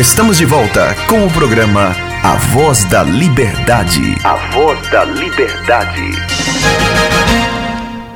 [0.00, 4.00] Estamos de volta com o programa A Voz da Liberdade.
[4.24, 6.00] A Voz da Liberdade.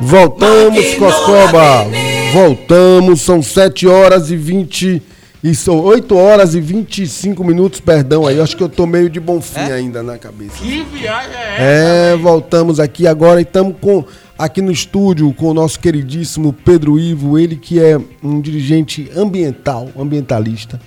[0.00, 1.86] Voltamos, Coscoba.
[2.32, 5.02] Voltamos, são 7 horas e 20
[5.42, 8.40] e são 8 horas e 25 minutos, perdão aí.
[8.40, 9.74] Acho que eu tô meio de bonfim é?
[9.74, 10.56] ainda na cabeça.
[10.56, 11.62] Que viagem é essa?
[11.62, 14.02] É, voltamos aqui agora e estamos com
[14.38, 19.90] aqui no estúdio com o nosso queridíssimo Pedro Ivo, ele que é um dirigente ambiental,
[19.98, 20.80] ambientalista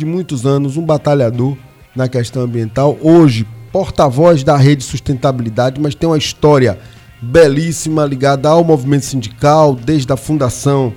[0.00, 1.54] de muitos anos, um batalhador
[1.94, 2.96] na questão ambiental.
[3.02, 6.78] Hoje, porta-voz da rede sustentabilidade, mas tem uma história
[7.20, 10.90] belíssima ligada ao movimento sindical, desde a fundação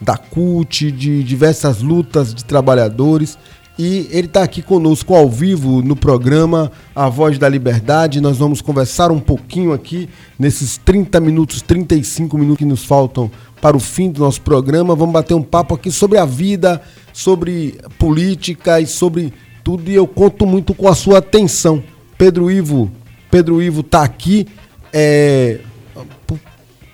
[0.00, 3.38] da CUT, de diversas lutas de trabalhadores.
[3.78, 8.20] E ele está aqui conosco ao vivo no programa A Voz da Liberdade.
[8.20, 13.76] Nós vamos conversar um pouquinho aqui nesses 30 minutos, 35 minutos que nos faltam para
[13.76, 14.96] o fim do nosso programa.
[14.96, 16.82] Vamos bater um papo aqui sobre a vida,
[17.18, 19.32] sobre política e sobre
[19.64, 19.90] tudo.
[19.90, 21.82] E eu conto muito com a sua atenção.
[22.16, 22.88] Pedro Ivo,
[23.28, 24.46] Pedro Ivo está aqui.
[24.92, 25.58] É,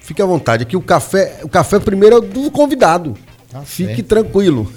[0.00, 0.62] Fique à vontade.
[0.62, 3.14] Aqui o café, o café primeiro é do convidado.
[3.50, 4.08] Tá Fique certo.
[4.08, 4.72] tranquilo.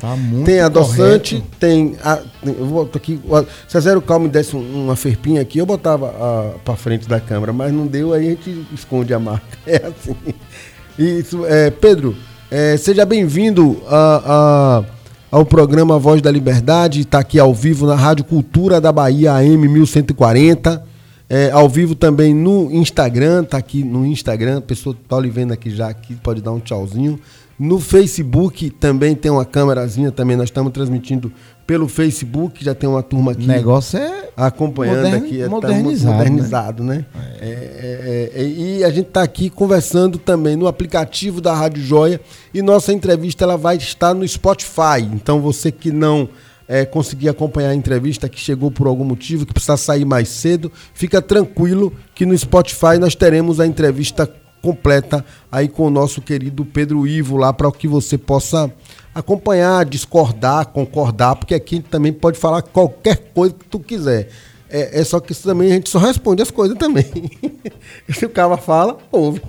[0.00, 1.56] Tá muito Tem adoçante, correto.
[1.58, 1.96] tem.
[2.02, 3.20] A, eu vou aqui.
[3.68, 7.52] Se a Zero Cal me desse uma ferpinha aqui, eu botava para frente da câmera,
[7.52, 9.46] mas não deu, aí a gente esconde a marca.
[9.66, 10.16] É assim.
[10.98, 12.16] Isso, é, Pedro,
[12.50, 14.84] é, seja bem-vindo a, a,
[15.30, 17.00] ao programa Voz da Liberdade.
[17.00, 20.82] Está aqui ao vivo na Rádio Cultura da Bahia, AM 1140.
[21.28, 25.52] É, ao vivo também no Instagram, tá aqui no Instagram, a pessoa tá lhe vendo
[25.52, 27.18] aqui já, aqui pode dar um tchauzinho.
[27.58, 31.32] No Facebook também tem uma câmerazinha também, nós estamos transmitindo
[31.66, 33.44] pelo Facebook, já tem uma turma aqui.
[33.44, 36.94] O negócio é acompanhando moderni, aqui, é, modernizado, tá modernizado, né?
[37.12, 37.24] né?
[37.40, 37.46] É.
[37.48, 42.20] É, é, é e a gente está aqui conversando também no aplicativo da Rádio Joia
[42.54, 45.02] e nossa entrevista ela vai estar no Spotify.
[45.12, 46.28] Então você que não
[46.68, 50.70] é, conseguir acompanhar a entrevista que chegou por algum motivo, que precisa sair mais cedo,
[50.94, 54.30] fica tranquilo que no Spotify nós teremos a entrevista
[54.62, 58.72] completa aí com o nosso querido Pedro Ivo lá para que você possa
[59.16, 64.28] acompanhar, discordar, concordar, porque aqui também pode falar qualquer coisa que tu quiser.
[64.68, 67.30] É, é só que também a gente só responde as coisas também.
[68.12, 69.40] Se o cara fala, ouve.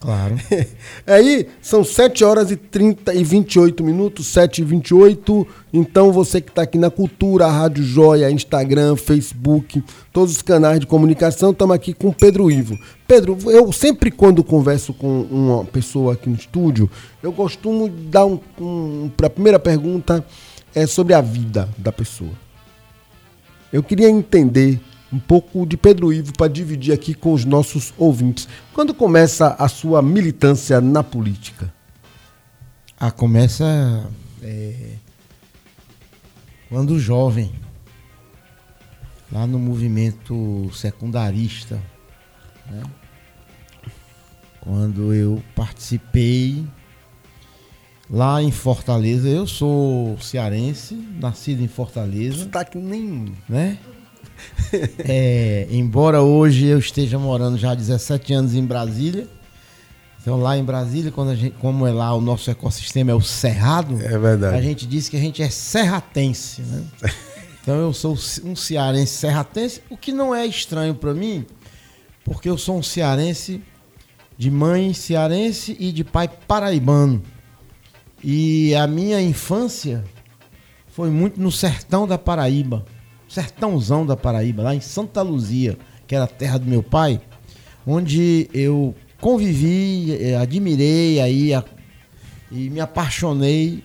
[0.00, 0.36] Claro.
[1.06, 5.46] Aí são 7 horas e 30 e 28 minutos, 7 e 28.
[5.72, 9.82] Então você que está aqui na Cultura, Rádio Joia, Instagram, Facebook,
[10.12, 12.78] todos os canais de comunicação, estamos aqui com Pedro Ivo.
[13.06, 16.90] Pedro, eu sempre quando converso com uma pessoa aqui no estúdio,
[17.22, 18.40] eu costumo dar um.
[18.60, 20.24] um a primeira pergunta
[20.74, 22.32] é sobre a vida da pessoa.
[23.72, 24.80] Eu queria entender
[25.12, 28.48] um pouco de Pedro Ivo para dividir aqui com os nossos ouvintes.
[28.72, 31.72] Quando começa a sua militância na política?
[32.98, 34.08] Ah, começa
[34.42, 34.94] é,
[36.68, 37.52] quando jovem,
[39.30, 41.80] lá no movimento secundarista,
[42.70, 42.82] né?
[44.60, 46.66] quando eu participei
[48.10, 49.28] lá em Fortaleza.
[49.28, 52.38] Eu sou cearense, nascido em Fortaleza.
[52.38, 53.32] Sotaque nem.
[53.48, 53.78] Né?
[55.00, 59.28] é, embora hoje eu esteja morando já há 17 anos em Brasília,
[60.20, 63.20] então lá em Brasília, quando a gente, como é lá o nosso ecossistema é o
[63.20, 64.56] cerrado, é verdade.
[64.56, 66.84] a gente diz que a gente é serratense, né?
[67.62, 71.44] Então eu sou um cearense serratense, o que não é estranho para mim,
[72.24, 73.60] porque eu sou um cearense
[74.38, 77.20] de mãe cearense e de pai paraibano.
[78.22, 80.04] E a minha infância
[80.88, 82.84] foi muito no sertão da Paraíba
[83.28, 87.20] sertãozão da Paraíba, lá em Santa Luzia, que era a terra do meu pai,
[87.86, 91.64] onde eu convivi, eh, admirei aí a,
[92.50, 93.82] e me apaixonei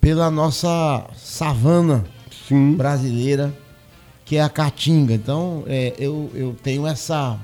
[0.00, 2.04] pela nossa savana
[2.48, 2.74] Sim.
[2.74, 3.52] brasileira,
[4.24, 5.14] que é a Caatinga.
[5.14, 7.38] Então, é, eu, eu tenho essa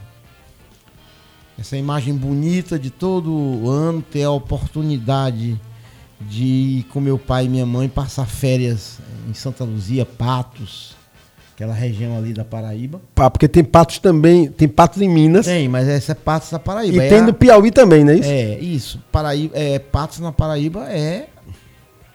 [1.59, 5.61] essa imagem bonita de todo ano ter a oportunidade
[6.21, 10.97] de ir com meu pai e minha mãe passar férias em Santa Luzia, Patos,
[11.55, 13.01] aquela região ali da Paraíba.
[13.15, 15.45] Pá, porque tem Patos também, tem Patos em Minas.
[15.45, 16.97] Tem, mas essa é Patos da Paraíba.
[16.97, 18.29] E é tem no Piauí também, não é isso?
[18.29, 19.03] É, isso.
[19.13, 21.29] Paraíba, é, Patos na Paraíba é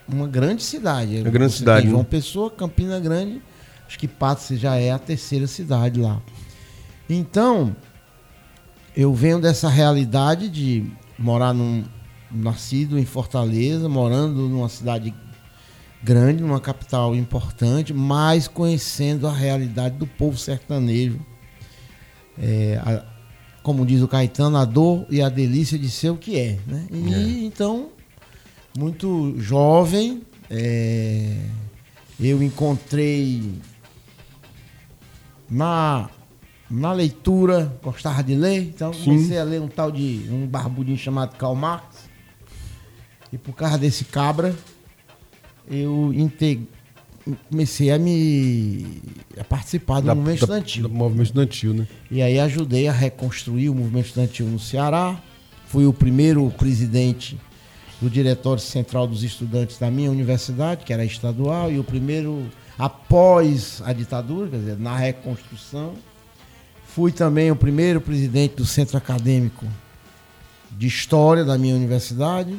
[0.07, 1.17] uma grande cidade.
[1.17, 1.81] É uma grande cidade.
[1.81, 1.91] Tem né?
[1.91, 3.41] João Pessoa, Campina Grande,
[3.87, 6.19] acho que Patos já é a terceira cidade lá.
[7.07, 7.75] Então,
[8.97, 10.85] eu venho dessa realidade de
[11.19, 11.83] morar num,
[12.31, 15.13] nascido em Fortaleza, morando numa cidade
[16.03, 21.19] grande, numa capital importante, mas conhecendo a realidade do povo sertanejo.
[22.37, 23.05] É, a,
[23.63, 26.59] como diz o Caetano, a dor e a delícia de ser o que é.
[26.67, 26.87] Né?
[26.91, 27.45] E é.
[27.45, 27.89] então,
[28.77, 31.37] muito jovem, é,
[32.19, 33.53] eu encontrei
[35.49, 36.09] na,
[36.69, 41.37] na leitura, gostava de ler, então comecei a ler um tal de um barbudinho chamado
[41.37, 42.11] Karl Marx.
[43.31, 44.53] E por causa desse cabra,
[45.69, 46.11] eu
[47.49, 48.85] comecei a me
[49.39, 50.83] a participar do Da- movimento da- estudantil.
[50.83, 51.87] Do movimento estudantil, né?
[52.11, 55.21] E aí ajudei a reconstruir o movimento estudantil no Ceará.
[55.67, 57.37] Fui o primeiro presidente
[58.01, 62.45] do Diretório Central dos Estudantes da minha universidade, que era estadual, e o primeiro
[62.77, 65.93] após a ditadura, quer dizer, na reconstrução.
[66.85, 69.65] Fui também o primeiro presidente do Centro Acadêmico
[70.71, 72.55] de História da minha universidade,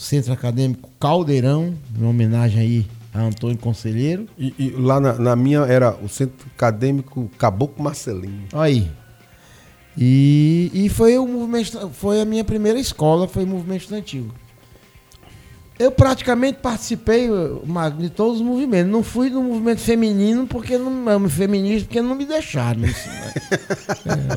[0.00, 4.26] Centro Acadêmico Caldeirão, em homenagem aí a Antônio Conselheiro.
[4.38, 8.48] E, e lá na, na minha era o Centro Acadêmico Caboclo Marcelinho.
[8.54, 8.90] Aí.
[9.98, 14.28] E, e foi o movimento, foi a minha primeira escola, foi o movimento estudantil.
[15.80, 17.26] Eu praticamente participei
[17.64, 18.92] Magno, de todos os movimentos.
[18.92, 22.84] Não fui no movimento feminino porque não feminista porque não me deixaram.
[22.84, 23.32] Isso, né?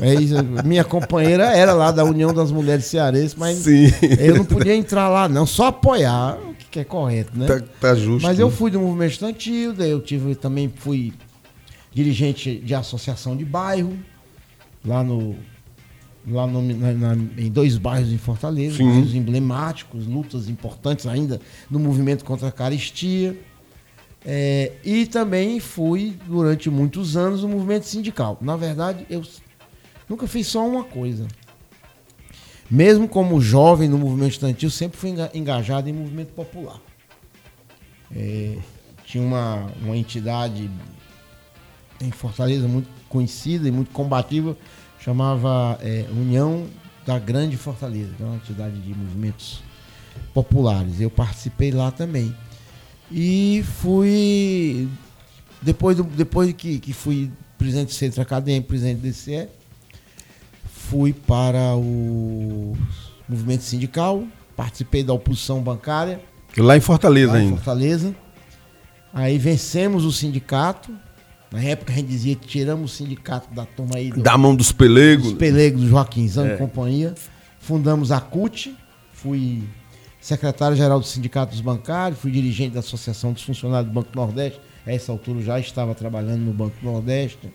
[0.00, 0.62] é, é.
[0.62, 3.92] Minha companheira era lá da União das Mulheres Cearenses, mas Sim.
[4.18, 7.46] eu não podia entrar lá, não, só apoiar, o que é correto, né?
[7.46, 8.26] Tá, tá justo.
[8.26, 8.56] Mas eu né?
[8.56, 11.12] fui do movimento estudantil, daí eu tive também fui
[11.92, 13.98] dirigente de associação de bairro
[14.82, 15.36] lá no
[16.26, 18.86] lá no- na- na- em dois bairros em Fortaleza, Sim.
[18.88, 21.40] bairros emblemáticos, lutas importantes ainda
[21.70, 23.38] no movimento contra a caristia.
[24.26, 28.38] É, e também fui durante muitos anos no movimento sindical.
[28.40, 29.22] Na verdade, eu
[30.08, 31.26] nunca fiz só uma coisa.
[32.70, 36.80] Mesmo como jovem no movimento estudantil, sempre fui enga- engajado em movimento popular.
[38.16, 38.56] É,
[39.04, 40.70] tinha uma, uma entidade
[42.00, 44.56] em Fortaleza muito conhecida e muito combativa,
[45.04, 46.66] chamava é, União
[47.06, 49.62] da Grande Fortaleza, que é uma entidade de movimentos
[50.32, 51.00] populares.
[51.00, 52.34] Eu participei lá também.
[53.10, 54.88] E fui,
[55.60, 59.48] depois, do, depois que, que fui presidente do Centro Acadêmico, presidente do DCE,
[60.72, 62.76] fui para o
[63.28, 64.24] movimento sindical,
[64.56, 66.20] participei da oposição bancária,
[66.56, 67.56] Lá em Fortaleza lá em ainda.
[67.56, 68.14] Fortaleza.
[69.12, 70.92] Aí vencemos o sindicato.
[71.54, 74.56] Na época a gente dizia que tiramos o sindicato da turma aí do, Da mão
[74.56, 75.26] dos pelegos.
[75.28, 76.54] dos pelegos do Joaquinzão É.
[76.54, 77.14] e companhia.
[77.60, 78.74] Fundamos a CUT.
[79.12, 79.62] Fui
[80.20, 84.60] secretário-geral do Sindicato dos Bancários, fui dirigente da Associação dos Funcionários do Banco Nordeste.
[84.86, 87.48] A essa altura já estava trabalhando no Banco Nordeste.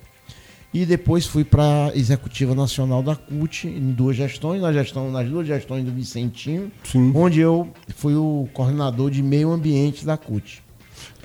[0.73, 5.27] E depois fui para a Executiva Nacional da CUT em duas gestões, na gestão, nas
[5.27, 7.11] duas gestões do Vicentinho, Sim.
[7.15, 10.61] onde eu fui o coordenador de meio ambiente da CUT.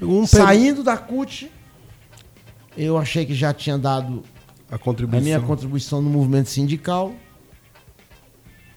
[0.00, 1.50] Um Saindo da CUT,
[2.76, 4.23] eu achei que já tinha dado
[4.71, 4.79] a
[5.17, 7.15] a minha contribuição no movimento sindical,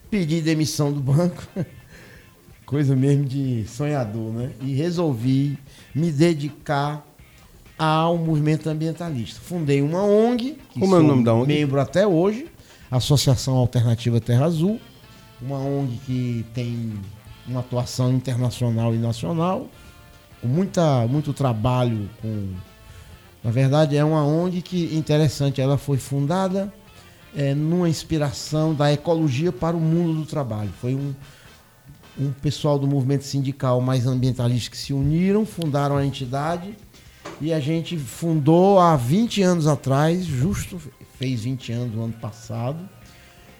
[0.10, 1.44] pedi demissão do banco,
[2.66, 4.52] coisa mesmo de sonhador, né?
[4.62, 5.58] E resolvi
[5.96, 7.06] me dedicar
[7.78, 9.40] ao movimento ambientalista.
[9.42, 11.48] Fundei uma ONG, que Como é o sou nome da ONG?
[11.48, 12.48] membro até hoje,
[12.90, 14.80] Associação Alternativa Terra Azul,
[15.42, 16.94] uma ONG que tem
[17.48, 19.68] uma atuação internacional e nacional,
[20.42, 22.50] com muita, muito trabalho com
[23.48, 26.70] na verdade, é uma ONG que, interessante, ela foi fundada
[27.34, 30.70] é, numa inspiração da ecologia para o mundo do trabalho.
[30.82, 31.16] Foi um,
[32.20, 36.76] um pessoal do movimento sindical mais ambientalista que se uniram, fundaram a entidade
[37.40, 40.78] e a gente fundou há 20 anos atrás, justo,
[41.18, 42.78] fez 20 anos no ano passado,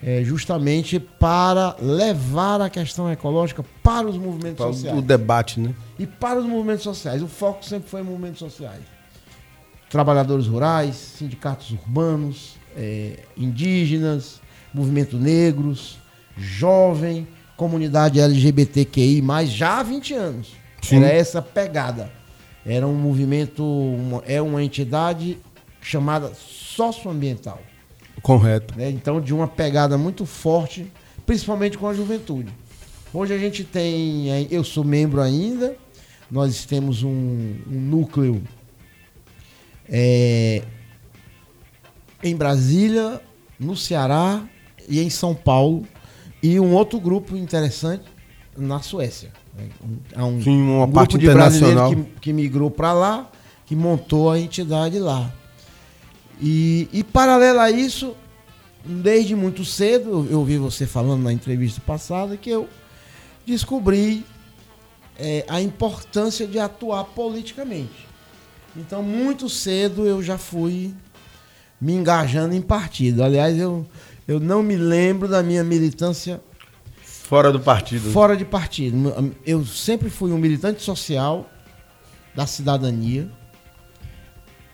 [0.02, 5.74] é, justamente para levar a questão ecológica para os movimentos Para sociais o debate, né?
[5.98, 7.22] e para os movimentos sociais.
[7.22, 8.97] O foco sempre foi em movimentos sociais.
[9.90, 14.40] Trabalhadores rurais, sindicatos urbanos, eh, indígenas,
[14.72, 15.96] movimento negros,
[16.36, 17.26] jovem,
[17.56, 20.48] comunidade LGBTQI, mais já há 20 anos.
[20.82, 20.96] Sim.
[20.98, 22.10] Era essa pegada.
[22.66, 25.38] Era um movimento, uma- é uma entidade
[25.80, 27.60] chamada socioambiental
[28.22, 28.74] Correto.
[28.76, 28.90] né?
[28.90, 30.86] Então, de uma pegada muito forte,
[31.24, 32.52] principalmente com a juventude.
[33.12, 35.74] Hoje a gente tem, eh, eu sou membro ainda,
[36.30, 38.42] nós temos um, um núcleo
[39.88, 40.62] eh,
[42.22, 43.20] em Brasília,
[43.58, 44.42] no Ceará
[44.88, 45.86] e em São Paulo,
[46.42, 48.04] e um outro grupo interessante
[48.56, 49.32] na Suécia.
[49.56, 49.68] né?
[49.84, 52.10] Um- Há um, Sim, uma um parte grupo de brasileiros internacional.
[52.14, 53.30] que, que migrou para lá,
[53.66, 55.32] que montou a entidade lá.
[56.40, 58.14] E, e paralelo a isso,
[58.84, 62.68] desde muito cedo, eu, ouvi você falando na entrevista passada que eu
[63.46, 64.24] descobri
[65.18, 68.07] eh, a importância de atuar politicamente.
[68.78, 70.94] Então, muito cedo eu já fui
[71.80, 73.22] me engajando em partido.
[73.22, 73.86] Aliás, eu,
[74.26, 76.40] eu não me lembro da minha militância
[77.28, 78.10] Fora do partido.
[78.10, 79.34] Fora de partido.
[79.44, 81.46] Eu sempre fui um militante social
[82.34, 83.30] da cidadania,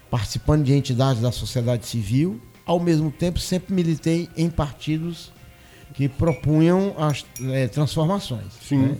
[0.08, 5.32] participando de entidades da sociedade civil, ao mesmo tempo sempre militei em partidos
[5.94, 8.52] que propunham as é, transformações.
[8.62, 8.78] Sim.
[8.78, 8.98] Né?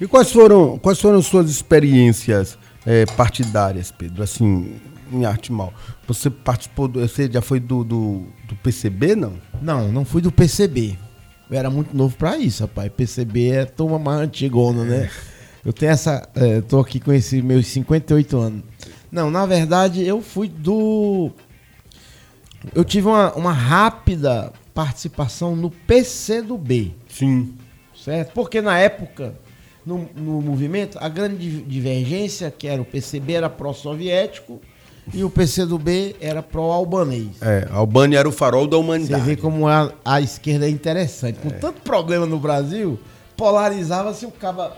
[0.00, 4.22] E quais foram, quais foram suas experiências é, partidárias, Pedro?
[4.22, 4.80] Assim,
[5.12, 5.72] em arte mal.
[6.06, 9.34] Você participou, do, você já foi do, do, do, PCB, não?
[9.60, 10.98] Não, não fui do PCB.
[11.50, 12.90] Eu era muito novo para isso, rapaz.
[12.96, 15.04] PCB é turma mais antigona, né?
[15.04, 15.10] É.
[15.64, 16.28] Eu tenho essa.
[16.34, 18.62] É, tô aqui com esses meus 58 anos.
[19.10, 21.30] Não, na verdade, eu fui do.
[22.74, 26.92] Eu tive uma, uma rápida participação no PC do B.
[27.08, 27.54] Sim.
[27.94, 28.32] Certo?
[28.32, 29.34] Porque na época,
[29.84, 34.60] no, no movimento, a grande divergência, que era o PCB, era pró-soviético
[35.12, 37.40] e o PCdoB era pró-albanês.
[37.40, 39.22] É, a Albânia era o farol da humanidade.
[39.22, 41.38] Você vê como a, a esquerda é interessante.
[41.40, 41.52] Com é.
[41.52, 42.98] tanto problema no Brasil,
[43.36, 44.76] polarizava se o caba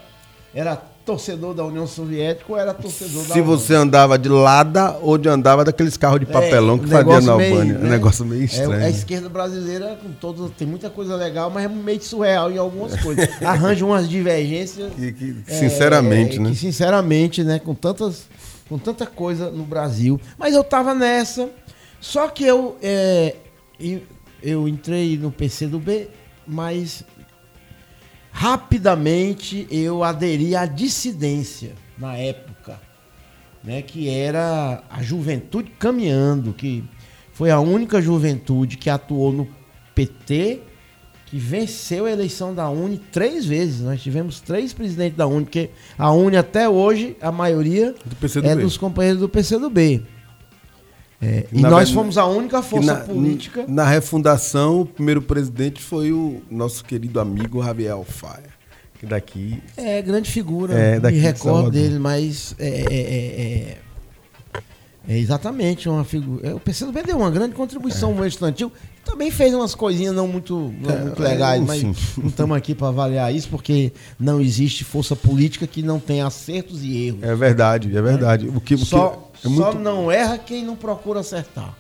[0.55, 5.19] era torcedor da União Soviética ou era torcedor da Se você andava de lada ou
[5.19, 7.65] de andava daqueles carros de é, papelão é, que fazia na Albânia.
[7.65, 7.85] Meio, né?
[7.85, 8.75] É um negócio meio estranho.
[8.75, 12.59] É, a esquerda brasileira, com todos, tem muita coisa legal, mas é meio surreal em
[12.59, 13.29] algumas coisas.
[13.43, 14.93] Arranja umas divergências.
[14.95, 16.51] Que, que, sinceramente, é, né?
[16.51, 17.59] Que, sinceramente, né?
[17.59, 18.27] Com tantas.
[18.69, 20.21] Com tanta coisa no Brasil.
[20.39, 21.49] Mas eu tava nessa.
[22.01, 22.77] Só que eu.
[22.83, 23.37] É,
[24.43, 26.09] eu entrei no PC do B,
[26.47, 27.05] mas
[28.33, 32.81] rapidamente eu aderi à dissidência na época,
[33.63, 36.83] né, que era a juventude caminhando, que
[37.33, 39.49] foi a única juventude que atuou no
[39.95, 40.61] PT,
[41.27, 43.81] que venceu a eleição da Uni três vezes.
[43.81, 48.57] Nós tivemos três presidentes da Uni, porque a Uni até hoje, a maioria do é
[48.57, 50.03] dos companheiros do PCdoB.
[51.23, 53.65] É, e nós fomos a única força na, política.
[53.69, 58.51] Na refundação, o primeiro presidente foi o nosso querido amigo Javier Alfaia.
[58.99, 59.63] Que daqui.
[59.77, 60.75] É, grande figura.
[60.75, 62.57] É, daqui me recordo de dele, mas.
[62.59, 63.79] É, é,
[65.09, 66.57] é, é, exatamente uma figura.
[66.57, 68.15] O PCdoB deu uma grande contribuição é.
[68.15, 68.73] no estudantil.
[69.05, 73.35] Também fez umas coisinhas não muito, não muito legais, mas não estamos aqui para avaliar
[73.35, 77.23] isso, porque não existe força política que não tenha acertos e erros.
[77.23, 78.49] É verdade, é verdade.
[78.49, 79.73] O que, o Só, é muito...
[79.73, 81.77] Só não erra quem não procura acertar.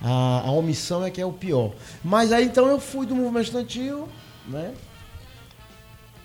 [0.00, 1.72] A, a, omissão é que é o pior.
[2.02, 4.08] Mas aí então eu fui do movimento estudantil,
[4.48, 4.72] né?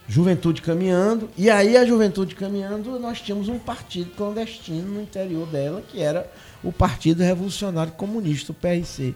[0.08, 1.30] Juventude caminhando.
[1.38, 6.30] E aí a juventude caminhando, nós tínhamos um partido clandestino no interior dela, que era
[6.64, 9.16] o Partido Revolucionário Comunista, o PRC,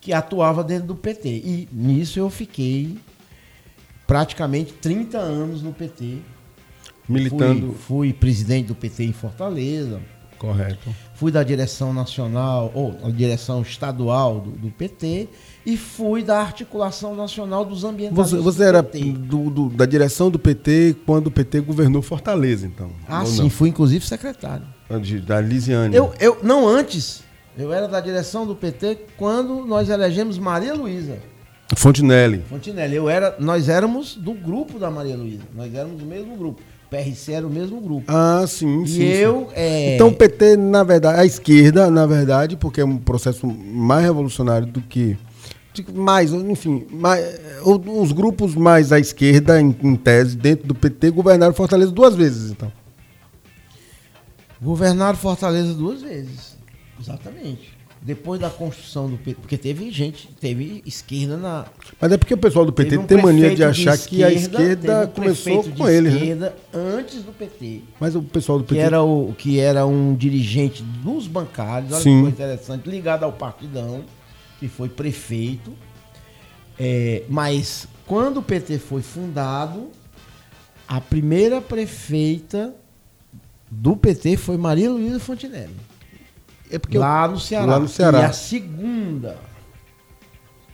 [0.00, 1.28] que atuava dentro do PT.
[1.28, 2.98] E nisso eu fiquei
[4.06, 6.18] praticamente 30 anos no PT.
[7.08, 7.72] Militando.
[7.72, 10.00] Fui, fui presidente do PT em Fortaleza
[10.40, 10.88] Correto.
[11.20, 15.28] Fui da direção nacional, ou direção estadual do, do, PT,
[15.66, 18.40] e fui da articulação nacional dos ambientalistas.
[18.40, 22.90] Você, você era do, do, da direção do PT quando o PT governou Fortaleza, então?
[23.06, 23.50] Ah, sim, não?
[23.50, 24.64] fui inclusive secretário.
[25.26, 25.94] Da Lisiane.
[25.94, 27.22] Eu, eu, não antes,
[27.54, 31.18] eu era da direção do PT quando nós elegemos Maria Luísa.
[31.76, 32.42] Fontinelli.
[32.48, 32.96] Fontinelli.
[32.96, 35.42] Eu era, nós éramos do grupo da Maria Luísa.
[35.54, 36.62] Nós éramos do mesmo grupo.
[36.90, 38.04] PRC era o mesmo grupo.
[38.08, 39.02] Ah, sim, e sim.
[39.02, 39.46] eu.
[39.48, 39.54] Sim.
[39.54, 39.94] É...
[39.94, 44.66] Então o PT, na verdade, a esquerda, na verdade, porque é um processo mais revolucionário
[44.66, 45.16] do que.
[45.94, 47.24] Mais, enfim, mais,
[47.64, 52.50] os grupos mais à esquerda, em, em tese, dentro do PT, governaram Fortaleza duas vezes,
[52.50, 52.70] então.
[54.60, 56.58] Governaram Fortaleza duas vezes.
[57.00, 61.66] Exatamente depois da construção do PT, porque teve gente, teve esquerda na.
[62.00, 64.32] Mas é porque o pessoal do PT um tem mania de achar de que a
[64.32, 66.08] esquerda um começou com ele.
[66.08, 66.16] Né?
[66.16, 67.82] esquerda antes do PT.
[68.00, 68.74] Mas o pessoal do PT.
[68.74, 72.22] Que era, o, que era um dirigente dos bancários, olha Sim.
[72.24, 74.02] que interessante, ligado ao Partidão,
[74.58, 75.72] que foi prefeito.
[76.78, 79.90] É, mas quando o PT foi fundado,
[80.88, 82.74] a primeira prefeita
[83.70, 85.89] do PT foi Maria Luísa Fontinelli.
[86.70, 87.66] É porque lá no Ceará.
[87.66, 88.20] Lá no Ceará.
[88.20, 89.36] E a segunda,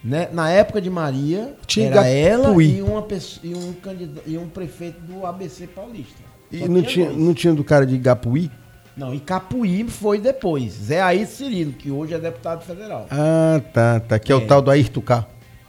[0.04, 4.36] né, na época de Maria, Tinha era ela e, uma pessoa, e, um candidato, e
[4.36, 6.22] um prefeito do ABC Paulista.
[6.52, 8.50] E não tinha, não tinha do cara de Igapuí?
[8.96, 10.72] Não, e Capuí foi depois.
[10.72, 13.06] Zé Ayrton Cirilo, que hoje é deputado federal.
[13.10, 14.18] Ah, tá, tá.
[14.18, 15.26] Que é, é o tal do Ayrton K.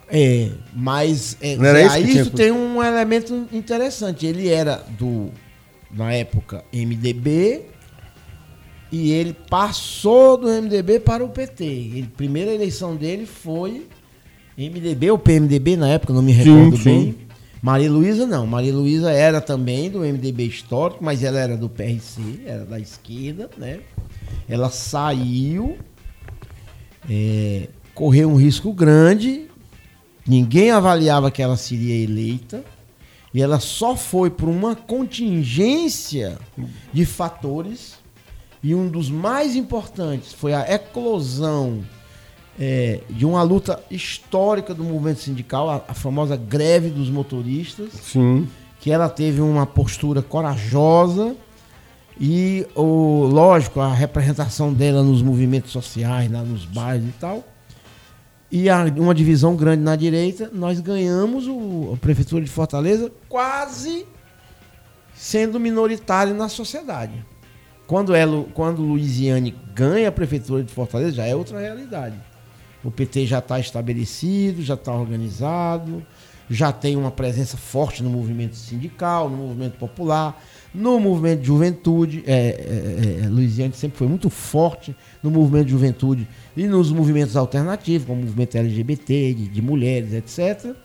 [0.10, 4.26] É, mas é, Zé Ayrton tem um elemento interessante.
[4.26, 5.30] Ele era do,
[5.92, 7.66] na época, MDB,
[8.92, 11.64] e ele passou do MDB para o PT.
[11.64, 13.88] Ele, a primeira eleição dele foi
[14.58, 17.02] MDB ou PMDB na época, não me recordo sim, bem.
[17.12, 17.28] Sim.
[17.62, 18.48] Maria Luísa não.
[18.48, 23.50] Maria Luísa era também do MDB histórico, mas ela era do PRC, era da esquerda,
[23.58, 23.80] né?
[24.48, 25.78] Ela saiu,
[27.10, 29.46] é, correu um risco grande,
[30.26, 32.64] ninguém avaliava que ela seria eleita.
[33.34, 36.40] E ela só foi por uma contingência
[36.92, 37.97] de fatores.
[38.64, 41.84] E um dos mais importantes foi a eclosão
[42.60, 47.92] é, de uma luta histórica do movimento sindical, a, a, famosa greve dos motoristas.
[47.94, 48.48] Sim.
[48.80, 51.36] Que ela teve uma postura corajosa
[52.20, 57.44] e, o, lógico, a representação dela nos movimentos sociais, lá nos bairros e tal.
[58.52, 64.06] E a, uma divisão grande na direita, nós ganhamos o, a Prefeitura de Fortaleza quase
[65.14, 67.26] sendo minoritário na sociedade.
[67.88, 72.16] Quando, ela, quando Luiziane ganha a Prefeitura de Fortaleza, já é outra realidade.
[72.84, 76.06] O PT já está estabelecido, já está organizado,
[76.50, 80.42] já tem uma presença forte no movimento sindical, no movimento popular,
[80.74, 82.24] no movimento de juventude.
[82.28, 87.38] É, é, é, Luiziane sempre foi muito forte no movimento de juventude e nos movimentos
[87.38, 90.76] alternativos, como o movimento LGBT, de, de mulheres, etc.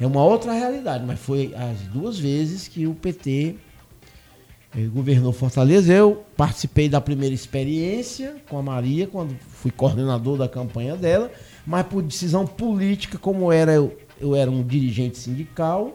[0.00, 3.54] É uma outra realidade, mas foi as duas vezes que o PT
[4.74, 5.92] ele governou Fortaleza.
[5.92, 11.30] Eu participei da primeira experiência com a Maria, quando fui coordenador da campanha dela,
[11.66, 15.94] mas por decisão política, como era eu, eu era um dirigente sindical,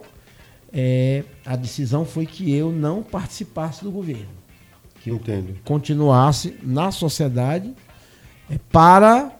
[0.72, 4.40] é, a decisão foi que eu não participasse do governo.
[5.02, 5.56] Que eu Entendo.
[5.64, 7.74] continuasse na sociedade
[8.50, 9.32] é, para.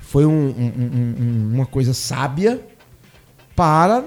[0.00, 0.72] Foi um, um,
[1.18, 2.64] um, uma coisa sábia
[3.56, 4.04] para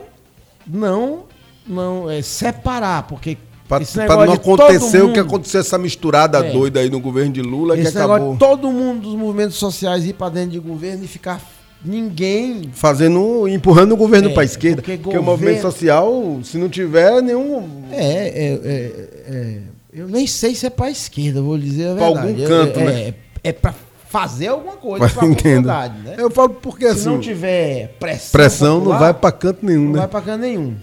[0.66, 1.26] não,
[1.66, 6.52] não é, separar, porque para não acontecer o que aconteceu, essa misturada é.
[6.52, 8.38] doida aí no governo de Lula, esse que acabou.
[8.38, 11.42] todo mundo dos movimentos sociais ir para dentro de governo e ficar
[11.84, 12.70] ninguém.
[12.74, 14.82] Fazendo, empurrando o governo é, para a esquerda.
[14.82, 15.22] Porque, porque governo...
[15.22, 17.84] o movimento social, se não tiver nenhum.
[17.92, 18.92] É, é, é,
[19.28, 19.58] é
[19.94, 22.14] eu nem sei se é para a esquerda, vou dizer a verdade.
[22.14, 23.14] Para algum canto, é, né?
[23.44, 23.74] É, é para
[24.08, 26.16] fazer alguma coisa para a né?
[26.18, 27.02] Eu falo porque se assim.
[27.02, 28.32] Se não tiver pressão.
[28.32, 29.94] Pressão popular, não vai para canto nenhum, não né?
[29.94, 30.76] Não vai para canto nenhum.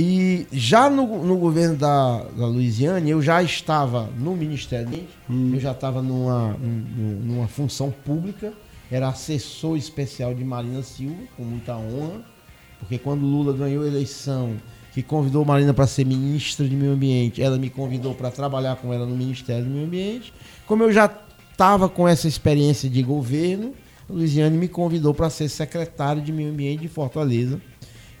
[0.00, 4.88] E já no, no governo da, da Louisiana, eu já estava no Ministério,
[5.28, 5.50] hum.
[5.54, 8.52] eu já estava numa, numa função pública,
[8.92, 12.20] era assessor especial de Marina Silva, com muita honra,
[12.78, 14.54] porque quando Lula ganhou a eleição,
[14.94, 18.94] que convidou Marina para ser ministra de Meio Ambiente, ela me convidou para trabalhar com
[18.94, 20.32] ela no Ministério do Meio Ambiente.
[20.64, 21.12] Como eu já
[21.50, 23.74] estava com essa experiência de governo,
[24.08, 27.60] a Luiziane me convidou para ser secretário de Meio Ambiente de Fortaleza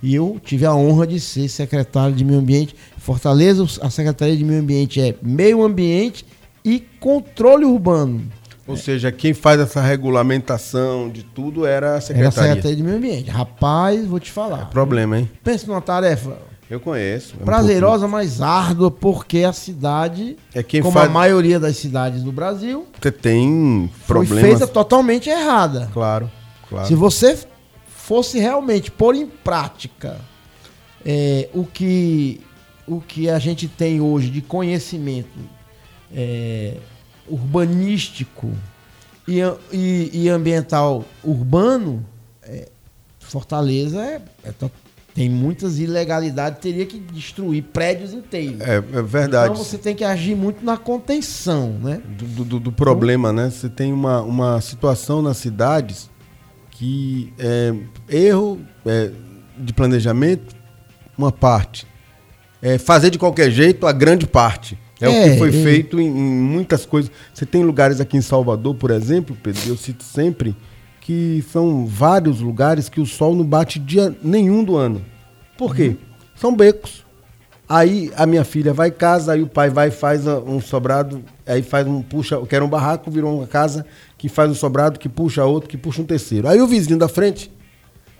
[0.02, 2.74] e eu tive a honra de ser secretário de Meio Ambiente.
[2.98, 6.24] Fortaleza, a Secretaria de Meio Ambiente é Meio Ambiente
[6.64, 8.22] e Controle Urbano.
[8.66, 8.76] Ou é.
[8.76, 12.28] seja, quem faz essa regulamentação de tudo era a Secretaria.
[12.28, 13.30] Era a Secretaria de Meio Ambiente.
[13.30, 14.62] Rapaz, vou te falar.
[14.62, 15.30] É problema, hein?
[15.42, 16.36] Pensa numa tarefa.
[16.70, 17.34] Eu conheço.
[17.40, 21.08] É prazerosa, mas árdua, porque a cidade, é quem como faz...
[21.08, 24.40] a maioria das cidades do Brasil, você tem problemas.
[24.40, 25.88] Foi feita totalmente errada.
[25.94, 26.30] Claro,
[26.68, 26.86] claro.
[26.86, 27.38] Se você
[28.08, 30.18] fosse realmente pôr em prática
[31.04, 32.40] é, o, que,
[32.86, 35.38] o que a gente tem hoje de conhecimento
[36.10, 36.78] é,
[37.28, 38.50] urbanístico
[39.28, 39.40] e,
[39.70, 42.02] e, e, ambiental urbano,
[42.42, 42.70] é,
[43.20, 44.70] Fortaleza é, é
[45.14, 48.62] tem muitas ilegalidades, teria que destruir prédios inteiros.
[48.62, 49.52] É, é, verdade.
[49.52, 52.00] Então você tem que agir muito na contenção, né?
[52.16, 53.50] Do, do, do problema, né?
[53.50, 56.08] Você tem uma, uma situação nas cidades
[56.78, 57.74] que é,
[58.08, 59.10] erro é,
[59.58, 60.54] de planejamento,
[61.16, 61.84] uma parte.
[62.62, 64.78] É, fazer de qualquer jeito, a grande parte.
[65.00, 65.52] É, é o que foi é.
[65.52, 67.10] feito em, em, muitas coisas.
[67.34, 70.54] Você tem lugares aqui em Salvador, por exemplo, Pedro, eu cito sempre,
[71.00, 75.04] que são vários lugares que o sol não bate dia nenhum do ano.
[75.56, 75.88] Por quê?
[75.88, 75.96] Uhum.
[76.36, 77.04] São becos.
[77.68, 81.22] Aí a minha filha vai em casa, aí o pai vai e faz um sobrado,
[81.44, 83.84] aí faz um, puxa, quer um barraco, virou uma casa,
[84.18, 86.48] que faz um sobrado, que puxa outro, que puxa um terceiro.
[86.48, 87.50] Aí o vizinho da frente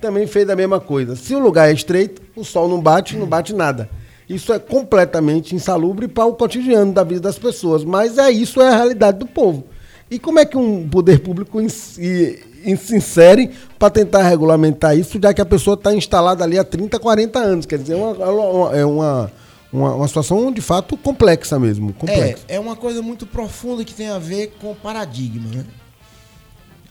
[0.01, 1.17] também fez a mesma coisa.
[1.17, 3.91] Se o lugar é estreito, o sol não bate, não bate nada.
[4.29, 8.69] Isso é completamente insalubre para o cotidiano da vida das pessoas, mas é isso é
[8.69, 9.65] a realidade do povo.
[10.11, 15.41] E como é que um poder público se insere para tentar regulamentar isso, já que
[15.41, 17.67] a pessoa está instalada ali há 30, 40 anos?
[17.67, 19.33] Quer dizer, é uma, é uma,
[19.73, 21.93] uma, uma situação de fato complexa mesmo.
[21.93, 22.45] Complexa.
[22.49, 25.49] É, é uma coisa muito profunda que tem a ver com o paradigma.
[25.57, 25.65] Né?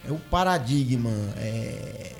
[0.08, 2.13] É o paradigma é,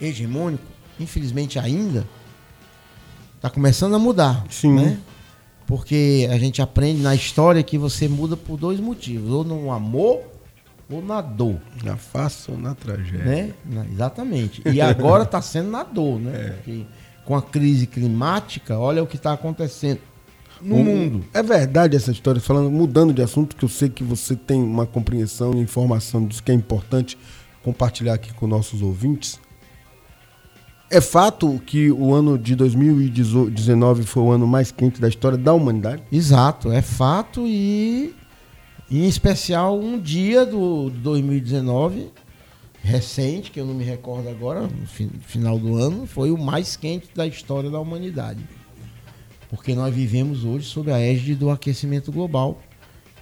[0.00, 0.64] hegemônico,
[0.98, 2.06] infelizmente ainda,
[3.34, 4.44] está começando a mudar.
[4.48, 4.74] Sim.
[4.74, 4.98] Né?
[5.66, 10.22] Porque a gente aprende na história que você muda por dois motivos, ou no amor
[10.88, 11.60] ou na dor.
[11.82, 13.54] Na face ou na tragédia.
[13.64, 13.86] Né?
[13.92, 14.62] Exatamente.
[14.66, 16.56] E agora está sendo na dor, né?
[16.66, 17.06] É.
[17.26, 19.98] Com a crise climática, olha o que está acontecendo
[20.60, 21.24] no o, mundo.
[21.32, 24.86] É verdade essa história, falando, mudando de assunto, que eu sei que você tem uma
[24.86, 27.18] compreensão e informação disso que é importante
[27.62, 29.40] compartilhar aqui com nossos ouvintes.
[30.88, 35.52] É fato que o ano de 2019 foi o ano mais quente da história da
[35.52, 36.02] humanidade?
[36.12, 38.14] Exato, é fato e
[38.88, 42.12] em especial um dia do 2019
[42.86, 47.08] recente, que eu não me recordo agora, no final do ano, foi o mais quente
[47.12, 48.38] da história da humanidade.
[49.48, 52.60] Porque nós vivemos hoje sob a égide do aquecimento global,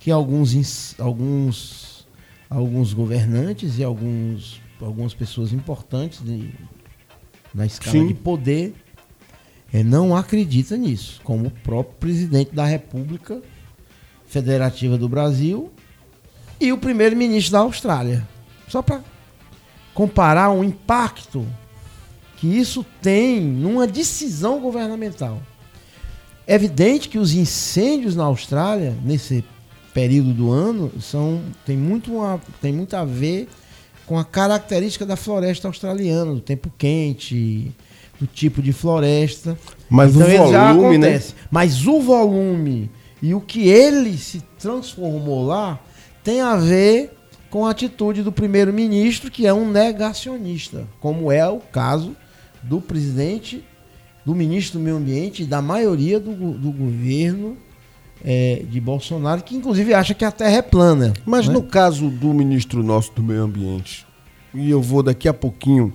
[0.00, 2.06] que alguns, alguns,
[2.48, 6.50] alguns governantes e alguns, algumas pessoas importantes de,
[7.54, 8.06] na escala Sim.
[8.06, 8.74] de poder
[9.72, 13.42] é, não acreditam nisso, como o próprio presidente da República
[14.26, 15.72] Federativa do Brasil
[16.60, 18.26] e o primeiro-ministro da Austrália.
[18.68, 19.02] Só para
[19.92, 21.46] comparar o impacto
[22.36, 25.40] que isso tem numa decisão governamental.
[26.46, 29.44] É evidente que os incêndios na Austrália, nesse
[29.92, 33.48] período do ano, são, tem, muito uma, tem muito a ver
[34.06, 37.72] com a característica da floresta australiana, do tempo quente,
[38.20, 39.58] do tipo de floresta.
[39.88, 41.22] Mas então, o volume, né?
[41.50, 42.90] Mas o volume
[43.22, 45.80] e o que ele se transformou lá
[46.22, 47.16] tem a ver
[47.48, 52.16] com a atitude do primeiro-ministro, que é um negacionista, como é o caso
[52.62, 53.64] do presidente,
[54.24, 57.56] do ministro do Meio Ambiente e da maioria do, do governo
[58.24, 61.12] é, de Bolsonaro, que inclusive acha que a Terra é plana.
[61.26, 61.54] Mas né?
[61.54, 64.06] no caso do ministro nosso do Meio Ambiente,
[64.54, 65.92] e eu vou daqui a pouquinho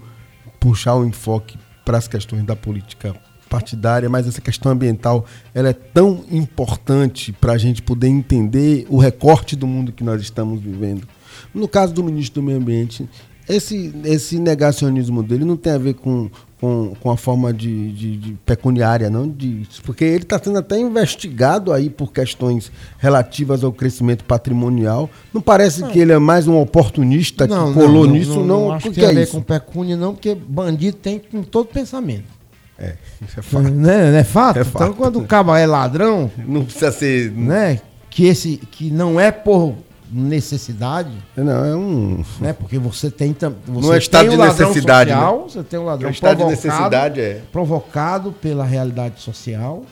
[0.59, 3.15] puxar o enfoque para as questões da política
[3.49, 8.97] partidária, mas essa questão ambiental ela é tão importante para a gente poder entender o
[8.97, 11.07] recorte do mundo que nós estamos vivendo.
[11.53, 13.09] No caso do ministro do Meio Ambiente,
[13.47, 18.17] esse, esse negacionismo dele não tem a ver com, com, com a forma de, de,
[18.17, 23.71] de pecuniária, não, de, porque ele está sendo até investigado aí por questões relativas ao
[23.71, 25.09] crescimento patrimonial.
[25.33, 28.45] Não parece que ele é mais um oportunista não, que colou não, nisso, não?
[28.45, 29.31] Não, não acho que tem é a ver isso?
[29.31, 32.39] com pecúnia, não, porque bandido tem com todo pensamento.
[32.77, 33.69] É, isso é fato.
[33.69, 34.57] Não é, não é fato?
[34.57, 34.83] É fato.
[34.83, 36.31] Então, quando o cabo é ladrão.
[36.47, 37.31] Não precisa ser.
[37.31, 37.81] Né?
[38.09, 39.75] Que, esse, que não é por
[40.11, 41.11] necessidade.
[41.35, 42.23] Não, é um.
[42.39, 42.53] Né?
[42.53, 45.11] Porque você tem você Não é estado de necessidade.
[45.11, 45.43] Social, né?
[45.47, 47.41] Você tem um ladrão estado de necessidade é.
[47.51, 49.83] provocado pela realidade social.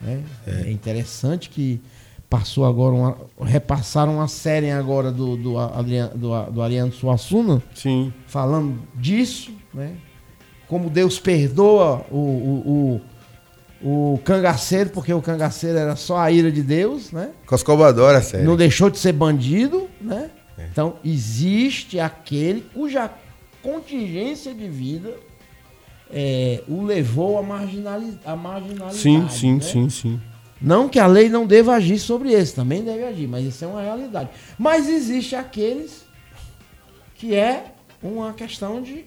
[0.00, 0.22] Né?
[0.46, 0.68] É.
[0.68, 0.70] é.
[0.70, 1.80] interessante que
[2.28, 8.12] passou agora uma, repassaram uma série agora do do, Adriano, do, do Ariano Suassuna Sim.
[8.26, 9.92] falando disso, né?
[10.66, 13.00] Como Deus perdoa o, o, o
[13.82, 17.30] o cangaceiro, porque o cangaceiro era só a ira de Deus, né?
[17.46, 18.46] Coscoba adora, sério.
[18.46, 20.30] Não deixou de ser bandido, né?
[20.56, 20.66] É.
[20.70, 23.10] Então, existe aquele cuja
[23.62, 25.14] contingência de vida
[26.10, 28.96] é, o levou a, marginali marginalidade.
[28.96, 29.60] Sim, sim, né?
[29.60, 30.20] sim, sim.
[30.60, 33.68] Não que a lei não deva agir sobre esse, também deve agir, mas isso é
[33.68, 34.30] uma realidade.
[34.56, 36.04] Mas existe aqueles
[37.16, 39.04] que é uma questão de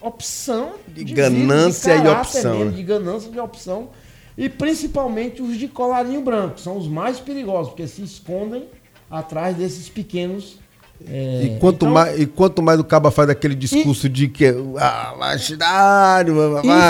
[0.00, 2.76] opção de, de ganância vida, de e opção, mesmo, né?
[2.76, 3.90] de ganância de opção
[4.36, 8.64] e principalmente os de colarinho branco, são os mais perigosos, porque se escondem
[9.08, 10.58] atrás desses pequenos.
[11.06, 14.28] É, e, quanto então, mais, e quanto mais o Caba faz aquele discurso e, de
[14.28, 14.46] que.
[14.78, 16.34] Ah, lastidário,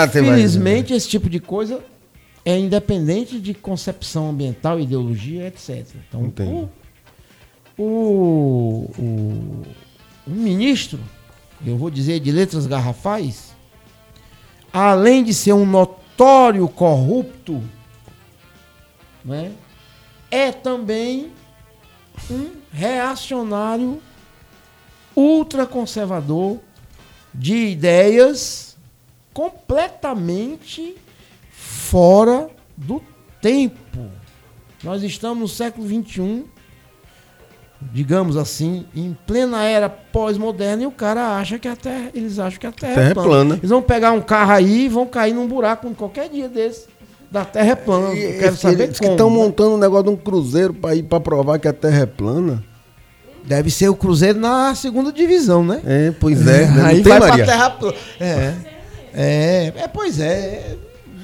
[0.05, 1.81] infelizmente, esse tipo de coisa
[2.43, 5.85] é independente de concepção ambiental, ideologia, etc.
[6.13, 6.69] Então,
[7.77, 9.63] o, o, o,
[10.27, 10.99] o ministro,
[11.65, 13.55] eu vou dizer de letras garrafais,
[14.71, 17.61] além de ser um notório notório corrupto,
[19.23, 19.51] né,
[20.31, 21.31] é também
[22.31, 24.01] um reacionário
[25.13, 26.59] ultraconservador
[27.33, 28.77] de ideias
[29.33, 30.95] completamente
[31.51, 33.03] fora do
[33.41, 34.09] tempo.
[34.81, 36.45] Nós estamos no século XXI,
[37.93, 42.59] digamos assim, em plena era pós-moderna e o cara acha que a Terra, eles acham
[42.59, 43.27] que a Terra, terra é, plana.
[43.27, 43.55] é plana.
[43.55, 46.87] Eles vão pegar um carro aí e vão cair num buraco em qualquer dia desse.
[47.31, 48.13] Da Terra é plana.
[48.13, 49.09] E, Eu quero saber eles como.
[49.09, 49.35] que estão né?
[49.35, 52.63] montando um negócio de um cruzeiro para ir para provar que a Terra é plana.
[53.43, 55.79] Deve ser o Cruzeiro na segunda divisão, né?
[55.85, 56.65] É, pois é.
[56.65, 56.81] Né?
[56.85, 57.45] Aí vai Maria.
[57.45, 57.95] pra Terra plana.
[58.19, 58.53] É.
[59.13, 60.75] É, é, pois é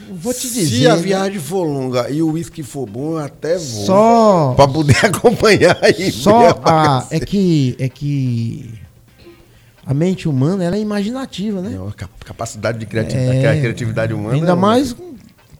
[0.09, 0.65] vou te dizer.
[0.65, 3.85] Se a viagem for longa e o uísque for bom, eu até vou.
[3.85, 4.53] Só.
[4.55, 6.11] Pra poder acompanhar aí.
[6.11, 7.75] Só a, é que.
[7.79, 8.73] É que.
[9.85, 11.73] A mente humana ela é imaginativa, né?
[11.73, 14.35] É, a capacidade de criatividade, é, criatividade humana.
[14.35, 15.15] Ainda é mais com,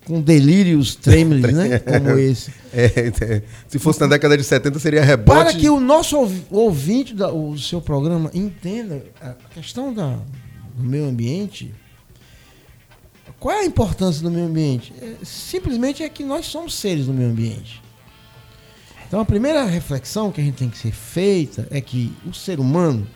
[0.05, 1.79] com delírios tremores, né?
[1.79, 2.53] Como esse.
[2.73, 5.37] É, é, se fosse na década de 70, seria rebote.
[5.37, 6.17] Para que o nosso
[6.49, 10.17] ouvinte do seu programa entenda a questão da,
[10.75, 11.73] do meio ambiente,
[13.41, 14.93] qual é a importância do meio ambiente?
[15.01, 17.81] É, simplesmente é que nós somos seres do meio ambiente.
[19.07, 22.59] Então a primeira reflexão que a gente tem que ser feita é que o ser
[22.59, 23.07] humano,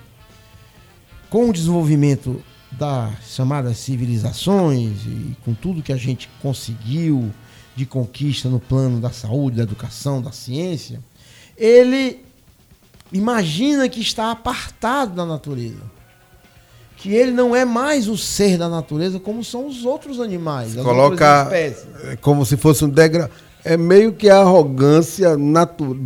[1.29, 7.31] com o desenvolvimento das chamadas civilizações e com tudo que a gente conseguiu
[7.75, 10.99] de conquista no plano da saúde, da educação, da ciência,
[11.55, 12.25] ele
[13.13, 15.94] imagina que está apartado da natureza.
[17.05, 20.73] Que ele não é mais o ser da natureza como são os outros animais.
[20.73, 23.29] Coloca é como se fosse um degrau.
[23.63, 25.37] É meio que a arrogância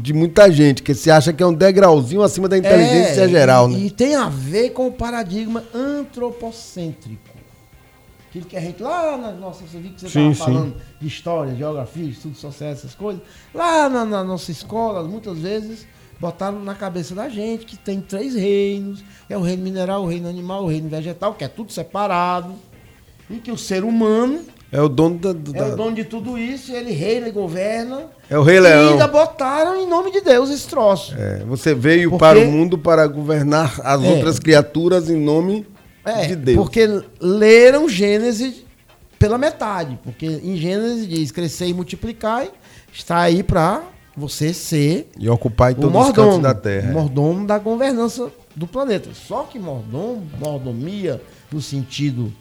[0.01, 3.69] de muita gente, que se acha que é um degrauzinho acima da inteligência é, geral.
[3.69, 3.79] E, né?
[3.79, 7.29] e tem a ver com o paradigma antropocêntrico.
[8.29, 11.55] Aquilo que a gente, lá na nossa, você viu que você estava falando de história,
[11.55, 13.21] geografia, estudo social, essas coisas.
[13.53, 15.87] Lá na, na nossa escola, muitas vezes,
[16.19, 20.27] botaram na cabeça da gente que tem três reinos: é o reino mineral, o reino
[20.27, 22.53] animal, o reino vegetal, que é tudo separado.
[23.29, 25.59] E que o ser humano é o dono da, da...
[25.59, 28.05] É o dono de tudo isso, ele reina e governa.
[28.29, 28.89] É o rei leão.
[28.89, 31.15] E ainda botaram em nome de Deus esse troço.
[31.17, 32.19] É, você veio porque...
[32.19, 34.09] para o mundo para governar as é.
[34.09, 35.65] outras criaturas em nome
[36.05, 36.57] é, de Deus.
[36.57, 36.87] Porque
[37.19, 38.63] leram Gênesis
[39.17, 39.97] pela metade.
[40.03, 42.47] Porque em Gênesis diz crescer e multiplicar,
[42.93, 43.81] está aí para
[44.15, 46.91] você ser e ocupar em todos mordomo, os cantos da terra.
[46.91, 49.09] O mordomo da governança do planeta.
[49.13, 52.33] Só que mordomo, mordomia no sentido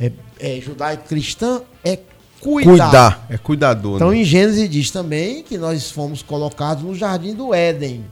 [0.00, 1.98] é, é, judaico-cristã é
[2.40, 2.70] cuidar.
[2.70, 3.96] Cuidar, é cuidador.
[3.96, 4.18] Então, né?
[4.18, 8.04] em Gênesis diz também que nós fomos colocados no jardim do Éden.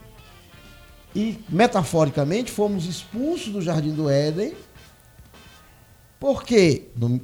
[1.13, 4.53] E, metaforicamente, fomos expulsos do jardim do Éden.
[6.17, 6.87] Por quê?
[6.95, 7.19] No,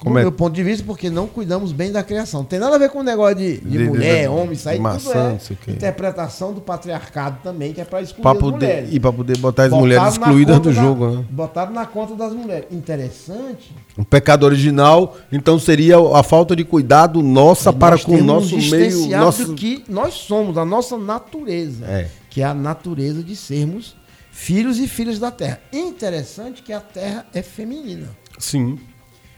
[0.00, 0.22] como do é?
[0.22, 2.40] meu ponto de vista, porque não cuidamos bem da criação.
[2.40, 4.66] Não tem nada a ver com o negócio de, de, de mulher, de, homem, isso
[4.66, 8.88] aí maçã, tudo é interpretação do patriarcado também, que é para excluir pra poder, mulheres.
[8.92, 11.06] E para poder botar as mulheres excluídas do jogo.
[11.06, 11.24] Da, né?
[11.28, 12.64] Botaram na conta das mulheres.
[12.70, 13.74] Interessante.
[13.98, 19.08] O pecado original, então, seria a falta de cuidado nossa para com o nosso meio...
[19.10, 19.54] Nosso...
[19.54, 21.84] que nós somos, a nossa natureza.
[21.84, 22.08] É.
[22.30, 23.94] Que é a natureza de sermos
[24.30, 25.60] filhos e filhas da terra.
[25.70, 28.08] Interessante que a terra é feminina.
[28.38, 28.78] Sim.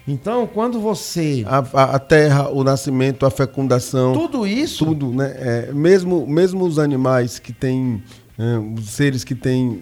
[0.06, 1.44] Então, quando você.
[1.46, 1.58] A,
[1.94, 4.12] a, terra, o nascimento, a fecundação.
[4.12, 4.84] Tudo isso.
[4.84, 5.34] Tudo, né?
[5.36, 8.02] É, mesmo, mesmo os animais que têm.
[8.38, 9.80] É, os seres que têm.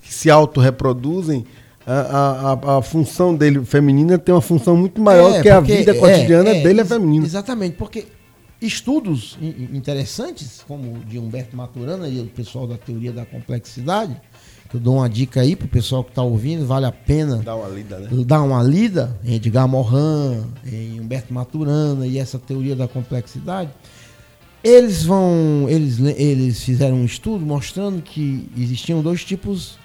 [0.00, 1.44] que se autorreproduzem,
[1.86, 5.94] a, a, a, função dele feminina tem uma função muito maior é, que a vida
[5.94, 7.24] cotidiana é, é, dele é feminina.
[7.24, 8.06] Exatamente, porque
[8.60, 9.38] estudos
[9.72, 14.20] interessantes, como o de Humberto Maturana e o pessoal da teoria da complexidade,
[14.76, 17.68] eu dou uma dica aí pro pessoal que está ouvindo, vale a pena dar uma
[17.68, 18.08] lida, né?
[18.26, 23.70] Dar uma lida em Edgar Morin, em Humberto Maturana e essa teoria da complexidade.
[24.62, 29.78] Eles vão, eles, eles fizeram um estudo mostrando que existiam dois tipos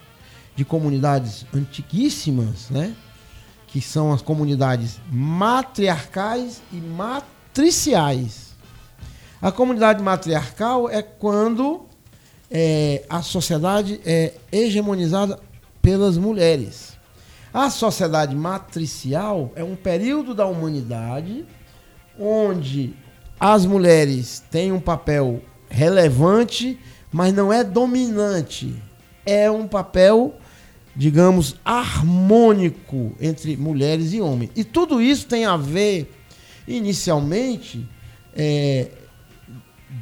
[0.55, 2.93] de comunidades antiquíssimas, né?
[3.67, 8.51] Que são as comunidades matriarcais e matriciais.
[9.41, 11.85] A comunidade matriarcal é quando
[12.51, 15.39] é, a sociedade é hegemonizada
[15.81, 16.97] pelas mulheres.
[17.53, 21.45] A sociedade matricial é um período da humanidade
[22.19, 22.93] onde
[23.39, 26.77] as mulheres têm um papel relevante,
[27.11, 28.75] mas não é dominante.
[29.25, 30.35] É um papel,
[30.95, 34.51] digamos, harmônico entre mulheres e homens.
[34.55, 36.11] E tudo isso tem a ver,
[36.67, 37.87] inicialmente,
[38.35, 38.89] é,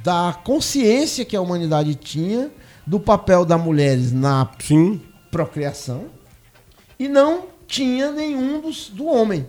[0.03, 2.51] da consciência que a humanidade tinha
[2.85, 5.01] do papel das mulheres na Sim.
[5.31, 6.05] procriação
[6.97, 9.45] e não tinha nenhum dos, do homem.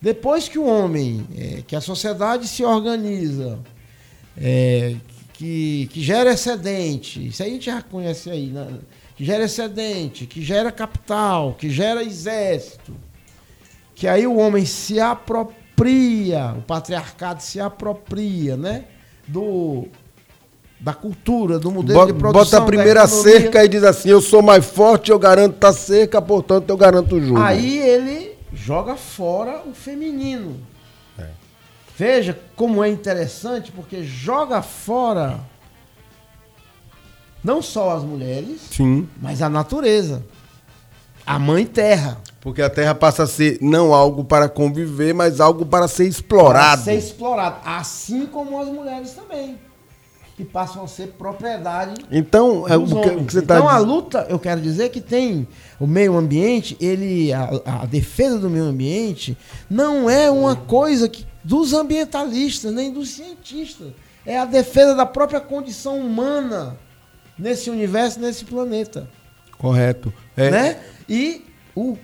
[0.00, 3.58] Depois que o homem, é, que a sociedade se organiza,
[4.36, 4.96] é,
[5.34, 8.78] que, que gera excedente, isso aí a gente já conhece aí, né?
[9.14, 12.96] que gera excedente, que gera capital, que gera exército,
[13.94, 18.84] que aí o homem se apropria apropria, o patriarcado se apropria, né?
[19.26, 19.86] Do,
[20.78, 22.44] da cultura, do modelo bota, de produção.
[22.44, 26.20] Bota a primeira cerca e diz assim: eu sou mais forte, eu garanto a cerca,
[26.20, 27.40] portanto eu garanto o jogo.
[27.40, 30.56] Aí ele joga fora o feminino.
[31.18, 31.28] É.
[31.96, 35.40] Veja como é interessante, porque joga fora
[37.42, 39.08] não só as mulheres, Sim.
[39.20, 40.22] mas a natureza.
[41.26, 42.18] A mãe terra.
[42.40, 46.82] Porque a terra passa a ser não algo para conviver, mas algo para ser explorado.
[46.82, 47.56] Para ser explorado.
[47.64, 49.58] Assim como as mulheres também.
[50.36, 52.02] Que passam a ser propriedade.
[52.10, 55.46] Então, é o que, você está Então, a luta, eu quero dizer que tem
[55.78, 57.30] o meio ambiente, ele.
[57.30, 59.36] A, a defesa do meio ambiente
[59.68, 63.88] não é uma coisa que, dos ambientalistas, nem dos cientistas.
[64.24, 66.78] É a defesa da própria condição humana
[67.38, 69.10] nesse universo, nesse planeta.
[69.58, 70.10] Correto.
[70.34, 70.50] É.
[70.50, 70.76] Né?
[71.06, 71.98] E o,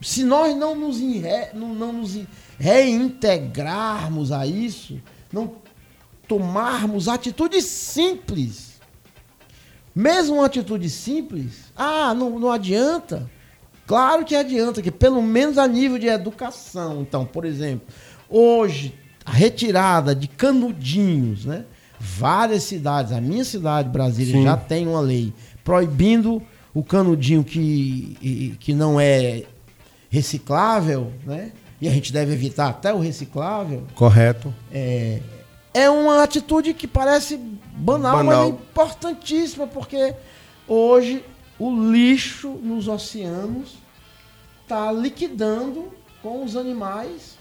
[0.00, 2.18] se nós não nos, re, não, não nos
[2.58, 5.00] reintegrarmos a isso,
[5.32, 5.54] não
[6.26, 8.80] tomarmos atitudes simples,
[9.94, 13.28] mesmo uma atitude simples, ah, não, não adianta,
[13.90, 17.00] Claro que adianta, que pelo menos a nível de educação.
[17.00, 17.88] Então, por exemplo,
[18.28, 21.64] hoje, a retirada de canudinhos, né?
[21.98, 24.44] Várias cidades, a minha cidade, Brasília, Sim.
[24.44, 25.32] já tem uma lei
[25.64, 26.40] proibindo
[26.72, 29.42] o canudinho que, que não é
[30.10, 31.52] reciclável, né?
[31.80, 33.86] E a gente deve evitar até o reciclável.
[33.94, 34.52] Correto.
[34.70, 35.20] É,
[35.72, 38.24] é uma atitude que parece banal, Banal.
[38.24, 40.14] mas é importantíssima, porque
[40.68, 41.24] hoje
[41.58, 43.78] o lixo nos oceanos
[44.62, 45.92] está liquidando
[46.22, 47.38] com os animais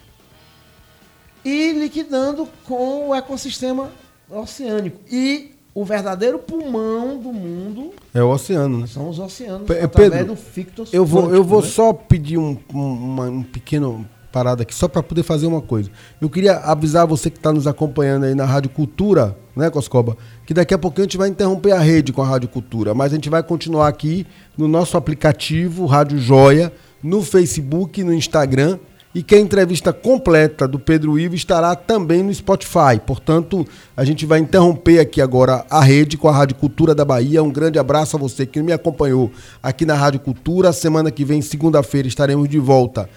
[1.44, 3.92] e liquidando com o ecossistema
[4.30, 5.00] oceânico.
[5.12, 8.88] E o verdadeiro pulmão do mundo É o oceano, né?
[8.88, 11.68] são os oceanos, através Pedro, do fictos Eu vou, eu vou né?
[11.68, 15.90] só pedir um, um, uma- um pequeno parada aqui, só para poder fazer uma coisa.
[16.22, 20.16] Eu queria avisar você que está nos acompanhando aí na Rádio Cultura, né, Coscoba?
[20.46, 23.12] Que daqui a pouquinho a gente vai interromper a rede com a Rádio Cultura, mas
[23.12, 28.78] a gente vai continuar aqui no nosso aplicativo Rádio Joia, no Facebook, no Instagram.
[29.14, 33.00] E que a entrevista completa do Pedro Ivo estará também no Spotify.
[33.04, 33.66] Portanto,
[33.98, 37.42] a gente vai interromper aqui agora a rede com a Rádio Cultura da Bahia.
[37.42, 39.32] Um grande abraço a você que me acompanhou
[39.64, 40.72] aqui na Rádio Cultura.
[40.72, 43.10] Semana que vem, segunda-feira, estaremos de volta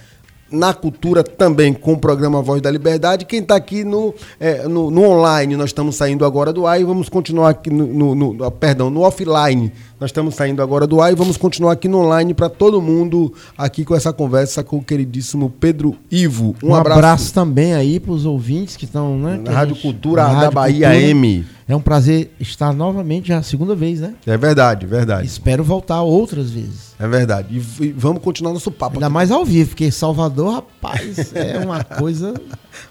[0.53, 3.25] na cultura também com o programa Voz da Liberdade.
[3.25, 6.85] Quem está aqui no, é, no, no online, nós estamos saindo agora do ar e
[6.85, 9.73] vamos continuar aqui no, no- no- perdão, no offline.
[9.99, 13.33] Nós estamos saindo agora do ar e vamos continuar aqui no online para todo mundo
[13.57, 16.55] aqui com essa conversa com o queridíssimo Pedro Ivo.
[16.63, 17.33] Um, abraço.
[17.33, 19.41] também aí para os ouvintes que estão, né?
[19.43, 21.07] na Rádio gente- Cultura na da Rádio Bahia Cultura.
[21.11, 21.45] M.
[21.69, 24.15] É um prazer estar novamente, já a segunda vez, né?
[24.27, 25.27] É verdade, verdade.
[25.27, 26.95] Espero voltar outras vezes.
[26.99, 27.49] É verdade.
[27.81, 28.97] E, e vamos continuar nosso papo.
[28.97, 29.13] Ainda aqui.
[29.15, 32.35] mais ao vivo, porque Salvador, rapaz, é uma coisa.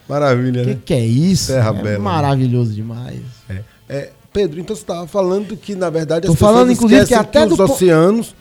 [0.08, 0.78] Maravilha, que né?
[0.86, 1.52] que é isso?
[1.52, 1.98] Terra é bela, né?
[1.98, 3.20] maravilhoso demais.
[3.50, 3.62] É.
[3.90, 7.14] É, Pedro, então você estava falando que, na verdade, Tô as falando, pessoas inclusive, que
[7.14, 8.34] até os do po- oceanos,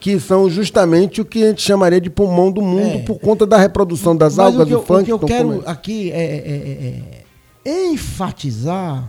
[0.00, 2.98] que são justamente o que a gente chamaria de pulmão do mundo É.
[3.00, 5.00] por conta da reprodução das algas o que eu, do funk.
[5.02, 7.22] o que eu quero aqui é, é-
[7.66, 9.06] é- é enfatizar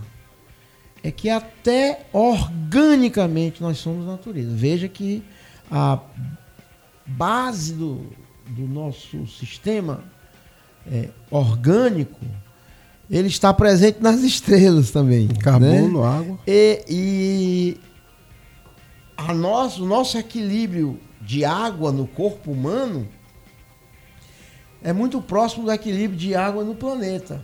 [1.03, 4.49] é que até organicamente nós somos natureza.
[4.53, 5.23] Veja que
[5.71, 5.99] a
[7.05, 8.05] base do,
[8.47, 10.03] do nosso sistema
[10.91, 12.19] é, orgânico
[13.09, 15.27] ele está presente nas estrelas também.
[15.27, 15.33] né?
[15.39, 16.39] Carbono, água.
[16.45, 17.77] E, e
[19.17, 23.07] a nosso, o nosso equilíbrio de água no corpo humano
[24.81, 27.43] é muito próximo do equilíbrio de água no planeta.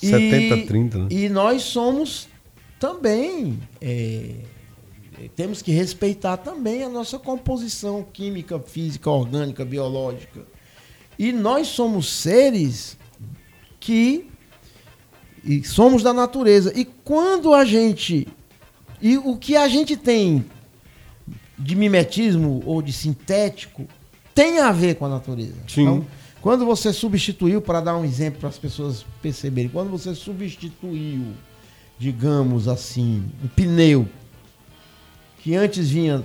[0.00, 1.08] 70-30, né?
[1.10, 2.28] E nós somos
[2.78, 3.58] também.
[3.80, 4.34] é,
[5.34, 10.46] temos que respeitar também a nossa composição química, física, orgânica, biológica.
[11.18, 12.98] E nós somos seres
[13.80, 14.28] que
[15.46, 16.72] e somos da natureza.
[16.74, 18.26] E quando a gente.
[19.00, 20.44] E o que a gente tem
[21.58, 23.86] de mimetismo ou de sintético
[24.34, 25.54] tem a ver com a natureza.
[25.68, 25.82] Sim.
[25.82, 26.06] Então,
[26.46, 31.32] quando você substituiu, para dar um exemplo para as pessoas perceberem, quando você substituiu,
[31.98, 34.06] digamos assim, o pneu
[35.40, 36.22] que antes vinha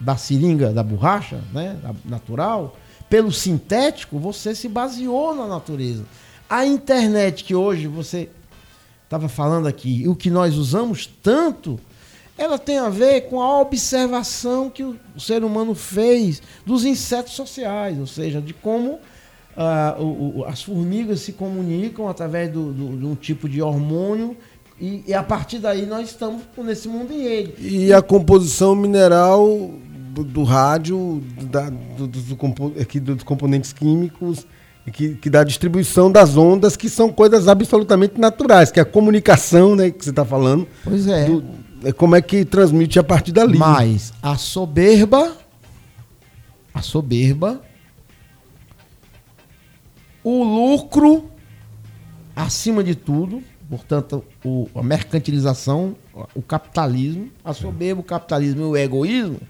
[0.00, 2.74] da seringa da borracha, né, natural,
[3.10, 6.06] pelo sintético, você se baseou na natureza.
[6.48, 8.30] A internet que hoje você
[9.04, 11.78] estava falando aqui, o que nós usamos tanto,
[12.38, 17.98] ela tem a ver com a observação que o ser humano fez dos insetos sociais,
[17.98, 18.98] ou seja, de como
[19.60, 24.36] ah, o- o- as formigas se comunicam através do- do- de um tipo de hormônio
[24.80, 27.54] e, e a partir daí nós estamos nesse mundo em ele.
[27.58, 29.44] E a composição mineral
[30.14, 34.46] do, do rádio, da- do- do- do compo- aqui dos componentes químicos,
[34.92, 38.86] que, que dá a distribuição das ondas, que são coisas absolutamente naturais, que é a
[38.86, 41.26] comunicação, né, que você está falando, Pois é.
[41.26, 41.44] do-
[41.84, 43.58] é como é que transmite a partir dali.
[43.58, 45.32] Mas a soberba,
[46.72, 47.60] a soberba,
[50.28, 51.30] o lucro
[52.36, 55.96] acima de tudo, portanto, o- a mercantilização,
[56.34, 59.40] o capitalismo, a soberba, o capitalismo e o egoísmo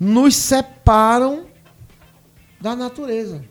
[0.00, 1.46] nos separam
[2.60, 3.44] da natureza.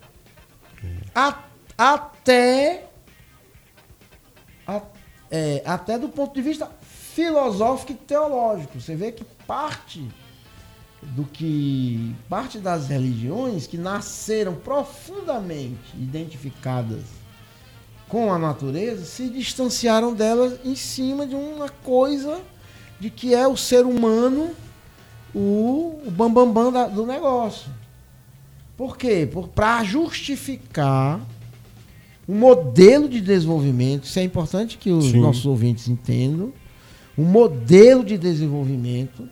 [1.16, 1.44] A-
[1.78, 2.86] até
[4.68, 4.82] a-
[5.30, 6.70] é, até do ponto de vista
[7.16, 8.80] filosófico e teológico.
[8.80, 10.08] Você vê que parte
[11.02, 17.02] do que parte das religiões que nasceram profundamente identificadas
[18.08, 22.42] com a natureza se distanciaram delas em cima de uma coisa
[23.00, 24.52] de que é o ser humano
[25.34, 27.72] o, o bambambam bam, bam da- do negócio.
[28.78, 29.28] Por quê?
[29.56, 31.20] Para justificar
[32.28, 35.22] um modelo de desenvolvimento, isso é importante que os Sim.
[35.22, 36.54] nossos ouvintes entendam,
[37.18, 39.28] um modelo de desenvolvimento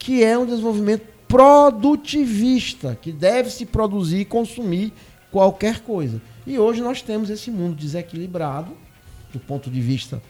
[0.00, 4.92] que é um desenvolvimento produtivista, que deve se produzir e consumir
[5.30, 6.20] qualquer coisa.
[6.44, 8.72] E hoje nós temos esse mundo desequilibrado
[9.30, 10.20] do ponto de vista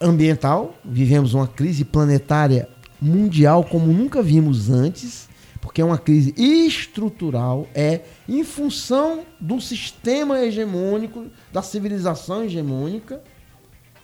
[0.00, 2.68] ambiental, vivemos uma crise planetária
[3.00, 5.28] mundial como nunca vimos antes,
[5.60, 13.22] porque é uma crise estrutural, é em função do sistema hegemônico, da civilização hegemônica.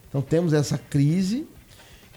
[0.09, 1.49] Então temos essa crise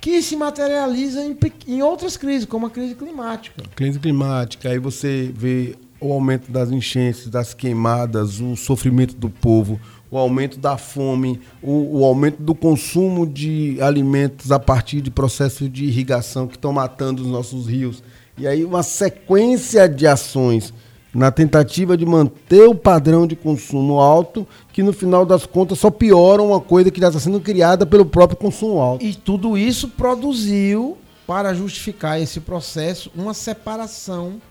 [0.02, 1.38] que se materializa em,
[1.68, 3.62] em outras crises, como a crise climática.
[3.76, 9.80] Crise climática, aí você vê o aumento das enchentes, das queimadas, o sofrimento do povo,
[10.10, 15.72] o aumento da fome, o, o, aumento do consumo de alimentos a partir de processos
[15.72, 18.04] de irrigação que estão matando os nossos rios.
[18.38, 20.74] E aí uma sequência de ações
[21.14, 25.92] na tentativa de manter o padrão de consumo alto, que no final das contas só
[25.92, 29.04] pioram uma coisa que já está sendo criada pelo próprio consumo alto.
[29.04, 30.98] E tudo isso produziu,
[31.28, 34.42] para justificar esse processo, uma separação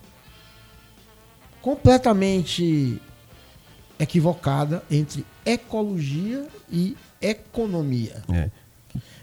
[1.63, 3.01] completamente
[3.99, 8.23] equivocada entre ecologia e economia.
[8.33, 8.51] É.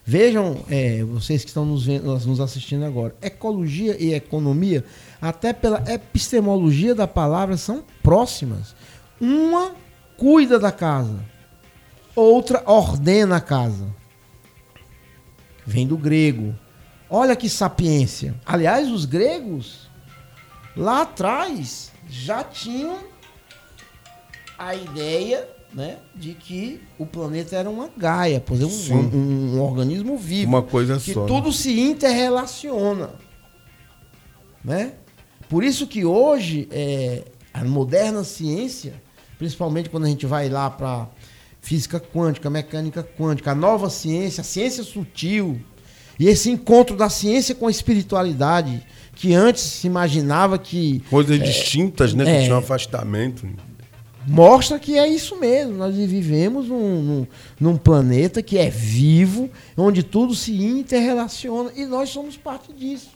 [0.10, 4.86] Vejam, é, vocês que estão nos, vendo, nos assistindo agora, ecologia e economia,
[5.22, 8.74] até pela epistemologia da palavra, são próximas.
[9.20, 9.76] Uma
[10.16, 11.20] cuida da casa,
[12.16, 13.94] outra ordena a casa.
[15.66, 16.56] Vem do grego.
[17.10, 18.34] Olha que sapiência.
[18.46, 19.90] Aliás, os gregos,
[20.74, 23.00] lá atrás, já tinham
[24.58, 29.62] a ideia né, de que o planeta era uma gaia, por exemplo, um, um, um,
[29.62, 30.50] organismo vivo.
[30.50, 31.22] Uma coisa que só.
[31.22, 31.54] Que tudo né?
[31.54, 33.12] se interrelaciona.
[34.64, 34.94] Né?
[35.50, 38.94] Por isso que hoje é, a moderna ciência,
[39.38, 41.08] principalmente quando a gente vai lá para
[41.62, 45.60] física quântica, mecânica quântica, a nova ciência, a ciência sutil,
[46.20, 48.84] e esse encontro da ciência com a espiritualidade,
[49.14, 51.04] que antes se imaginava que.
[51.10, 52.24] Coisas é, distintas, né?
[52.24, 53.48] É, que tinha um afastamento
[54.28, 55.74] mostra que é isso mesmo.
[55.74, 57.28] Nós vivemos num, num,
[57.60, 63.10] num, planeta que é vivo, onde tudo se interrelaciona e nós somos parte disso.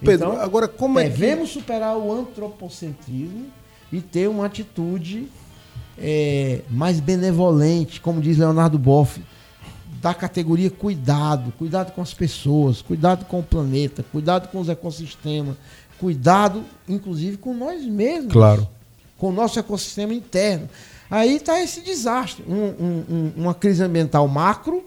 [0.00, 1.58] Pedro, então, agora como é devemos que...
[1.58, 3.46] superar o antropocentrismo
[3.92, 5.28] e ter uma atitude
[5.96, 9.20] é, mais benevolente, como diz Leonardo Boff,
[10.00, 15.56] da categoria cuidado, cuidado com as pessoas, cuidado com o planeta, cuidado com os ecossistemas,
[15.98, 18.32] cuidado, inclusive, com nós mesmos.
[18.32, 18.68] Claro
[19.18, 20.68] com o nosso ecossistema interno.
[21.10, 24.84] Aí está esse desastre, um, um, uma crise ambiental macro,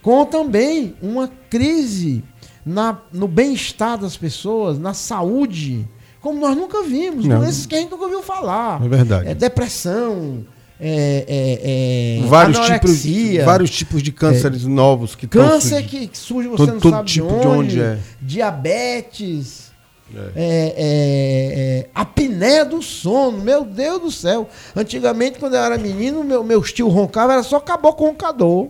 [0.00, 2.22] com também uma crise
[2.64, 5.86] na, no bem-estar das pessoas, na saúde,
[6.20, 7.40] como nós nunca vimos, Não.
[7.40, 8.84] doenças que a gente nunca ouviu falar.
[8.84, 9.28] É verdade.
[9.28, 10.44] É depressão,
[10.78, 16.56] é, é, é vários, tipos, vários tipos de cânceres novos que Câncer que surge, você
[16.58, 17.98] todo, não todo sabe tipo de onde, de onde é.
[18.20, 19.71] diabetes,
[20.14, 20.32] é.
[20.34, 21.82] É, é.
[21.82, 24.48] É, a piné do sono, meu Deus do céu.
[24.74, 28.68] Antigamente, quando eu era menino, meu, meu tio roncava, era só caboclo roncador.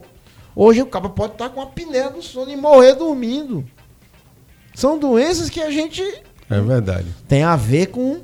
[0.55, 3.65] Hoje o cabo pode estar com a piné do sono e morrer dormindo.
[4.75, 6.03] São doenças que a gente.
[6.51, 7.07] É verdade.
[7.27, 8.21] Tem a ver com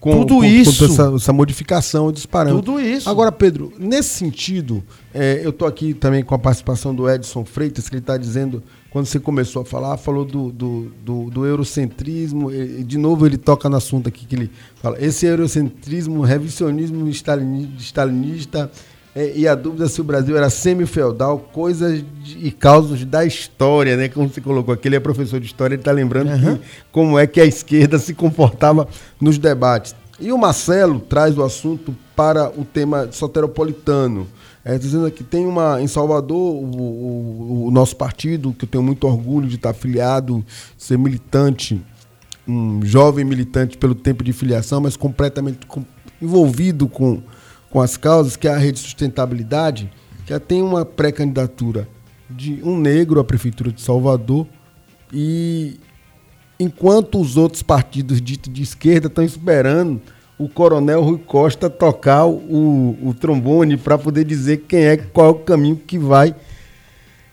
[0.00, 0.86] com, tudo com, isso.
[0.86, 2.64] Com essa, essa, modificação parâmetros.
[2.64, 3.08] Tudo isso.
[3.08, 4.82] Agora, Pedro, nesse sentido,
[5.12, 8.62] é, eu estou aqui também com a participação do Edson Freitas, que ele está dizendo,
[8.90, 13.36] quando você começou a falar, falou do, do, do, do eurocentrismo, e, de novo ele
[13.36, 18.70] toca no assunto aqui que ele fala, esse eurocentrismo, revisionismo stalinista,
[19.18, 23.96] é, e a dúvida se o Brasil era semi-feudal, coisas de, e causas da história,
[23.96, 24.08] né?
[24.08, 26.56] Como você colocou aqui, ele é professor de história, ele está lembrando uhum.
[26.56, 26.62] que,
[26.92, 28.86] como é que a esquerda se comportava
[29.20, 29.92] nos debates.
[30.20, 34.28] E o Marcelo traz o assunto para o tema soteropolitano.
[34.64, 38.84] É, dizendo que tem uma em Salvador o, o, o, nosso partido, que eu tenho
[38.84, 40.44] muito orgulho de estar afiliado,
[40.76, 41.80] ser militante,
[42.46, 45.82] um jovem militante pelo tempo de filiação, mas completamente com,
[46.22, 47.20] envolvido com
[47.70, 49.90] com as causas, que é a rede sustentabilidade,
[50.26, 51.88] que tem uma pré-candidatura
[52.28, 54.46] de um negro à prefeitura de Salvador
[55.12, 55.78] e
[56.60, 60.00] enquanto os outros partidos ditos de esquerda estão esperando
[60.38, 65.30] o coronel Rui Costa tocar o, o trombone para poder dizer quem é qual é
[65.30, 66.34] o caminho que vai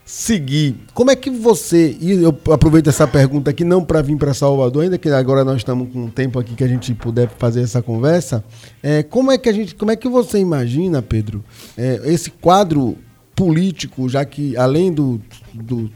[0.05, 0.75] seguir.
[0.93, 4.83] Como é que você, e eu aproveito essa pergunta aqui não para vir para Salvador,
[4.83, 7.81] ainda que agora nós estamos com um tempo aqui que a gente puder fazer essa
[7.81, 8.43] conversa,
[8.83, 11.43] é, como é que a gente, como é que você imagina, Pedro,
[11.75, 12.95] é, esse quadro
[13.35, 15.19] político, já que além do,
[15.51, 15.89] do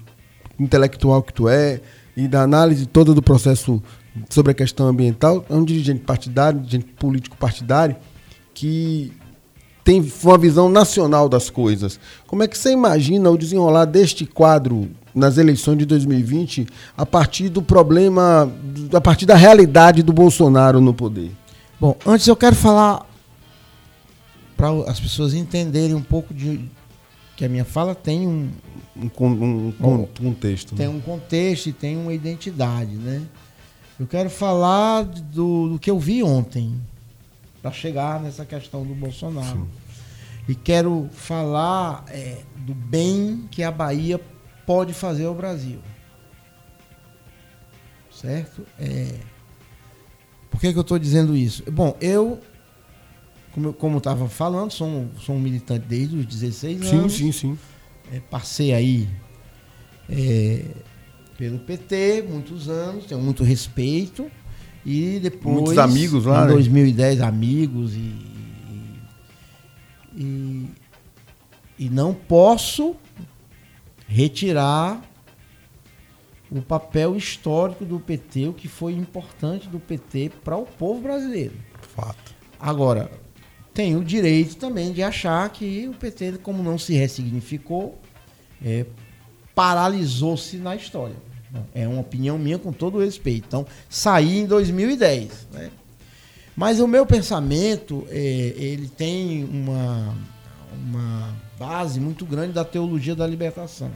[0.60, 1.80] intelectual que tu é
[2.18, 3.82] e da análise toda do processo
[4.28, 7.95] sobre a questão ambiental, é um dirigente partidário, dirigente político partidário
[8.55, 9.14] que
[9.90, 12.00] tem uma visão nacional das coisas.
[12.28, 17.50] Como é que você imagina o desenrolar deste quadro nas eleições de 2020 a partir
[17.50, 18.54] do problema,
[18.94, 21.32] a partir da realidade do Bolsonaro no poder?
[21.82, 23.04] Bom, antes eu quero falar
[24.56, 26.70] para as pessoas entenderem um pouco de
[27.36, 28.52] que a minha fala tem um,
[28.96, 30.76] um, um, um contexto.
[30.76, 30.94] Tem né?
[30.94, 33.24] um contexto e tem uma identidade, né?
[34.00, 36.80] Eu quero falar do, do que eu vi ontem
[37.60, 39.62] para chegar nessa questão do Bolsonaro.
[39.62, 39.79] Sim.
[40.50, 44.20] E quero falar é, do bem que a Bahia
[44.66, 45.80] pode fazer ao Brasil.
[48.12, 48.66] Certo?
[48.80, 49.14] É...
[50.50, 51.64] Por que, que eu estou dizendo isso?
[51.72, 52.39] Bom, eu
[53.78, 57.14] como eu estava falando, sou, sou um militante desde os 16 anos.
[57.14, 57.58] Sim, sim, sim.
[58.12, 59.08] É, passei aí
[60.10, 60.66] é,
[61.38, 64.30] pelo PT muitos anos, tenho muito respeito.
[64.86, 65.56] E depois.
[65.56, 66.45] Muitos amigos lá?
[66.45, 67.26] Em 2010, né?
[67.26, 68.29] amigos e,
[70.20, 70.67] e.
[71.80, 72.93] E não posso
[74.05, 75.01] retirar
[76.51, 81.53] o papel histórico do PT, o que foi importante do PT para o povo brasileiro.
[81.95, 82.36] Fato.
[82.59, 83.09] Agora,
[83.74, 87.97] tem o direito também de achar que o PT, como não se ressignificou,
[88.61, 88.86] é,
[89.55, 91.15] paralisou-se na história.
[91.74, 93.45] É uma opinião minha com todo respeito.
[93.47, 95.47] Então, saí em 2010.
[95.51, 95.72] Né?
[96.60, 100.14] Mas o meu pensamento, é, ele tem uma,
[100.74, 103.89] uma base muito grande da teologia da libertação.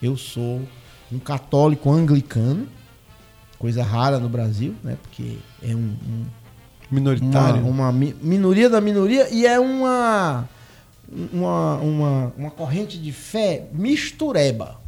[0.00, 0.62] Eu sou
[1.10, 2.68] um católico anglicano,
[3.58, 4.96] coisa rara no Brasil, né?
[5.02, 6.26] porque é um, um
[6.92, 7.66] minoritário.
[7.66, 10.48] Uma, uma minoria da minoria e é uma,
[11.32, 14.80] uma, uma, uma corrente de fé mistureba.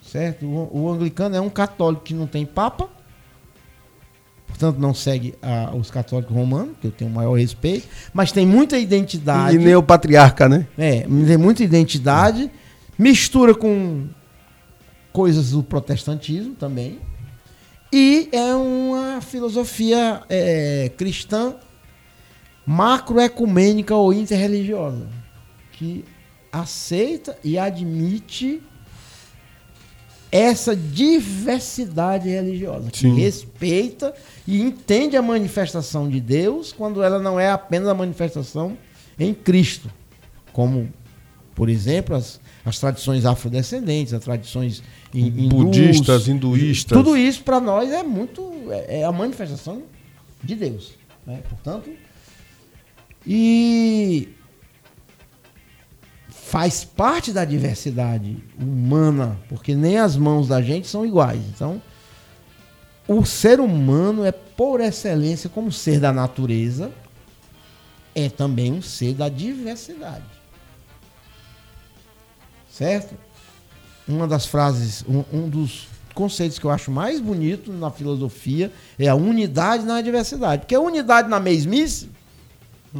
[0.00, 0.46] Certo?
[0.46, 2.88] O, o, anglicano é um católico que não tem papa,
[4.64, 8.46] portanto não segue a, os católicos romanos, que eu tenho o maior respeito, mas tem
[8.46, 9.56] muita identidade.
[9.56, 10.66] E nem o patriarca, né?
[10.78, 12.50] É, tem muita identidade,
[12.98, 14.06] mistura com
[15.12, 16.98] coisas do protestantismo também.
[17.92, 21.54] E é uma filosofia é, cristã
[22.66, 25.06] macroecumênica ou interreligiosa,
[25.72, 26.04] que
[26.50, 28.62] aceita e admite
[30.34, 33.14] essa diversidade religiosa, Sim.
[33.14, 34.12] que respeita
[34.46, 38.76] e entende a manifestação de Deus quando ela não é apenas a manifestação
[39.18, 39.90] em Cristo,
[40.52, 40.92] como,
[41.54, 44.82] por exemplo, as, as tradições afrodescendentes, as tradições
[45.48, 46.96] budistas, hinduístas.
[46.96, 49.82] Tudo isso para nós é muito é, é a manifestação
[50.42, 50.92] de Deus,
[51.26, 51.40] né?
[51.48, 51.90] Portanto,
[53.26, 54.28] e
[56.28, 61.40] faz parte da diversidade humana, porque nem as mãos da gente são iguais.
[61.54, 61.80] Então,
[63.06, 66.90] o ser humano é por excelência como ser da natureza,
[68.14, 70.24] é também um ser da diversidade.
[72.70, 73.16] Certo?
[74.06, 79.08] uma das frases, um, um, dos conceitos que eu acho mais bonito na filosofia é
[79.08, 80.62] a unidade na diversidade.
[80.62, 82.10] Porque a unidade na mesmice,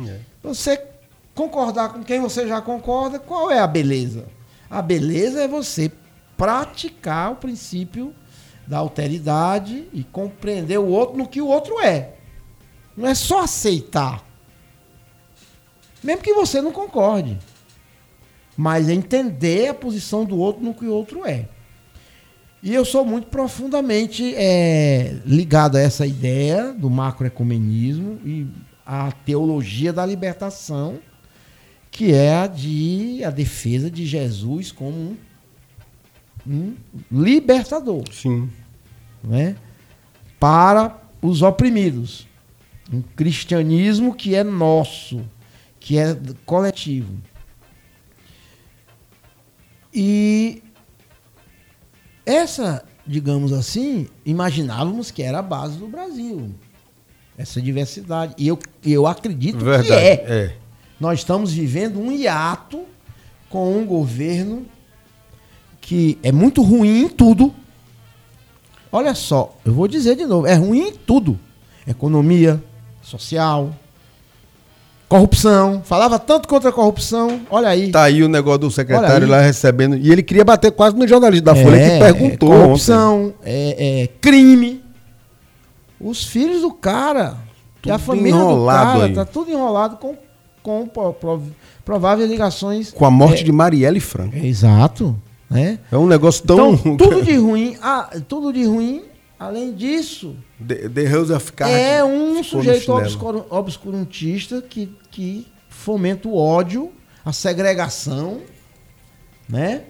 [0.07, 0.19] é.
[0.43, 0.83] você
[1.35, 4.25] concordar com quem você já concorda, qual é a beleza?
[4.71, 5.93] A beleza é você
[6.37, 8.15] praticar o princípio
[8.67, 12.15] da alteridade e compreender o outro no que o outro é.
[12.97, 14.25] Não é só aceitar.
[16.03, 17.39] Mesmo que você não concorde
[18.57, 21.49] mas entender a posição do outro no que o outro é.
[22.63, 28.47] E eu sou muito profundamente é, ligado a essa ideia do macroecumenismo e
[28.87, 30.99] a teologia da libertação,
[31.91, 35.17] que é a de a defesa de Jesus como um
[37.11, 38.05] libertador.
[38.13, 38.51] Sim.
[39.23, 39.57] Né?
[40.39, 42.27] Para os oprimidos.
[42.93, 45.23] Um cristianismo que é nosso,
[45.81, 47.15] que é coletivo.
[49.93, 50.63] E
[52.27, 56.51] essa, digamos assim, imaginávamos que era a base do Brasil.
[57.39, 58.35] Essa diversidade.
[58.37, 60.13] E eu, eu acredito Verdade, que é.
[60.29, 60.57] é.
[61.01, 62.85] Nós estamos vivendo um hiato
[63.49, 64.67] com um governo
[65.87, 67.53] que é muito ruim em tudo.
[68.91, 71.39] Olha só, eu vou dizer de novo, é ruim em tudo.
[71.87, 72.63] Economia,
[73.03, 73.75] social,
[75.09, 75.83] Corrupção.
[75.85, 77.43] Falava tanto contra a corrupção.
[77.51, 77.91] Olha aí.
[77.91, 79.97] Tá aí o negócio do secretário lá recebendo.
[79.97, 82.53] E ele queria bater quase no jornalista da Folha é, que perguntou.
[82.53, 84.83] É corrupção, é, é, crime.
[86.01, 87.37] Os filhos do cara.
[87.81, 89.05] Tudo e a família do cara.
[89.05, 89.15] Aí.
[89.15, 90.17] Tá tudo enrolado com,
[90.63, 90.91] com
[91.85, 92.91] prováveis ligações.
[92.91, 94.37] Com a morte é, de Marielle Franco.
[94.37, 95.17] exato.
[95.51, 95.79] Né?
[95.91, 96.75] É um negócio tão.
[96.75, 97.77] Então, tudo de ruim.
[97.81, 99.05] Ah, tudo de ruim
[99.39, 106.29] Além disso, The, The House of Cards é um sujeito obscur, obscurantista que, que fomenta
[106.29, 106.93] o ódio,
[107.25, 108.41] a segregação,
[109.49, 109.85] né?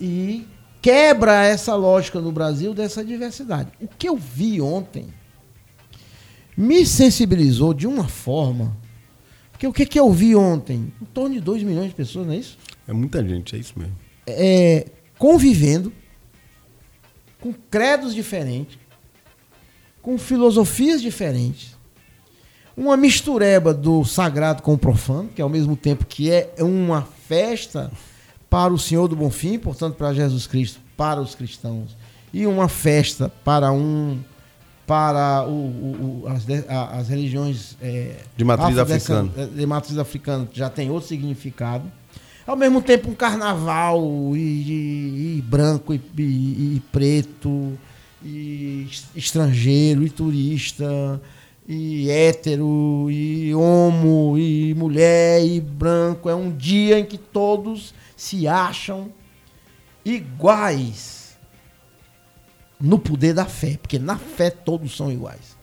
[0.00, 0.46] E
[0.80, 3.70] quebra essa lógica no Brasil dessa diversidade.
[3.80, 5.08] O que eu vi ontem
[6.56, 8.76] me sensibilizou de uma forma.
[9.50, 10.92] Porque o que, que eu vi ontem?
[11.02, 12.56] Em torno de 2 milhões de pessoas, não é isso?
[12.86, 14.03] É muita gente, é isso mesmo.
[14.26, 14.86] É,
[15.18, 15.92] convivendo
[17.40, 18.78] com credos diferentes,
[20.00, 21.76] com filosofias diferentes,
[22.76, 27.90] uma mistureba do sagrado com o profano, que ao mesmo tempo que é uma festa
[28.50, 31.96] para o Senhor do Bonfim, portanto para Jesus Cristo, para os cristãos,
[32.32, 34.18] e uma festa para um
[34.86, 36.44] para o, o, o, as,
[36.98, 41.90] as, religiões é, de matriz africana, de matriz africana já tem outro significado.
[42.46, 44.02] Ao mesmo tempo um carnaval
[44.34, 47.78] e, e, e branco e, e, preto
[48.22, 51.20] e estrangeiro e turista
[51.66, 58.46] e hétero e homo e mulher e branco é um dia em que todos se
[58.46, 59.10] acham
[60.04, 61.38] iguais
[62.78, 65.53] no poder da fé, porque na fé todos são iguais.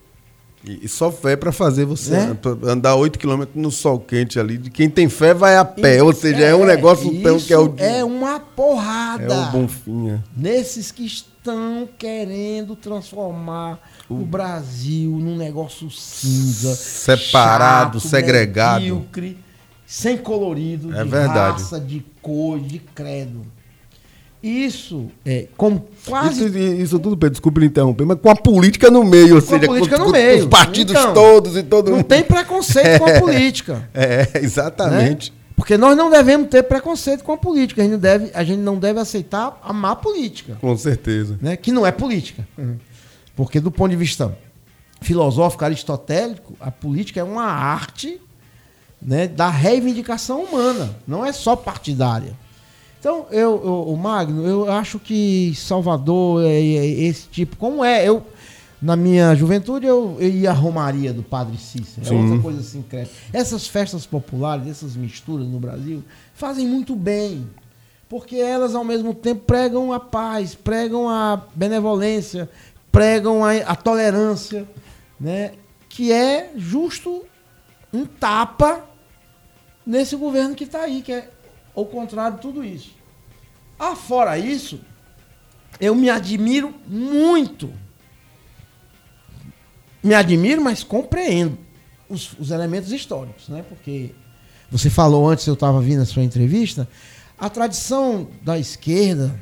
[0.64, 2.38] E, só fé para fazer você né?
[2.64, 4.56] andar 8 km no sol quente ali.
[4.56, 5.98] De quem tem fé vai a pé.
[5.98, 7.74] E, ou seja, é, é um negócio tão que é o.
[7.78, 9.24] É uma porrada.
[9.24, 10.22] É o bonfinha.
[10.36, 16.76] Nesses que estão querendo transformar o, o Brasil num negócio cinza.
[16.76, 18.80] Separado, chato, segregado.
[18.82, 19.38] Medíocre,
[19.84, 21.60] sem colorido, é de verdade.
[21.60, 23.44] raça, de cor, de credo.
[24.42, 26.46] Isso, é, como quase.
[26.46, 29.46] Isso, isso tudo, Pedro, desculpe lhe interromper, mas com a política no meio, ou com
[29.48, 30.40] seja, a política com, no meio.
[30.40, 33.88] os partidos então, todos e todo Não tem preconceito é, com a política.
[33.94, 35.30] É, exatamente.
[35.30, 35.36] Né?
[35.54, 37.82] Porque nós não devemos ter preconceito com a política.
[37.82, 40.58] A gente, deve, a gente não deve aceitar a má política.
[40.60, 41.38] Com certeza.
[41.40, 41.56] Né?
[41.56, 42.44] Que não é política.
[42.58, 42.76] Uhum.
[43.36, 44.36] Porque, do ponto de vista
[45.00, 48.20] filosófico, aristotélico, a política é uma arte
[49.00, 52.36] né, da reivindicação humana, não é só partidária.
[53.02, 57.56] Então, eu, eu, o Magno, eu acho que Salvador é, é, esse tipo.
[57.56, 58.08] Como é?
[58.08, 58.24] Eu,
[58.80, 62.06] na minha juventude, eu, eu ia à Romaria do Padre Cícero.
[62.06, 62.84] É outra coisa assim,
[63.32, 67.50] Essas festas populares, essas misturas no Brasil, fazem muito bem.
[68.08, 72.48] Porque elas, ao mesmo tempo, pregam a paz, pregam a benevolência,
[72.92, 74.64] pregam a, a tolerância,
[75.18, 75.54] né?
[75.88, 77.24] que é justo
[77.92, 78.84] um tapa
[79.84, 81.31] nesse governo que está aí, que é
[81.74, 82.92] ao contrário de tudo isso.
[83.78, 84.80] Afora isso,
[85.80, 87.72] eu me admiro muito.
[90.02, 91.58] Me admiro, mas compreendo
[92.08, 93.64] os, os elementos históricos, né?
[93.68, 94.10] Porque
[94.70, 96.88] você falou antes, eu estava vindo a sua entrevista,
[97.38, 99.38] a tradição da esquerda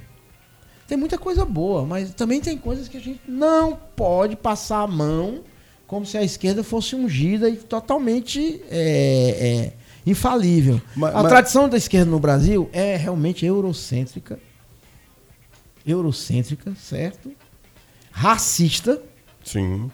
[0.90, 4.86] tem muita coisa boa, mas também tem coisas que a gente não pode passar a
[4.88, 5.44] mão
[5.86, 9.72] como se a esquerda fosse ungida e totalmente é, é,
[10.06, 10.80] infalível.
[10.96, 11.28] Mas, a mas...
[11.32, 14.38] tradição da esquerda no Brasil é realmente eurocêntrica.
[15.86, 17.32] Eurocêntrica, certo?
[18.10, 19.00] Racista.
[19.44, 19.90] Sim.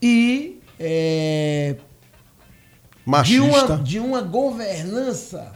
[0.00, 0.60] E.
[0.78, 1.76] É,
[3.04, 3.40] Machista.
[3.40, 5.52] De uma, de uma governança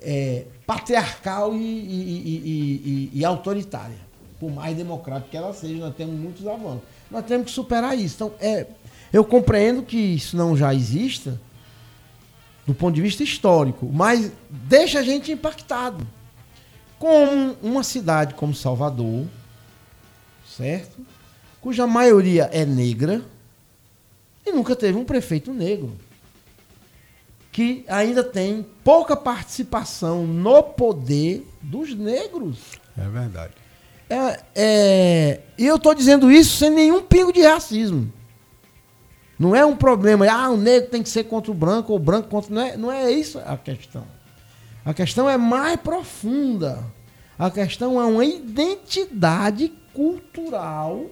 [0.00, 4.08] é, patriarcal e, e, e, e, autoritária.
[4.38, 6.82] Por mais democrática que ela seja, nós temos muitos avanços.
[7.10, 8.14] Nós temos que superar isso.
[8.14, 8.66] Então, é,
[9.12, 11.40] eu compreendo que isso não já exista,
[12.68, 16.06] do ponto de vista histórico, mas deixa a gente impactado.
[16.98, 19.24] Como uma cidade como Salvador,
[20.46, 21.00] certo?
[21.62, 23.22] Cuja maioria é negra
[24.44, 25.96] e nunca teve um prefeito negro.
[27.50, 32.58] Que ainda tem pouca participação no poder dos negros.
[32.98, 33.54] É verdade.
[34.10, 38.12] É, é, e eu estou dizendo isso sem nenhum pingo de racismo.
[39.38, 42.02] Não é um problema, ah, o negro tem que ser contra o branco, ou o
[42.02, 42.52] branco contra.
[42.52, 44.04] Não é, não é isso a questão.
[44.84, 46.84] A questão é mais profunda.
[47.38, 51.06] A questão é uma identidade cultural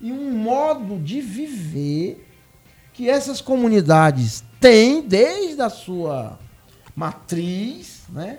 [0.00, 2.26] e um modo de viver
[2.92, 6.38] que essas comunidades têm desde a sua
[6.96, 8.38] matriz, né?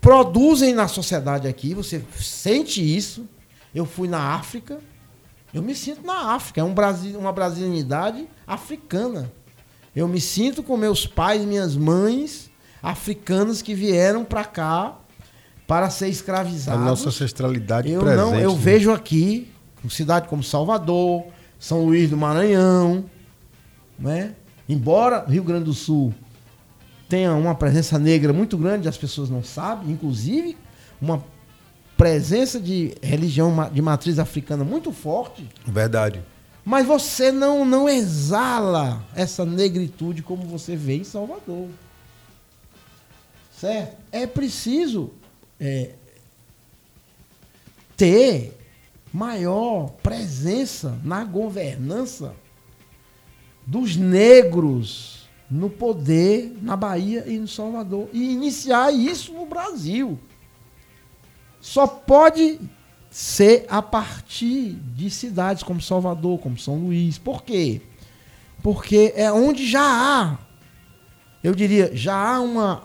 [0.00, 3.28] Produzem na sociedade aqui, você sente isso.
[3.74, 4.80] Eu fui na África,
[5.54, 9.32] eu me sinto na África, é um Brasil, uma brasilinidade africana.
[9.94, 12.50] Eu me sinto com meus pais minhas mães
[12.82, 14.98] africanas que vieram para cá
[15.64, 16.82] para ser escravizados.
[16.82, 18.20] A nossa ancestralidade eu presente.
[18.20, 18.58] Não, eu né?
[18.60, 19.48] vejo aqui,
[19.82, 21.26] uma cidade como Salvador,
[21.56, 23.04] São Luís do Maranhão,
[23.96, 24.34] né?
[24.68, 26.12] Embora Rio Grande do Sul
[27.08, 30.56] tenha uma presença negra muito grande, as pessoas não sabem, inclusive
[31.00, 31.22] uma
[32.04, 35.48] presença de religião de matriz africana muito forte.
[35.66, 36.22] Verdade.
[36.62, 41.66] Mas você não, não exala essa negritude como você vê em Salvador.
[43.58, 43.96] Certo?
[44.12, 45.12] É preciso
[45.58, 45.92] é,
[47.96, 48.54] ter
[49.10, 52.34] maior presença na governança
[53.66, 60.18] dos negros no poder na Bahia e no Salvador e iniciar isso no Brasil.
[61.64, 62.60] Só pode
[63.10, 67.16] ser a partir de cidades como Salvador, como São Luís.
[67.16, 67.80] Por quê?
[68.62, 70.38] Porque é onde já há,
[71.42, 72.82] eu diria, já há uma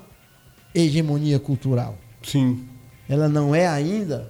[0.73, 1.97] hegemonia cultural.
[2.23, 2.63] Sim.
[3.09, 4.30] Ela não é ainda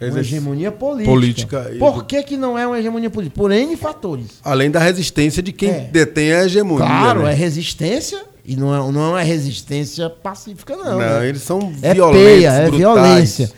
[0.00, 1.10] uma hegemonia política.
[1.10, 3.36] política Por que, que não é uma hegemonia política?
[3.40, 4.38] Por N fatores.
[4.44, 5.80] Além da resistência de quem É.
[5.80, 6.86] detém a hegemonia.
[6.86, 7.32] Claro, né?
[7.32, 10.84] é resistência e não é, não é resistência pacífica, não.
[10.92, 11.28] Não, né?
[11.28, 12.78] eles são É violentos, peia, é brutais.
[12.78, 13.52] violência.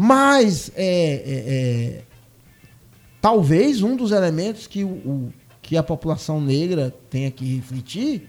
[0.00, 2.02] Mas é, é, é,
[3.20, 8.28] talvez um dos elementos que, o, que a população negra tenha que refletir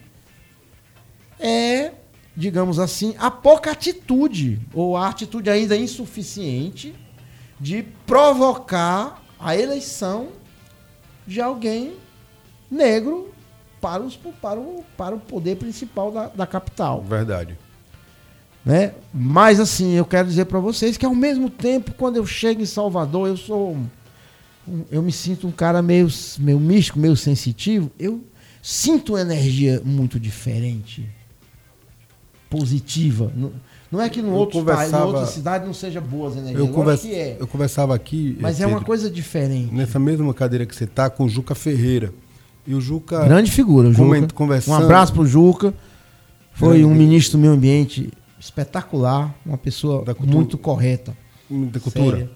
[1.39, 1.91] é,
[2.35, 6.95] digamos assim, a pouca atitude, ou a atitude ainda insuficiente
[7.59, 10.29] de provocar a eleição
[11.27, 11.97] de alguém
[12.69, 13.31] negro
[13.79, 17.55] para, os, para, o, para o poder principal da, da capital Verdade.
[18.65, 18.93] Né?
[19.13, 22.65] Mas assim, eu quero dizer para vocês que ao mesmo tempo, quando eu chego em
[22.65, 23.85] Salvador, eu sou um-
[24.67, 26.07] um- eu me sinto um cara meio,
[26.39, 28.21] meio místico, meio sensitivo, eu
[28.61, 31.07] sinto uma energia muito diferente,
[32.49, 33.31] positiva.
[33.35, 33.51] Não,
[33.91, 37.07] não é que no Eu outro conversava- outra cidade não seja boas energias, Eu, conversa,
[37.07, 38.37] é, eu conversava aqui.
[38.39, 39.73] mas eh, é uma Pedro, coisa diferente.
[39.73, 42.11] Nessa mesma cadeira que você tá, com o Juca Ferreira.
[42.67, 43.23] E o Juca.
[43.25, 44.19] Grande figura, o Juca.
[44.19, 45.73] Um conversando- abraço pro Juca.
[46.53, 50.31] Foi um ministro do meio ambiente espetacular, uma pessoa cultura.
[50.31, 51.15] muito correta.
[51.49, 52.17] Da cultura.
[52.17, 52.31] Séria.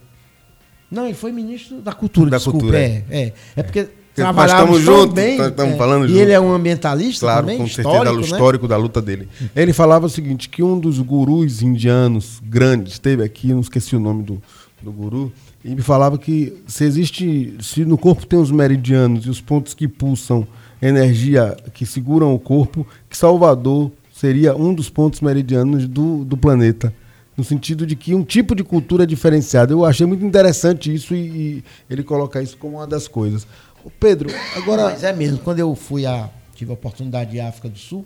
[0.90, 2.60] Não, ele foi ministro da cultura, Da desculpa.
[2.60, 3.34] cultura, É, é.
[3.56, 5.40] é porque tão juntos, bem.
[5.42, 6.20] estamos é, falando E junto.
[6.20, 8.22] ele é um ambientalista Claro, também, com certeza, né?
[8.22, 9.28] histórico da luta dele.
[9.56, 14.00] Ele falava o seguinte, que um dos gurus indianos grandes, esteve aqui, não esqueci o
[14.00, 14.42] nome do,
[14.82, 15.32] do guru,
[15.66, 19.74] e me falava que se existe, se no corpo tem os meridianos e os pontos
[19.74, 20.46] que pulsam
[20.82, 26.94] energia, que seguram o corpo, que Salvador seria um dos pontos meridianos do, do planeta.
[27.36, 29.74] No sentido de que um tipo de cultura diferenciada.
[29.74, 33.48] Eu achei muito interessante isso e, e ele coloca isso como uma das coisas.
[33.84, 34.84] Ô, Pedro, agora.
[34.84, 36.30] Mas é mesmo, quando eu fui a.
[36.54, 38.06] tive a oportunidade de ir à África do Sul,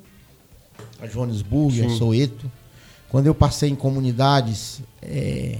[1.01, 2.49] a Joanesburgo, a Soweto,
[3.09, 5.59] quando eu passei em comunidades, é,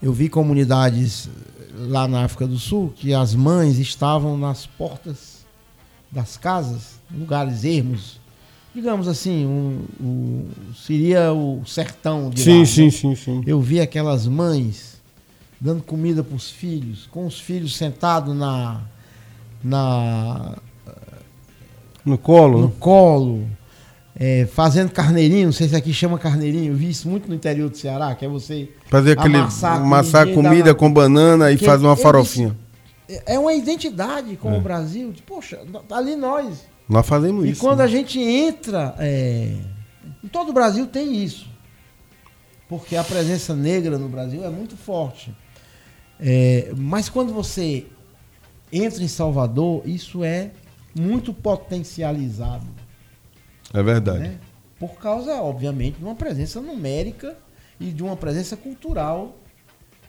[0.00, 1.28] eu vi comunidades
[1.74, 5.44] lá na África do Sul que as mães estavam nas portas
[6.08, 8.20] das casas, lugares ermos,
[8.78, 12.90] digamos assim, um, o- seria o sertão de Sim, lá, sim, né?
[12.92, 13.42] sim, sim.
[13.44, 15.00] Eu vi aquelas mães
[15.60, 18.80] dando comida para os filhos, com os filhos sentados na,
[19.64, 20.54] na,
[22.04, 22.60] No colo?
[22.60, 23.48] no colo,
[24.14, 27.68] é, fazendo carneirinho, não sei se aqui chama carneirinho, eu vi isso muito no interior
[27.68, 29.36] do Ceará, que é você Fazer aquele.
[29.36, 32.56] amassar Amassar comida uma- com banana e Porque fazer uma farofinha.
[33.26, 35.58] É uma identidade com o Brasil, de, poxa,
[35.90, 36.67] ali nós.
[36.88, 37.60] Nós fazemos E isso.
[37.60, 37.84] quando né?
[37.84, 38.94] a gente entra.
[38.98, 39.56] é,
[40.24, 41.48] em todo o Brasil tem isso.
[42.68, 45.34] Porque a presença negra no Brasil é muito forte.
[46.20, 47.86] É, mas quando você
[48.72, 50.50] entra em Salvador, isso é
[50.94, 52.66] muito potencializado.
[53.72, 54.20] É verdade.
[54.20, 54.38] né?
[54.78, 57.36] Por causa, obviamente, de uma presença numérica
[57.80, 59.36] e de uma presença cultural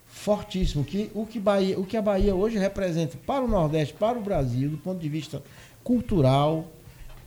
[0.05, 0.83] fortíssima.
[0.83, 4.21] Que, o, que Bahia, o que a Bahia hoje representa para o Nordeste, para o
[4.21, 5.41] Brasil, do ponto de vista
[5.83, 6.67] cultural,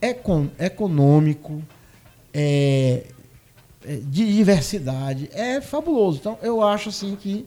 [0.01, 1.63] econ, econômico,
[2.33, 3.07] é,
[3.85, 6.19] é, de diversidade, é fabuloso.
[6.19, 7.47] Então, eu acho assim que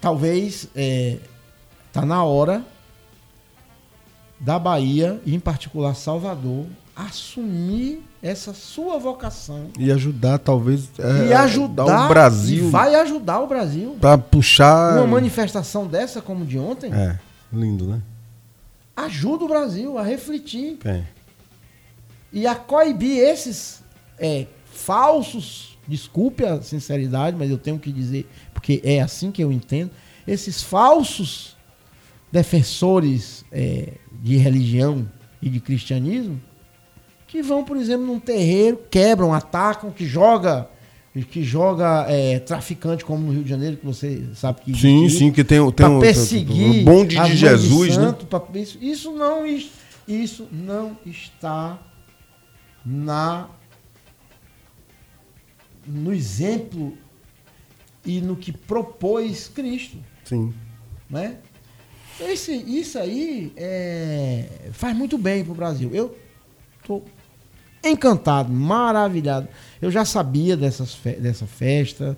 [0.00, 0.68] talvez
[1.88, 2.64] está na hora
[4.38, 10.88] da Bahia, e em particular Salvador, assumir essa sua vocação E ajudar, talvez.
[10.98, 13.96] é, e ajudar o Brasil e vai ajudar o Brasil.
[14.00, 14.96] pra puxar.
[14.98, 17.18] Uma manifestação dessa como de ontem É,
[17.52, 18.00] lindo, né?
[18.96, 21.04] Ajuda o Brasil a refletir É.
[22.32, 23.82] e a coibir esses
[24.18, 29.52] é, falsos, desculpe a sinceridade, mas eu tenho que dizer, porque é assim que eu
[29.52, 29.90] entendo,
[30.26, 31.56] esses falsos
[32.32, 33.92] defensores é,
[34.22, 35.08] de religião
[35.40, 36.40] e de cristianismo
[37.26, 40.68] que vão, por exemplo, num terreiro, quebram, atacam, que joga
[41.24, 45.18] que joga é, traficante como no Rio de Janeiro, que você sabe que Sim, existe
[45.18, 48.04] sim, que tem, o- tem para um, perseguir um bonde de Jesus, né?
[48.06, 49.46] santo, pra- isso, isso não
[50.06, 51.78] isso não está
[52.84, 53.48] na
[55.86, 56.96] no exemplo
[58.04, 59.98] e no que propôs Cristo.
[60.24, 60.52] Sim.
[61.08, 61.36] Né?
[62.14, 65.90] Então, esse, isso aí é, faz muito bem pro Brasil.
[65.92, 66.16] Eu
[66.86, 67.02] tô
[67.90, 69.48] encantado, maravilhado.
[69.80, 72.16] Eu já sabia dessas fe dessa festa.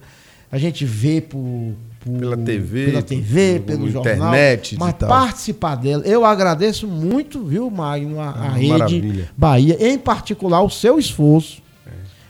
[0.51, 5.09] A gente vê por, por Pela TV, pela TV pelo por jornal, internet mas tal.
[5.09, 6.03] participar dela.
[6.07, 9.31] Eu agradeço muito, viu, Magno, a, a Ah, rede maravilha.
[9.37, 11.61] Bahia, em particular o seu esforço,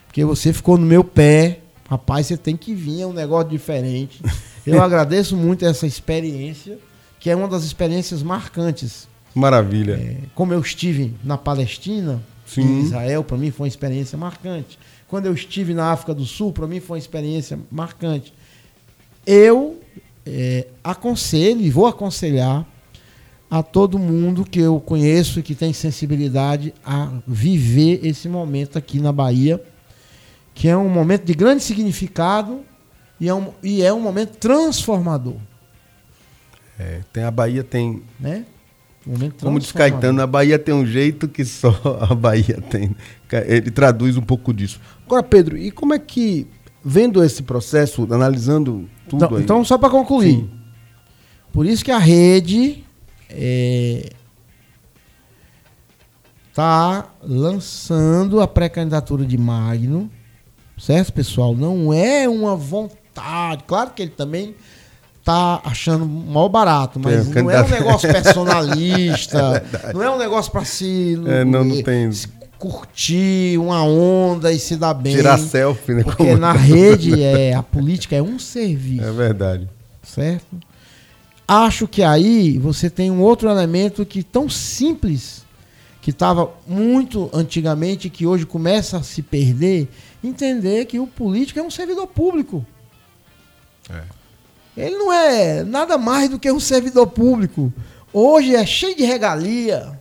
[0.07, 1.61] porque você ficou no meu pé.
[1.89, 4.21] Rapaz, você tem que vir, é um negócio diferente.
[4.67, 6.79] Eu agradeço muito essa experiência,
[7.19, 9.09] que é uma das experiências marcantes.
[9.35, 9.93] Maravilha.
[9.95, 12.63] É, como eu estive na Palestina, Sim.
[12.63, 14.79] em Israel, para mim foi uma experiência marcante.
[15.07, 18.33] Quando eu estive na África do Sul, para mim foi uma experiência marcante.
[19.27, 19.81] Eu
[20.25, 22.67] é, aconselho e vou aconselhar
[23.51, 29.01] a todo mundo que eu conheço e que tem sensibilidade a viver esse momento aqui
[29.01, 29.63] na Bahia,
[30.55, 32.61] que é um momento de grande significado
[33.21, 35.37] e é um, e é um momento transformador.
[36.79, 38.45] É, tem a Bahia tem, Né?
[39.41, 39.73] Como diz.
[39.73, 41.71] Caetano, a Bahia tem um jeito que só
[42.09, 42.95] a Bahia tem.
[43.47, 44.81] Ele traduz um pouco disso.
[45.07, 46.47] Agora, Pedro, e como é que
[46.85, 49.43] vendo esse processo, analisando tudo Então, aí?
[49.45, 50.33] então, só para concluir.
[50.37, 50.51] Sim.
[51.53, 52.85] Por isso que a rede
[56.51, 60.11] está lançando a pré-candidatura de Magno,
[60.77, 61.55] certo, pessoal?
[61.55, 63.65] Não é uma vontade.
[63.67, 64.55] Claro que ele também
[65.29, 69.63] tá achando mal barato, mas É, não é um negócio personalista,
[69.93, 74.59] não é um negócio para se, É, não, não tem- se curtir uma onda e
[74.59, 75.15] se dar bem.
[75.15, 76.03] Tirar selfie, né?
[76.03, 79.69] Porque na rede é, a política é um serviço É verdade.
[80.03, 80.47] certo?
[81.47, 85.45] Acho que aí você tem um outro elemento que tão simples,
[86.03, 89.89] que estava muito antigamente, que hoje começa a se perder,
[90.25, 92.65] entender que o político é um servidor público.
[94.79, 97.73] Ele não é nada mais do que um servidor público.
[98.13, 99.99] Hoje é cheio de regalia.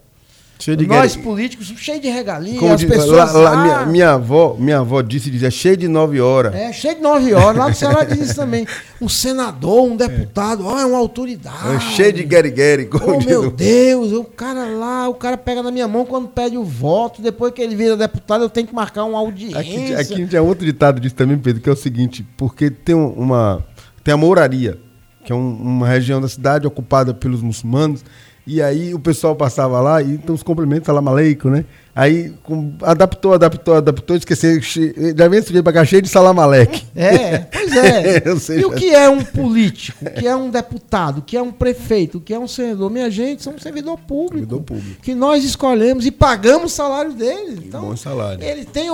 [0.60, 2.60] Cheio de Nós guerra- políticos, cheio de regalia.
[2.60, 3.32] Como as diz- pessoas.
[3.32, 6.56] lá- lá, ah, minha, minha avó, minha avó disse, dizia, cheio de nove horas.
[6.56, 7.58] É, cheio de nove horas.
[7.58, 8.66] Lá no Ceará diz isso também.
[9.00, 11.76] Um senador, um deputado, ó, é uma autoridade.
[11.76, 12.90] É cheio de guerigueri.
[12.92, 16.64] Oh, meu Deus, o cara lá, o cara pega na minha mão quando pede o
[16.64, 19.60] voto, depois que ele vira deputado, eu tenho que marcar uma audiência.
[19.60, 23.10] Aqui, aqui tinha outro ditado disso também, Pedro, que é o seguinte, porque tem um-
[23.12, 23.64] uma.
[24.08, 24.80] Tem a Mouraria,
[25.26, 28.06] que é um- uma região da cidade ocupada pelos muçulmanos,
[28.46, 31.66] e aí o pessoal passava lá e então os cumprimentos, salam aleikum, né?
[31.94, 36.80] Aí com- adaptou, adaptou, adaptou, esqueceu, já vem esse pra cá cheio de salam aleikum.
[36.96, 38.22] É, pois é.
[38.40, 40.06] Seja- E o que é um político?
[40.06, 41.18] O que é um deputado?
[41.18, 42.20] O que é um prefeito?
[42.20, 42.90] O que é um senador?
[42.90, 44.36] Minha gente, são um servidor público.
[44.36, 45.02] Servidor público.
[45.02, 47.64] Que nós escolhemos e pagamos o salário dele.
[47.68, 48.42] Então, bom salário.
[48.42, 48.90] ele tem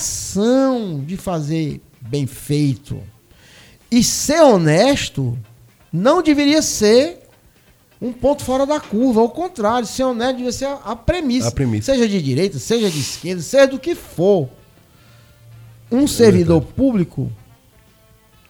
[0.00, 2.96] obrigação de fazer bem feito.
[3.90, 5.36] E ser honesto
[5.92, 7.18] não deveria ser
[8.00, 9.20] um ponto fora da curva.
[9.20, 11.48] Ao contrário, ser honesto deveria ser a, a premissa.
[11.48, 11.92] A premissa.
[11.92, 14.48] Seja de direita, seja de esquerda, seja do que for.
[15.90, 17.30] Um servidor público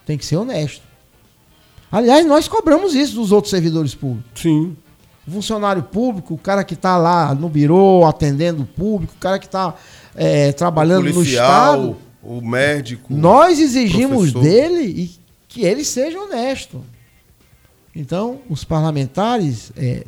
[0.04, 0.82] tem que ser honesto.
[1.90, 4.42] Aliás, nós cobramos isso dos outros servidores públicos.
[4.42, 4.76] Sim.
[5.26, 9.38] O funcionário público, o cara que está lá no birô atendendo o público, o cara
[9.38, 9.74] que está
[10.56, 11.96] trabalhando no Estado.
[12.22, 13.12] o médico.
[13.12, 14.42] Nós exigimos professor.
[14.42, 15.19] dele
[15.50, 16.82] que ele seja honesto.
[17.94, 20.06] Então, os parlamentares, é,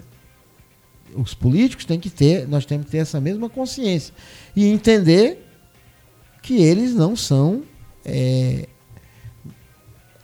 [1.15, 4.15] os políticos têm que ter, nós temos que ter essa mesma consciência
[4.55, 5.45] e entender
[6.41, 7.65] que eles não são
[8.05, 8.69] é,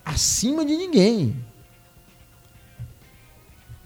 [0.05, 1.35] acima de ninguém.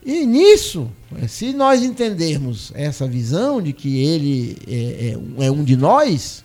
[0.05, 0.91] E nisso,
[1.27, 6.43] se nós entendermos essa visão de que ele é, é é um de nós,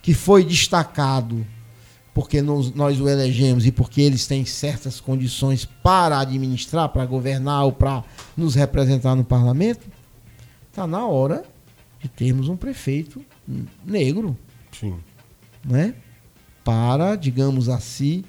[0.00, 1.46] que foi destacado
[2.16, 7.66] porque nos- nós o elegemos e porque eles têm certas condições para administrar, para governar
[7.66, 8.02] ou para
[8.34, 9.86] nos representar no parlamento,
[10.70, 11.44] está na hora
[12.02, 13.22] de termos um prefeito
[13.84, 14.34] negro,
[14.72, 14.94] Sim.
[15.62, 15.92] né?
[16.64, 18.24] Para, digamos assim,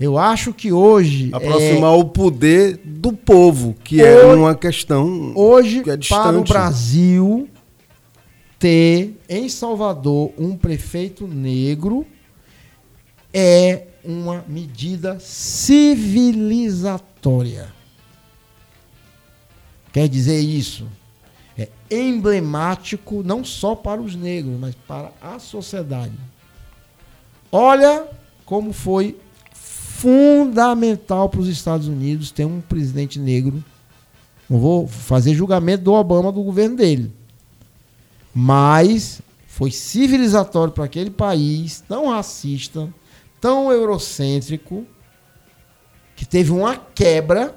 [0.00, 5.82] eu acho que hoje é, Aproximar o poder do povo, que é uma questão hoje
[5.82, 6.44] que é para o.
[6.44, 7.46] Brasil
[8.58, 12.06] ter em Salvador um prefeito negro
[13.32, 17.72] é uma medida civilizatória.
[19.92, 20.86] Quer dizer isso?
[21.56, 26.14] É emblemático não só para os negros, mas para a sociedade.
[27.50, 28.06] Olha
[28.44, 29.18] como foi
[29.52, 33.64] fundamental para os Estados Unidos ter um presidente negro.
[34.48, 37.12] Não vou fazer julgamento do Obama, do governo dele.
[38.32, 42.88] Mas foi civilizatório para aquele país tão racista,
[43.40, 44.84] tão eurocêntrico,
[46.16, 47.54] que teve uma quebra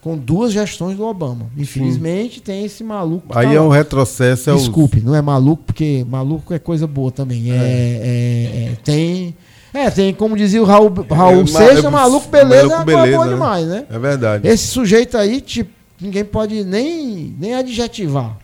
[0.00, 1.46] com duas gestões do Obama.
[1.56, 2.40] Infelizmente, Sim.
[2.40, 3.26] tem esse maluco.
[3.36, 4.50] Aí tá é um retrocesso.
[4.50, 7.50] É Desculpe, não é maluco, porque maluco é coisa boa também.
[7.50, 7.58] É, é.
[7.58, 9.34] é, é tem.
[9.72, 13.24] É, tem, como dizia o Raul, Raul é, Seixas, maluco beleza maluco beleza, é boa
[13.24, 13.32] né?
[13.32, 13.86] demais, né?
[13.90, 14.46] É verdade.
[14.46, 15.70] Esse sujeito aí, tipo,
[16.00, 18.36] ninguém pode nem, nem adjetivar.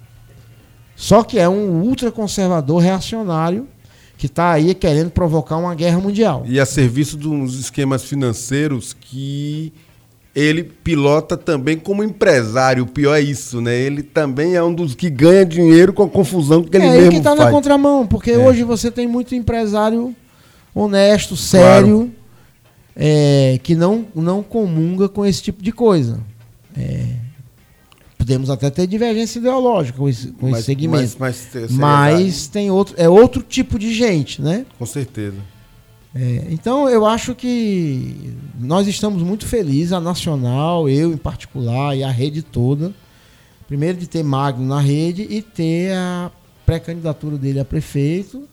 [0.97, 3.68] Só que é um ultraconservador reacionário
[4.21, 6.43] que está aí querendo provocar uma guerra mundial.
[6.47, 9.73] E a serviço de uns esquemas financeiros que
[10.35, 12.83] ele pilota também como empresário.
[12.83, 13.75] O pior é isso, né?
[13.75, 17.03] Ele também é um dos que ganha dinheiro com a confusão que ele é, mesmo
[17.05, 18.37] ele que está na contramão, porque é.
[18.37, 20.14] hoje você tem muito empresário
[20.75, 22.12] honesto, sério, claro.
[22.95, 26.21] é, que não, não comunga com esse tipo de coisa.
[26.77, 27.07] É,
[28.31, 31.16] podemos até ter divergência ideológica com esse, com mas, esse segmento.
[31.18, 34.64] Mas, mas, mas tem outro, é outro tipo de gente, né?
[34.78, 35.37] Com certeza.
[36.14, 42.05] É, então eu acho que nós estamos muito felizes, a Nacional, eu em particular e
[42.05, 42.93] a rede toda.
[43.66, 46.31] Primeiro de ter Magno na rede e ter a
[46.64, 48.49] pré-candidatura dele a prefeito.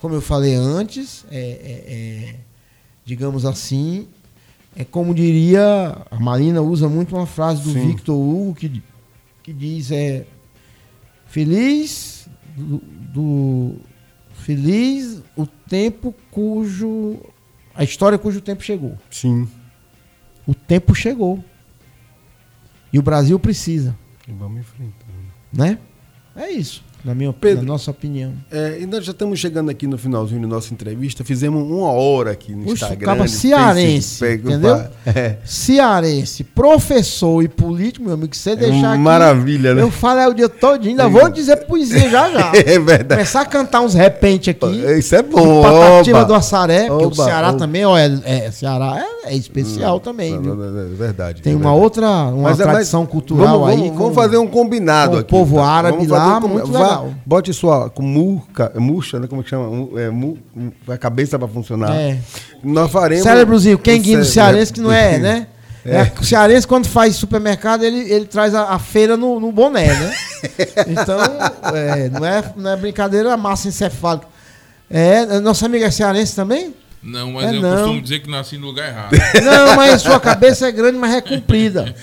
[0.00, 2.34] Como eu falei antes, é, é, é,
[3.04, 4.06] digamos assim,
[4.74, 7.88] é como diria, a Marina usa muito uma frase do Sim.
[7.88, 8.82] Victor Hugo que,
[9.50, 10.24] que diz é
[11.26, 13.80] feliz do, do
[14.40, 17.18] Feliz o tempo cujo.
[17.74, 18.96] A história cujo tempo chegou.
[19.10, 19.46] Sim.
[20.46, 21.44] O tempo chegou.
[22.92, 23.96] E o Brasil precisa.
[24.26, 25.12] E vamos enfrentando.
[25.52, 25.78] Né?
[26.34, 26.82] É isso.
[27.04, 28.32] Na, minha, Pedro, na nossa opinião.
[28.50, 31.24] É, e nós já estamos chegando aqui no finalzinho da nossa entrevista.
[31.24, 33.12] Fizemos uma hora aqui no Puxa, Instagram.
[33.12, 34.84] Acaba cearense, entendeu?
[35.06, 35.36] É.
[35.44, 39.02] Cearense, professor e político, meu amigo, que você é deixar aqui.
[39.02, 39.82] Maravilha, né?
[39.82, 42.52] Eu falo é o dia todo, ainda vou dizer poesia já já.
[42.54, 43.14] é verdade.
[43.14, 44.82] Começar a cantar uns repente aqui.
[44.98, 45.62] Isso é bom.
[45.62, 47.58] Patativa do Assaré, porque o Ceará oba.
[47.58, 50.38] também, ó, é, é Ceará é, é especial hum, também.
[50.38, 51.42] Não, é verdade.
[51.42, 53.80] Tem é uma outra uma mas, tradição mas, cultural vamos, aí.
[53.88, 55.34] Vamos, vamos fazer um combinado aqui.
[55.34, 55.64] O povo tá?
[55.64, 56.89] árabe lá, muito legal.
[57.24, 59.26] Bote sua com murca, murcha, né?
[59.26, 60.00] Como é que chama?
[60.00, 60.38] É, mu,
[60.88, 61.94] a cabeça para funcionar.
[61.94, 62.18] É.
[62.62, 63.24] Nós faremos.
[63.24, 65.46] Cérebrozinho, quenguinho do cearense que não é, né?
[65.84, 65.96] É.
[65.96, 69.86] É, o cearense, quando faz supermercado, ele, ele traz a, a feira no, no, boné,
[69.86, 70.14] né?
[70.88, 71.18] Então,
[71.74, 74.26] é, não, é, não é brincadeira, a massa encefálica.
[74.90, 76.74] É, nossa amiga é cearense também?
[77.02, 77.76] Não, mas é eu não.
[77.76, 79.16] costumo dizer que nasci no lugar errado.
[79.42, 81.94] Não, mas sua cabeça é grande, mas é comprida.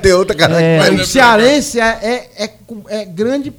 [0.00, 0.60] Tem outra cara.
[0.60, 2.50] É, o cearense é, é, é,
[2.88, 3.52] é grande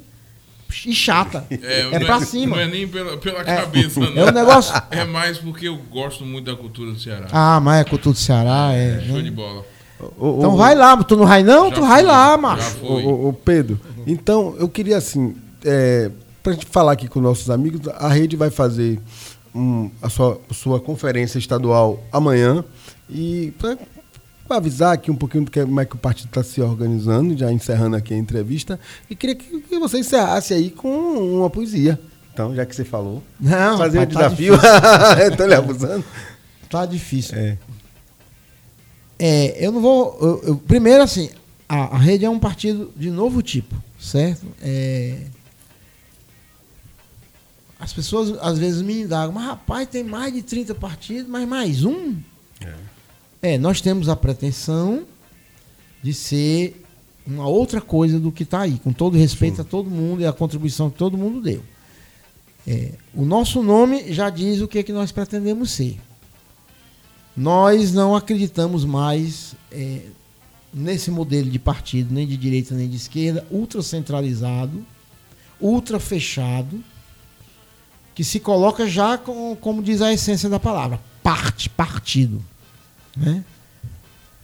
[0.86, 1.46] e chata.
[1.50, 2.56] É, é pra é, cima.
[2.56, 4.24] Não é nem pela, pela é, cabeça, não.
[4.24, 4.74] É um negócio.
[4.92, 7.28] É mais porque eu gosto muito da cultura do Ceará.
[7.32, 8.98] Ah, mas a cultura do Ceará é.
[8.98, 9.22] é show né?
[9.22, 9.66] de bola.
[10.18, 11.72] O, então o, vai lá, tu não vai não?
[11.72, 12.78] Tu vai lá, macho.
[12.84, 16.12] O, Pedro, então eu queria assim, é,
[16.44, 19.00] pra gente falar aqui com nossos amigos, a rede vai fazer
[19.54, 22.64] um, a sua, sua conferência estadual amanhã
[23.10, 23.78] e pra
[24.48, 27.36] para avisar aqui um pouquinho do que, como é que o partido está se organizando,
[27.36, 28.80] já encerrando aqui a entrevista,
[29.10, 32.00] e queria que, que você encerrasse aí com uma poesia.
[32.34, 33.24] Então, já que você falou.
[33.40, 34.54] Não, fazer um tá desafio.
[35.32, 36.04] Estou lhe abusando.
[36.70, 37.38] Tá difícil.
[37.38, 37.58] É.
[39.18, 40.18] é eu não vou.
[40.22, 41.30] Eu, eu, primeiro, assim,
[41.68, 44.46] a, a, rede é um partido de novo tipo, certo?
[44.62, 45.28] É,
[47.80, 51.86] as pessoas às vezes me indagam, mas rapaz, tem mais de 30 partidos, mas mais
[51.86, 52.16] um?
[52.60, 52.74] É.
[53.46, 55.06] É, nós temos a pretensão
[56.02, 56.84] de ser
[57.28, 59.62] uma outra coisa do que está aí, com todo respeito Sim.
[59.62, 61.62] a todo mundo e a contribuição que todo mundo deu.
[62.66, 66.00] É, o nosso nome já diz o que, é que nós pretendemos ser.
[67.38, 70.02] Nós não acreditamos mais é,
[70.74, 74.84] nesse modelo de partido, nem de direita nem de esquerda, ultra centralizado,
[75.62, 76.84] ultra fechado,
[78.16, 82.42] que se coloca já com, como diz a essência da palavra, parte, partido.
[83.16, 83.44] Né?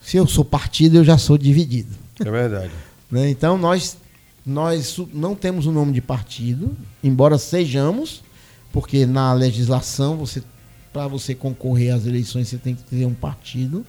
[0.02, 1.96] Se eu sou partido, eu já sou dividido.
[2.20, 2.72] É verdade.
[3.12, 3.30] né?
[3.30, 3.98] Então, nós,
[4.46, 8.24] nós não temos o nome de partido, embora sejamos,
[8.72, 10.42] porque na legislação, você
[10.92, 13.86] para você concorrer às eleições, você tem que ter um partido.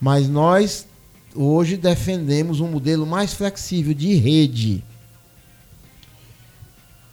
[0.00, 0.86] Mas nós,
[1.34, 4.82] hoje, defendemos um modelo mais flexível de rede.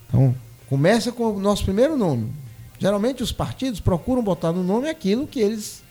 [0.08, 0.34] Então,
[0.68, 2.32] começa com o nosso primeiro nome.
[2.78, 5.82] Geralmente, os partidos procuram botar no nome aquilo que eles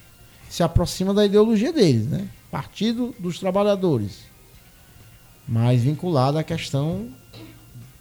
[0.50, 2.26] se aproxima da ideologia deles, né?
[2.50, 4.28] Partido dos Trabalhadores.
[5.46, 7.06] Mais vinculado à questão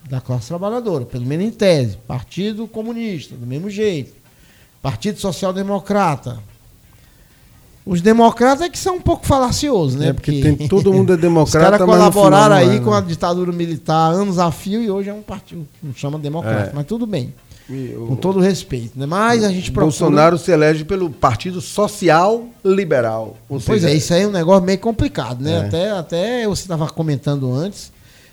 [0.10, 1.98] da classe trabalhadora, pelo menos em tese.
[2.08, 4.14] Partido Comunista, do mesmo jeito.
[4.82, 6.40] Partido Social Democrata.
[7.86, 10.08] Os democratas é que são um pouco falaciosos, né?
[10.08, 11.58] É porque, porque tem, todo mundo é democrata.
[11.58, 15.14] Os caras colaboraram aí é, com a ditadura militar anos a fio e hoje é
[15.14, 16.74] um partido, não chama democrata, é.
[16.74, 17.34] mas tudo bem.
[18.08, 19.06] Com todo respeito, né?
[19.06, 19.86] Mas a gente procura...
[19.86, 23.38] Bolsonaro se elege pelo Partido Social Liberal.
[23.48, 25.54] Pois seja, é, isso aí é um negócio meio complicado, né?
[25.54, 25.60] É.
[25.60, 27.92] Até, até você estava comentando antes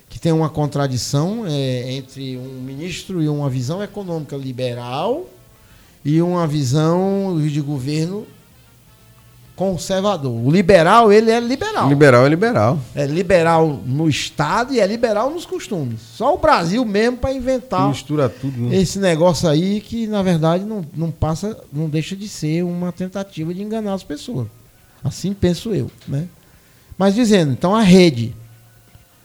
[0.09, 5.27] que tem uma contradição é, entre um ministro e uma visão econômica liberal
[6.03, 8.25] e uma visão de governo
[9.57, 10.31] conservador.
[10.31, 11.89] O liberal, ele é liberal.
[11.89, 12.79] Liberal é liberal.
[12.93, 15.99] É liberal no Estado e é liberal nos costumes.
[15.99, 18.77] Só o Brasil mesmo para inventar Mistura tudo, né?
[18.77, 23.51] esse negócio aí que, na verdade, não, não passa, não deixa de ser uma tentativa
[23.51, 24.47] de enganar as pessoas.
[25.03, 26.27] Assim penso eu, né?
[26.95, 28.35] Mas dizendo, então a rede,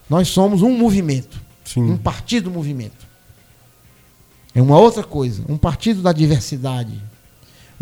[0.09, 1.83] nós somos um movimento, Sim.
[1.83, 3.07] um partido movimento.
[4.55, 6.93] É uma outra coisa, um partido da diversidade,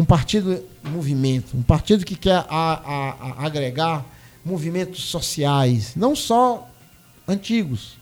[0.00, 3.10] um partido movimento, um partido que quer a, a,
[3.42, 4.02] a agregar
[4.42, 6.66] movimentos sociais, não só
[7.28, 7.98] antigos,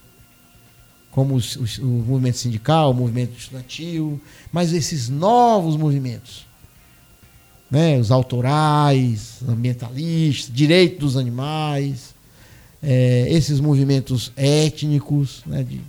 [1.11, 4.20] como os, os, o movimento sindical, o movimento estudantil,
[4.53, 6.46] mas esses novos movimentos.
[7.68, 12.14] Né, os autorais, ambientalistas, direito dos animais,
[12.80, 15.42] é, esses movimentos étnicos.
[15.44, 15.80] Né, de...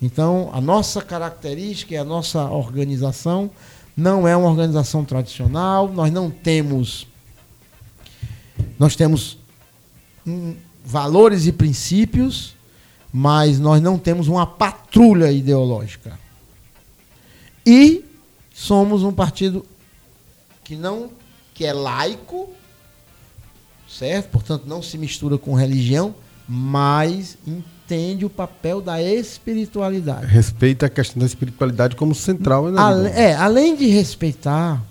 [0.00, 3.50] Então, a nossa característica e a nossa organização
[3.96, 7.06] não é uma organização tradicional, nós não temos.
[8.78, 9.38] Nós temos
[10.26, 12.54] um, valores e princípios,
[13.10, 16.18] mas nós não temos uma patrulha ideológica.
[17.64, 18.04] E
[18.54, 19.64] somos um partido
[20.62, 21.10] que não
[21.54, 22.50] que é laico,
[23.88, 24.28] certo?
[24.28, 26.14] Portanto, não se mistura com religião,
[26.46, 27.38] mas
[27.86, 30.26] entende o papel da espiritualidade.
[30.26, 32.70] Respeita a questão da espiritualidade como central.
[32.70, 34.82] Né, Ale, é, além de respeitar,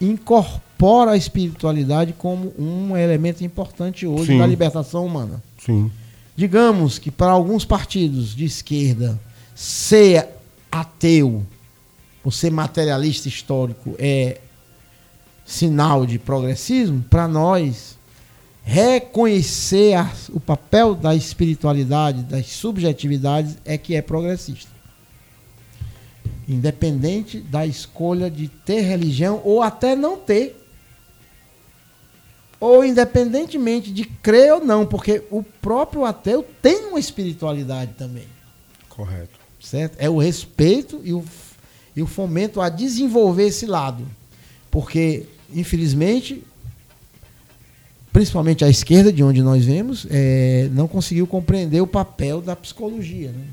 [0.00, 4.38] incorpora a espiritualidade como um elemento importante hoje Sim.
[4.38, 5.42] da libertação humana.
[5.64, 5.90] Sim.
[6.36, 9.18] Digamos que para alguns partidos de esquerda,
[9.54, 10.28] ser
[10.70, 11.44] ateu
[12.24, 14.40] ou ser materialista histórico é
[15.44, 17.97] sinal de progressismo, para nós
[18.68, 24.70] reconhecer a, o papel da espiritualidade, das subjetividades, é que é progressista.
[26.46, 30.54] Independente da escolha de ter religião ou até não ter.
[32.60, 38.26] Ou independentemente de crer ou não, porque o próprio ateu tem uma espiritualidade também.
[38.90, 39.38] Correto.
[39.58, 39.96] Certo?
[39.98, 41.24] É o respeito e o,
[41.96, 44.06] e o fomento a desenvolver esse lado.
[44.70, 46.44] Porque, infelizmente,
[48.12, 53.30] principalmente a esquerda, de onde nós vemos, é, não conseguiu compreender o papel da psicologia.
[53.30, 53.44] Né?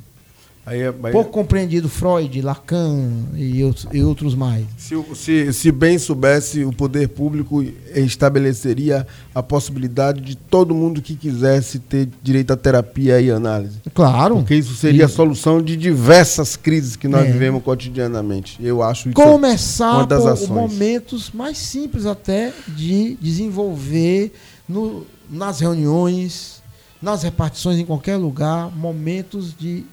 [0.65, 4.65] Aí, é, aí, Pouco compreendido Freud, Lacan e outros, e outros mais.
[4.77, 7.63] Se, se, se, bem soubesse, o poder público
[7.93, 13.77] estabeleceria a possibilidade de todo mundo que quisesse ter direito à terapia e análise.
[13.93, 14.37] Claro.
[14.37, 15.05] Porque isso seria e...
[15.05, 17.31] a solução de diversas crises que nós é.
[17.31, 18.57] vivemos cotidianamente.
[18.59, 20.49] Eu acho isso Começar uma das por ações.
[20.49, 24.33] momentos mais simples até de desenvolver
[24.67, 26.63] no, nas reuniões,
[26.99, 29.85] nas repartições em qualquer lugar, momentos de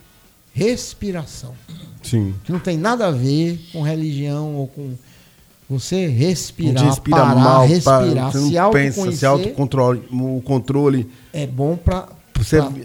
[0.52, 1.54] respiração.
[2.02, 2.34] Sim.
[2.44, 4.92] Que não tem nada a ver com religião ou com
[5.68, 11.76] você respirar, respira parar, mal, respirar, você não pensa, se autocontrole, o controle é bom
[11.76, 12.08] para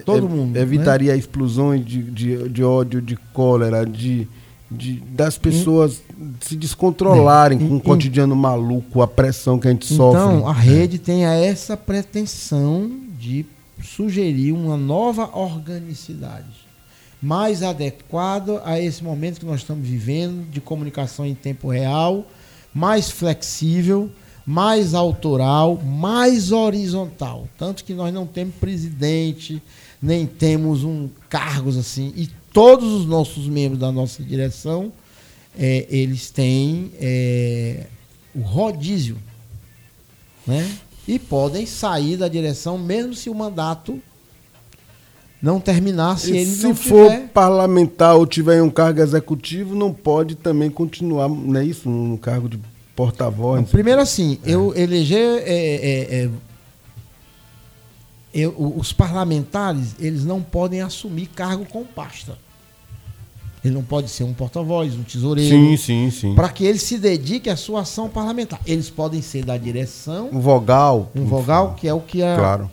[0.05, 0.53] todo mundo.
[0.53, 0.61] Né?
[0.61, 1.17] Evitaria né?
[1.17, 4.27] explosões de, de, de, ódio, de cólera, de,
[4.71, 6.31] de das pessoas hum.
[6.39, 7.67] se descontrolarem é.
[7.67, 10.37] com o cotidiano maluco, a pressão que a gente então, sofre.
[10.37, 12.89] Então, a rede tem essa pretensão
[13.19, 13.45] de
[13.81, 16.66] sugerir uma nova organicidade
[17.21, 22.25] mais adequado a esse momento que nós estamos vivendo de comunicação em tempo real,
[22.73, 24.09] mais flexível,
[24.45, 27.47] mais autoral, mais horizontal.
[27.57, 29.61] Tanto que nós não temos presidente,
[30.01, 32.13] nem temos um cargos assim.
[32.15, 34.93] E todos os nossos membros da nossa direção,
[35.57, 37.87] é, eles têm é,
[38.33, 39.17] o rodízio.
[40.45, 40.77] Né?
[41.07, 44.01] E podem sair da direção, mesmo se o mandato
[45.41, 47.27] não terminar se e ele se não for tiver...
[47.29, 52.49] parlamentar ou tiver um cargo executivo, não pode também continuar, não é isso, no cargo
[52.49, 52.59] de
[52.95, 53.69] porta-voz.
[53.69, 54.51] Primeiro assim, é.
[54.51, 56.29] eu eleger é, é, é,
[58.33, 62.37] eu, os parlamentares, eles não podem assumir cargo com pasta.
[63.63, 65.49] Ele não pode ser um porta-voz, um tesoureiro.
[65.49, 66.35] Sim, sim, sim.
[66.35, 68.61] Para que ele se dedique à sua ação parlamentar.
[68.65, 70.29] Eles podem ser da direção.
[70.31, 71.11] Um vogal.
[71.13, 72.71] Um vogal, que é o que a, claro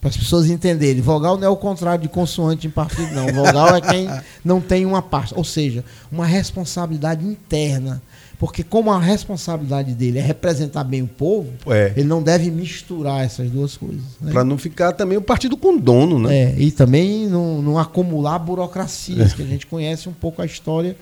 [0.00, 1.00] para as pessoas entenderem.
[1.00, 3.26] Vogal não é o contrário de consoante em partido, não.
[3.32, 4.08] Vogal é quem
[4.44, 8.02] não tem uma parte, ou seja, uma responsabilidade interna.
[8.38, 11.94] Porque como a responsabilidade dele é representar bem o povo, é.
[11.96, 14.02] ele não deve misturar essas duas coisas.
[14.20, 14.30] Né?
[14.30, 16.36] Para não ficar também o partido com dono, né?
[16.36, 20.94] É, e também não, não acumular burocracias, que a gente conhece um pouco a história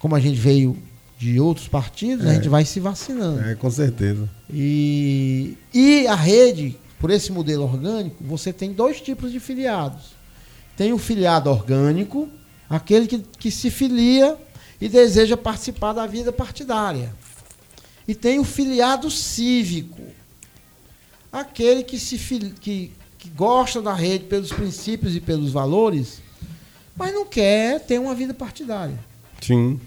[0.00, 0.76] como a gente veio
[1.18, 2.30] de outros partidos, é.
[2.30, 3.40] a gente vai se vacinando.
[3.46, 4.28] É, com certeza.
[4.52, 10.12] E, e a rede, por esse modelo orgânico, você tem dois tipos de filiados.
[10.76, 12.28] Tem o filiado orgânico,
[12.68, 14.36] aquele que, que se filia
[14.78, 17.12] e deseja participar da vida partidária.
[18.06, 20.02] E tem o filiado cívico,
[21.32, 22.18] aquele que, se,
[22.60, 26.20] que, que gosta da rede pelos princípios e pelos valores,
[26.94, 28.98] mas não quer ter uma vida partidária.
[29.40, 29.80] Sim.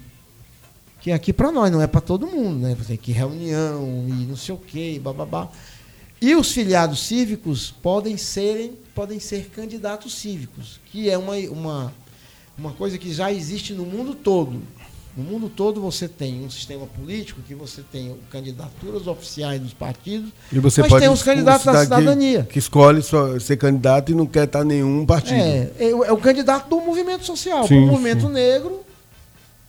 [1.00, 2.76] Que aqui para nós não é para todo mundo, né?
[2.76, 5.50] Você tem que reunião e não sei o quê, bababá.
[6.24, 11.94] E os filiados cívicos podem serem, podem ser candidatos cívicos, que é uma, uma,
[12.58, 14.62] uma coisa que já existe no mundo todo.
[15.18, 20.30] No mundo todo você tem um sistema político que você tem candidaturas oficiais dos partidos,
[20.50, 22.44] e você mas tem os candidatos da cidadania.
[22.44, 23.02] Que, que escolhe
[23.42, 25.42] ser candidato e não quer estar nenhum partido.
[25.42, 27.66] É, é, é o candidato do movimento social.
[27.66, 28.32] o movimento sim.
[28.32, 28.80] negro,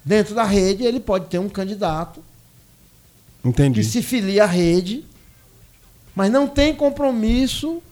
[0.04, 2.22] dentro da rede, ele pode ter um candidato
[3.44, 3.80] Entendi.
[3.80, 5.04] que se filia à rede,
[6.14, 7.82] mas não tem compromisso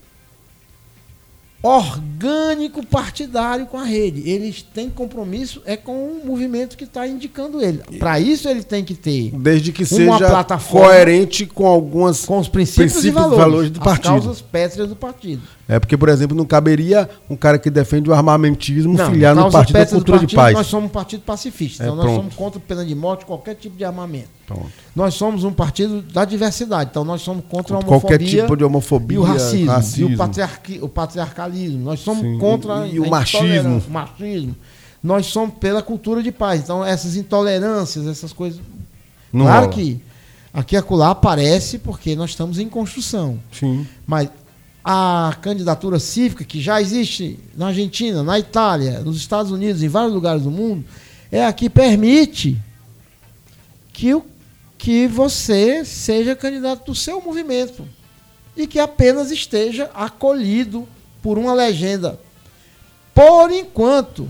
[1.63, 4.29] orgânico partidário com a rede.
[4.29, 7.79] Eles têm compromisso é com o movimento que está indicando ele.
[7.99, 12.93] Para isso ele tem que ter desde que seja coerente com algumas com os princípios,
[12.93, 14.09] princípios e valores, valores do partido.
[14.09, 15.43] causas pétreas do partido.
[15.73, 19.51] É porque, por exemplo, não caberia um cara que defende o armamentismo não, filiar no
[19.51, 20.55] Partido da Cultura partido, de Paz.
[20.55, 22.17] Nós somos um partido pacifista, é, então nós pronto.
[22.19, 24.29] somos contra pena de morte, qualquer tipo de armamento.
[24.47, 24.71] Pronto.
[24.95, 28.01] Nós somos um partido da diversidade, então nós somos contra a homofobia.
[28.01, 30.11] Qualquer tipo de homofobia, e o racismo, racismo.
[30.11, 31.79] e o, patriarqui, o patriarcalismo.
[31.79, 32.39] Nós somos Sim.
[32.39, 33.83] contra e, e o machismo.
[33.89, 34.55] machismo.
[35.03, 36.61] Nós somos pela cultura de paz.
[36.61, 38.61] Então, essas intolerâncias, essas coisas.
[39.33, 39.73] Não claro rola.
[39.73, 40.03] que
[40.53, 43.39] aqui e acolá aparece porque nós estamos em construção.
[43.51, 43.87] Sim.
[44.07, 44.29] Mas
[44.85, 50.13] a candidatura cívica que já existe na Argentina, na Itália, nos Estados Unidos, em vários
[50.13, 50.85] lugares do mundo,
[51.31, 52.61] é a que permite
[53.93, 54.25] que, o,
[54.77, 57.87] que você seja candidato do seu movimento
[58.57, 60.89] e que apenas esteja acolhido
[61.23, 62.19] por uma legenda.
[63.15, 64.29] Por enquanto,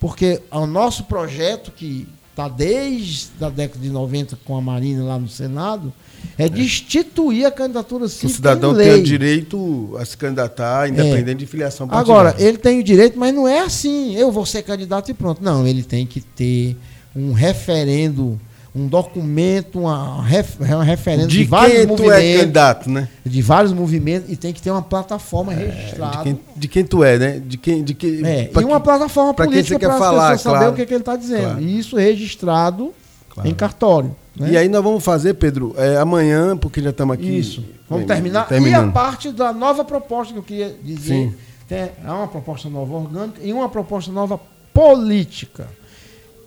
[0.00, 5.18] porque o nosso projeto, que está desde a década de 90 com a Marina lá
[5.18, 5.92] no Senado,
[6.38, 8.26] é destituir a candidatura cívica.
[8.26, 11.34] O cidadão tem o direito a se candidatar, independente é.
[11.34, 12.30] de filiação partidária.
[12.30, 15.42] Agora, ele tem o direito, mas não é assim, eu vou ser candidato e pronto.
[15.42, 16.76] Não, ele tem que ter
[17.14, 18.40] um referendo,
[18.74, 22.16] um documento, uma, ref, uma referendo de, de vários quem movimentos.
[22.16, 23.08] Tu é candidato, né?
[23.24, 26.16] De vários movimentos e tem que ter uma plataforma é, registrada.
[26.18, 27.42] De quem, de quem, tu é, né?
[27.44, 30.74] De quem, de quem, é, e uma plataforma política para as pessoas claro, saber o
[30.74, 31.42] que, que ele está dizendo.
[31.42, 31.62] Claro.
[31.62, 32.94] E isso registrado
[33.32, 33.48] claro.
[33.48, 34.16] em cartório.
[34.36, 34.52] Né?
[34.52, 37.38] E aí nós vamos fazer, Pedro, é, amanhã, porque já estamos aqui.
[37.38, 37.64] Isso.
[37.88, 38.46] Vamos terminar.
[38.48, 38.86] Terminando.
[38.86, 41.30] E a parte da nova proposta que eu queria dizer.
[41.30, 41.34] Sim.
[41.68, 44.38] Tem, é uma proposta nova orgânica e uma proposta nova
[44.74, 45.68] política.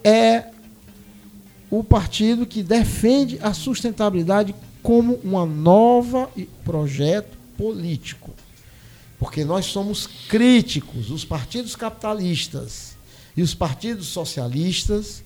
[0.03, 0.45] É
[1.69, 4.53] o partido que defende a sustentabilidade
[4.83, 6.29] como uma nova
[6.63, 8.31] projeto político.
[9.17, 12.95] Porque nós somos críticos, os partidos capitalistas
[13.35, 15.23] e os partidos socialistas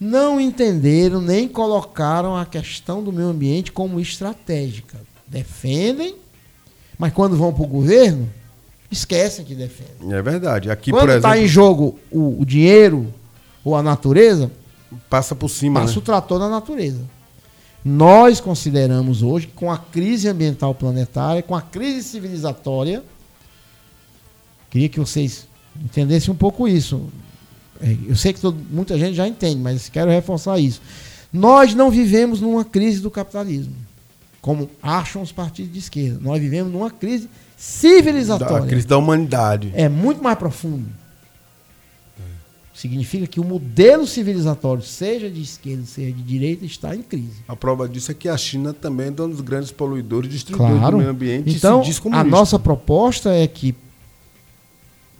[0.00, 4.98] não entenderam nem colocaram a questão do meio ambiente como estratégica.
[5.26, 6.16] Defendem,
[6.98, 8.28] mas quando vão para o governo,
[8.90, 10.16] esquecem que defendem.
[10.16, 10.70] É verdade.
[10.70, 13.12] Aqui, quando está em jogo o, o, dinheiro
[13.62, 14.50] ou a natureza,
[15.10, 15.80] passa por cima.
[15.80, 15.98] Passa né?
[15.98, 17.02] o trator na natureza.
[17.84, 23.02] Nós consideramos hoje, com a crise ambiental planetária, com a crise civilizatória,
[24.70, 25.46] queria que vocês
[25.82, 27.08] entendessem um pouco isso.
[27.82, 30.80] É, eu sei que todo, muita gente já entende, mas quero reforçar isso.
[31.32, 33.74] Nós não vivemos numa crise do capitalismo,
[34.40, 36.18] como acham os partidos de esquerda.
[36.20, 38.64] Nós vivemos numa crise civilizatória.
[38.64, 39.70] A crise da humanidade.
[39.74, 40.86] É muito mais profundo.
[42.80, 47.44] Significa que o modelo civilizatório, seja de esquerda, seja de direita, está em crise.
[47.46, 50.92] A prova disso é que a China também é um dos grandes poluidores, destruidores claro.
[50.92, 51.54] do meio ambiente.
[51.54, 53.74] Então, a nossa proposta é que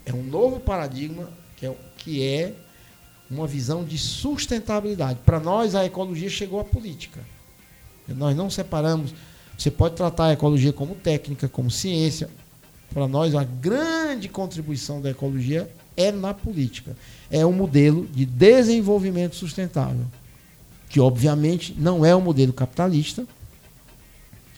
[0.06, 1.28] é um novo paradigma
[1.60, 2.54] que é que é
[3.30, 5.20] uma visão de sustentabilidade.
[5.24, 7.20] Para nós, a ecologia chegou à política.
[8.08, 9.14] Nós não separamos.
[9.56, 12.28] Você pode tratar a ecologia como técnica, como ciência.
[12.92, 16.96] Para nós, a grande contribuição da ecologia é na política.
[17.30, 20.06] É um modelo de desenvolvimento sustentável,
[20.88, 23.24] que obviamente não é um modelo capitalista,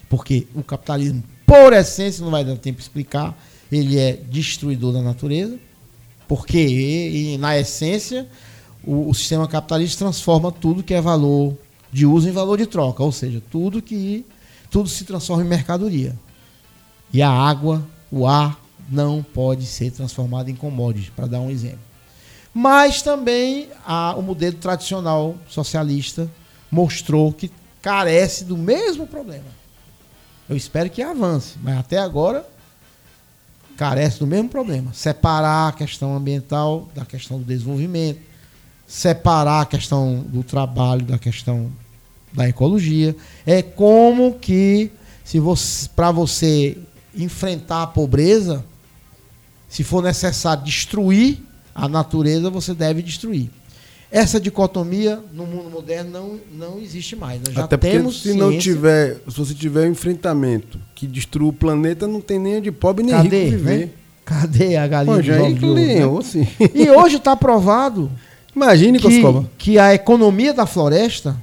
[0.08, 3.36] porque o capitalismo, por essência, não vai dar tempo de explicar,
[3.70, 5.58] ele é destruidor da natureza
[6.34, 8.26] porque, e, na essência,
[8.82, 11.54] o, o, sistema capitalista transforma tudo que é valor
[11.92, 14.24] de uso em valor de troca, ou seja, tudo que
[14.70, 16.18] tudo se transforma em mercadoria.
[17.12, 21.80] E a água, o ar não pode ser transformado em commodities, para dar um exemplo.
[22.54, 26.30] Mas também a, o modelo tradicional socialista
[26.70, 27.50] mostrou que
[27.82, 29.50] carece do mesmo problema.
[30.48, 32.48] Eu espero que avance, mas até agora
[33.76, 34.92] carece do mesmo problema.
[34.92, 38.20] Separar a questão ambiental da questão do desenvolvimento,
[38.86, 41.70] separar a questão do trabalho da questão
[42.32, 43.16] da ecologia.
[43.46, 44.90] É como que
[45.24, 46.78] se você para você
[47.14, 48.64] enfrentar a pobreza,
[49.68, 51.38] se for necessário destruir
[51.74, 53.50] a natureza, você deve destruir.
[54.12, 57.40] Essa dicotomia no mundo moderno não, não existe mais.
[57.40, 61.48] Nós já Até porque temos se não tiver, se você tiver um enfrentamento que destrua
[61.48, 63.78] o planeta, não tem nem de pobre nem Cadê, rico viver.
[63.78, 63.90] né?
[64.22, 66.22] Cadê a galinha Pô, já ouro, né?
[66.22, 66.47] sim.
[66.74, 68.10] E hoje está provado
[68.55, 69.22] Imagine, que,
[69.56, 71.34] que a economia da floresta,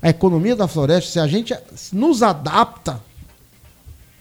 [0.00, 1.56] a economia da floresta, se a gente
[1.92, 3.00] nos adapta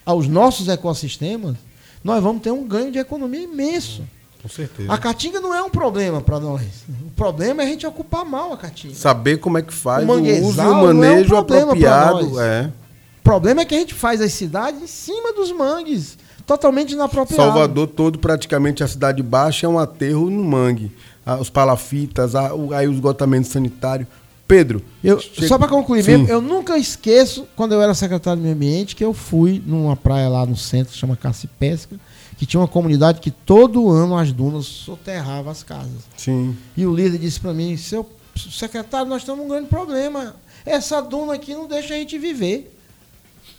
[0.06, 1.56] aos nossos ecossistemas,
[2.04, 4.04] nós vamos ter um ganho de economia imenso.
[4.42, 4.92] Com certeza.
[4.92, 6.64] A caatinga não é um problema para nós.
[7.06, 8.96] O problema é a gente ocupar mal a caatinga.
[8.96, 10.16] Saber como é que faz O o,
[10.48, 12.30] uso e o não é um manejo apropriado.
[12.30, 12.38] nós.
[12.40, 12.72] É.
[13.20, 17.44] O problema é que a gente faz as cidades em cima dos mangues, totalmente inapropriado.
[17.52, 20.92] Salvador todo, praticamente a cidade baixa, é um aterro no mangue.
[21.24, 24.08] Ah, os palafitas, ah, o- aí o esgotamento sanitário.
[24.48, 26.12] Pedro, Eu, só para concluir Sim.
[26.12, 29.96] mesmo, eu nunca esqueço, quando eu era secretário do Meio Ambiente, que eu fui numa
[29.96, 31.96] praia lá no centro, chama Caça e Pesca,
[32.42, 36.02] que tinha uma comunidade que todo ano as dunas soterravam as casas.
[36.18, 36.58] Sim.
[36.76, 40.36] E o líder disse para mim, seu secretário, nós temos um grande problema.
[40.66, 42.76] Essa duna aqui não deixa a gente viver.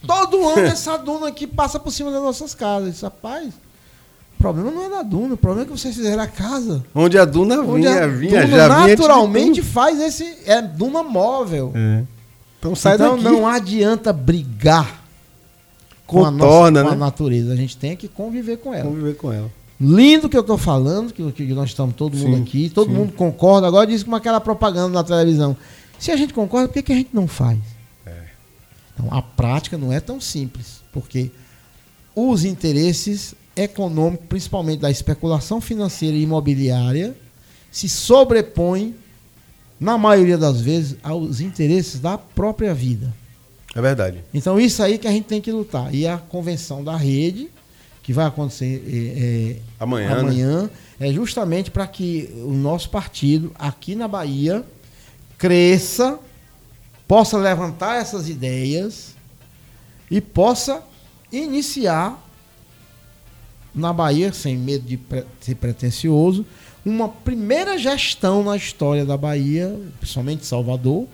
[0.04, 2.86] Todo ano essa duna aqui passa por cima das nossas casas.
[2.86, 3.54] Eu disse, rapaz,
[4.34, 6.84] o problema não é da duna, o problema é que vocês fizeram a casa.
[6.92, 10.38] Onde a duna Onde vinha, a vinha, duna já naturalmente faz esse.
[10.44, 11.70] É duna móvel.
[11.72, 12.02] É.
[12.58, 13.22] Então sai então daqui.
[13.22, 15.01] não adianta brigar
[16.06, 16.96] com a, nossa, Contorna, com a né?
[16.98, 17.52] natureza.
[17.52, 18.84] A gente tem que conviver com ela.
[18.84, 19.50] Vamos viver com ela.
[19.80, 22.96] Lindo que eu estou falando, que, que nós estamos todo mundo Sim, aqui, todo sim.
[22.96, 23.66] mundo concorda.
[23.66, 25.56] Agora diz como aquela propaganda na televisão.
[25.98, 27.58] Se a gente concorda, por que, que a gente não faz?
[28.06, 28.24] É.
[28.94, 31.30] Então, a prática não é tão simples, porque
[32.14, 37.16] os interesses econômicos, principalmente da especulação financeira e imobiliária,
[37.70, 38.94] se sobrepõem,
[39.80, 43.12] na maioria das vezes, aos interesses da própria vida.
[43.74, 44.22] É verdade.
[44.34, 45.94] Então, isso aí que a gente tem que lutar.
[45.94, 47.48] E a convenção da rede,
[48.02, 50.20] que vai acontecer é, é, Amanhã, né?
[50.20, 50.70] amanhã
[51.00, 54.64] é justamente para que o nosso partido, aqui na Bahia,
[55.38, 56.18] cresça,
[57.08, 59.14] possa levantar essas ideias
[60.10, 60.82] e possa
[61.32, 62.22] iniciar
[63.74, 66.44] na Bahia, sem medo de pre- ser pretencioso,
[66.84, 71.06] uma primeira gestão na história da Bahia, principalmente Salvador,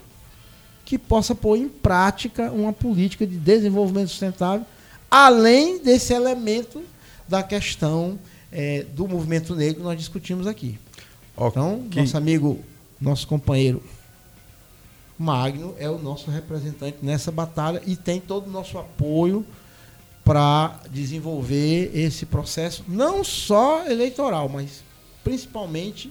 [0.89, 4.65] que possa pôr em prática uma política de desenvolvimento sustentável,
[5.11, 6.83] além desse elemento
[7.29, 8.19] da questão
[8.51, 10.79] eh, do movimento negro que nós discutimos aqui.
[11.37, 12.61] Ó, Então, nosso amigo,
[12.99, 13.83] nosso companheiro
[15.19, 19.45] Magno é o nosso representante nessa batalha e tem todo o nosso apoio
[20.25, 24.83] para desenvolver esse processo, não só eleitoral, mas
[25.23, 26.11] principalmente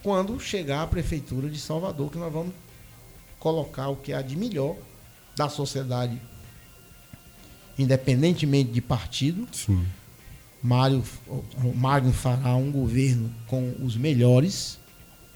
[0.00, 2.54] quando chegar a prefeitura de Salvador, que nós vamos
[3.46, 4.74] colocar o que há de melhor
[5.36, 6.20] da sociedade,
[7.78, 9.46] independentemente de partido.
[9.52, 9.86] Sim.
[10.60, 11.00] Mário,
[11.76, 14.80] Magno fará um governo com os melhores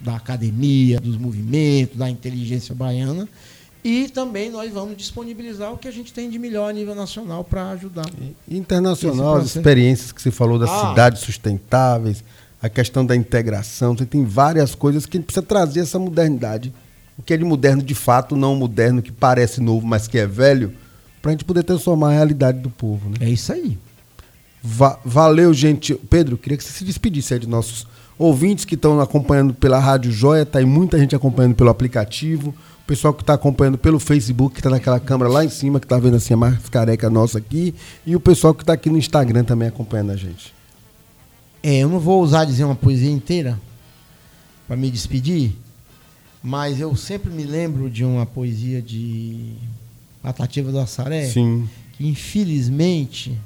[0.00, 3.28] da academia, dos movimentos, da inteligência baiana.
[3.84, 7.44] E também nós vamos disponibilizar o que a gente tem de melhor a nível nacional
[7.44, 8.10] para ajudar.
[8.48, 10.88] E Internacional, as experiências que você falou das Ah.
[10.88, 12.24] cidades sustentáveis,
[12.60, 16.72] a questão da integração, você tem várias coisas que a gente precisa trazer essa modernidade.
[17.20, 20.26] O que é de moderno de fato, não moderno que parece novo, mas que é
[20.26, 20.72] velho,
[21.20, 23.10] para a gente poder transformar a realidade do povo.
[23.10, 23.16] Né?
[23.20, 23.76] É isso aí.
[24.62, 25.94] Va- valeu, gente.
[26.08, 27.86] Pedro, queria que você se despedisse aí de nossos
[28.18, 32.86] ouvintes que estão acompanhando pela Rádio Joia, tá aí muita gente acompanhando pelo aplicativo, o
[32.86, 35.98] pessoal que está acompanhando pelo Facebook, que está naquela câmera lá em cima, que está
[35.98, 37.74] vendo assim a mais careca nossa aqui,
[38.06, 40.54] e o pessoal que está aqui no Instagram também acompanhando a gente.
[41.62, 43.60] É, eu não vou usar dizer uma poesia inteira
[44.66, 45.52] para me despedir,
[46.42, 49.54] mas eu sempre me lembro de uma poesia de
[50.22, 51.68] Patativa do Assaré, Sim.
[51.92, 53.36] que infelizmente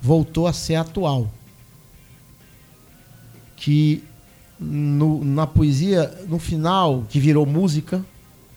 [0.00, 1.30] voltou a ser atual.
[3.56, 4.02] Que
[4.58, 8.04] no- na poesia, no final, que virou música,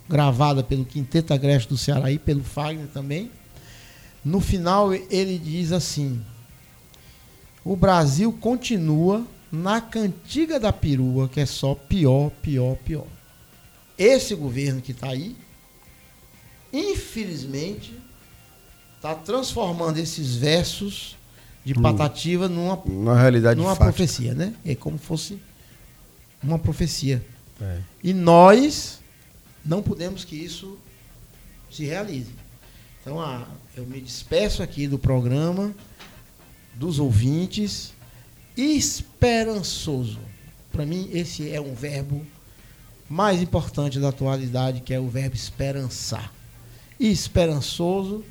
[0.08, 3.32] gravada pelo Quinteto Agreste do Ceará e pelo Fagner também,
[4.24, 6.22] no final ele diz assim:
[7.64, 13.06] O Brasil continua na cantiga da perua, que é só pior, pior, pior.
[13.98, 15.36] Esse governo que está aí,
[16.72, 17.98] infelizmente,
[18.96, 21.16] está transformando esses versos
[21.64, 21.82] de hum.
[21.82, 24.54] Patativa numa, uma realidade numa profecia, né?
[24.66, 25.40] É como fosse
[26.44, 27.26] uma profecia.
[27.62, 27.80] É.
[28.04, 29.00] E nós
[29.64, 30.78] não podemos que isso
[31.72, 32.32] se realize.
[33.02, 35.74] Então, ah, eu me despeço aqui do programa,
[36.74, 37.94] dos ouvintes,
[38.58, 40.20] esperançoso.
[40.72, 42.26] Para mim, esse é um verbo
[43.10, 46.32] mais importante da atualidade, que é o verbo esperançar.
[47.00, 48.24] E esperançoso,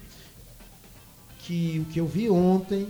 [1.41, 2.89] que o que eu vi ontem,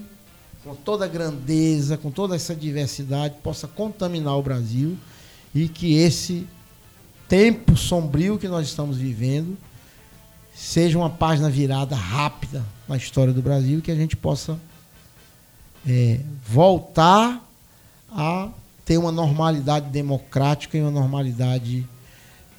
[0.63, 4.97] com toda a grandeza, com toda essa diversidade, possa contaminar o Brasil
[5.55, 6.47] e que esse
[7.29, 9.57] tempo sombrio que nós estamos vivendo
[10.55, 14.59] seja uma página virada rápida na história do Brasil que a gente possa
[15.87, 17.45] é, voltar
[18.11, 18.49] a
[18.85, 21.87] ter uma normalidade democrática e uma normalidade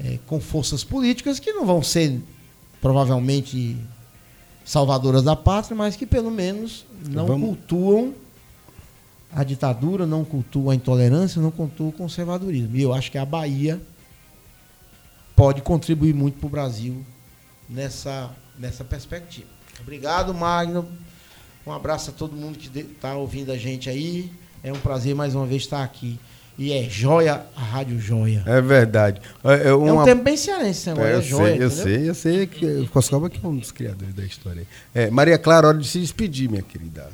[0.04, 2.22] é, com forças políticas que não vão ser
[2.82, 3.78] provavelmente
[4.64, 7.50] salvadoras da pátria, mas que pelo menos não Vamos...
[7.50, 8.14] cultuam
[9.32, 12.76] a ditadura, não cultuam a intolerância, não cultuam o conservadorismo.
[12.76, 13.82] E eu acho que a Bahia
[15.36, 17.06] pode contribuir muito para o Brasil
[17.70, 19.48] nessa, nessa perspectiva.
[19.82, 20.88] Obrigado, Magno.
[21.68, 24.32] Um abraço a todo mundo que está ouvindo a gente aí.
[24.66, 26.20] É um prazer mais uma vez estar aqui.
[26.58, 28.42] E é joia a Rádio Joia.
[28.48, 29.22] É verdade.
[29.44, 29.90] É, é, uma...
[29.90, 31.12] é um tempo bem cearense, né?
[31.12, 33.72] É, eu joia, sei, eu sei, eu sei que o Coscoba que é um dos
[33.72, 34.66] criadores da história.
[34.92, 37.12] É, Maria Clara, hora de se despedir, minha querida.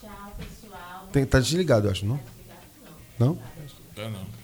[0.00, 1.08] Tchau, pessoal.
[1.12, 2.20] Tem, tá desligado, eu acho, não?
[3.18, 3.34] Não?
[3.96, 4.37] Tá não.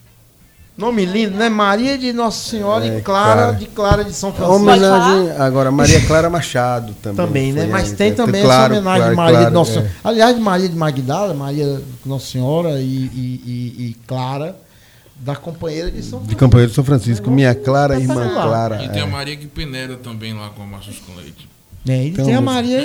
[0.77, 1.49] Nome lindo, né?
[1.49, 3.53] Maria de Nossa Senhora é, e Clara cara.
[3.53, 4.61] de Clara de São Francisco.
[4.61, 7.27] Homenagem agora Maria Clara Machado também.
[7.27, 7.67] Também, né?
[7.67, 9.89] Mas tem também claro, essa homenagem claro, de Maria claro, de Nossa Senhora.
[9.89, 10.09] É.
[10.09, 14.57] Aliás, Maria de Magdala, Maria Nossa Senhora e, e, e, e Clara
[15.17, 16.29] da companheira de São Francisco.
[16.29, 18.83] De companheira de São Francisco, minha Clara, irmã Clara.
[18.83, 19.09] E tem a é.
[19.09, 21.49] Maria que peneira também lá com a Machos com Leite.
[21.87, 22.81] É, e então, tem a Maria,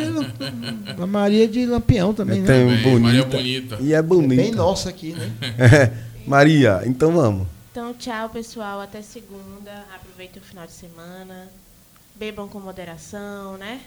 [1.01, 2.47] a Maria de Lampião também, né?
[2.47, 2.81] Tem né?
[2.83, 2.99] bonita.
[2.99, 3.77] Maria bonita.
[3.79, 4.41] E é bonita.
[4.41, 5.91] É bem nossa aqui, né?
[6.27, 7.47] Maria, então vamos.
[7.71, 8.81] Então, tchau, pessoal.
[8.81, 9.85] Até segunda.
[9.93, 11.51] Aproveitem o final de semana.
[12.15, 13.85] Bebam com moderação, né?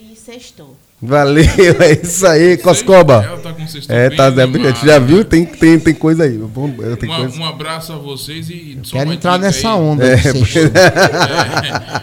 [0.00, 0.76] E sextou.
[1.00, 1.44] Valeu,
[1.80, 3.24] é isso aí, Coscoba.
[3.24, 5.24] Ela tá com sextou É, tá, é, já viu?
[5.24, 6.36] Tem, tem, tem coisa aí.
[6.36, 7.40] Uma, coisa...
[7.40, 8.80] Um abraço a vocês e.
[8.90, 9.80] Quero entrar nessa aí.
[9.80, 10.04] onda.
[10.04, 10.18] É, é.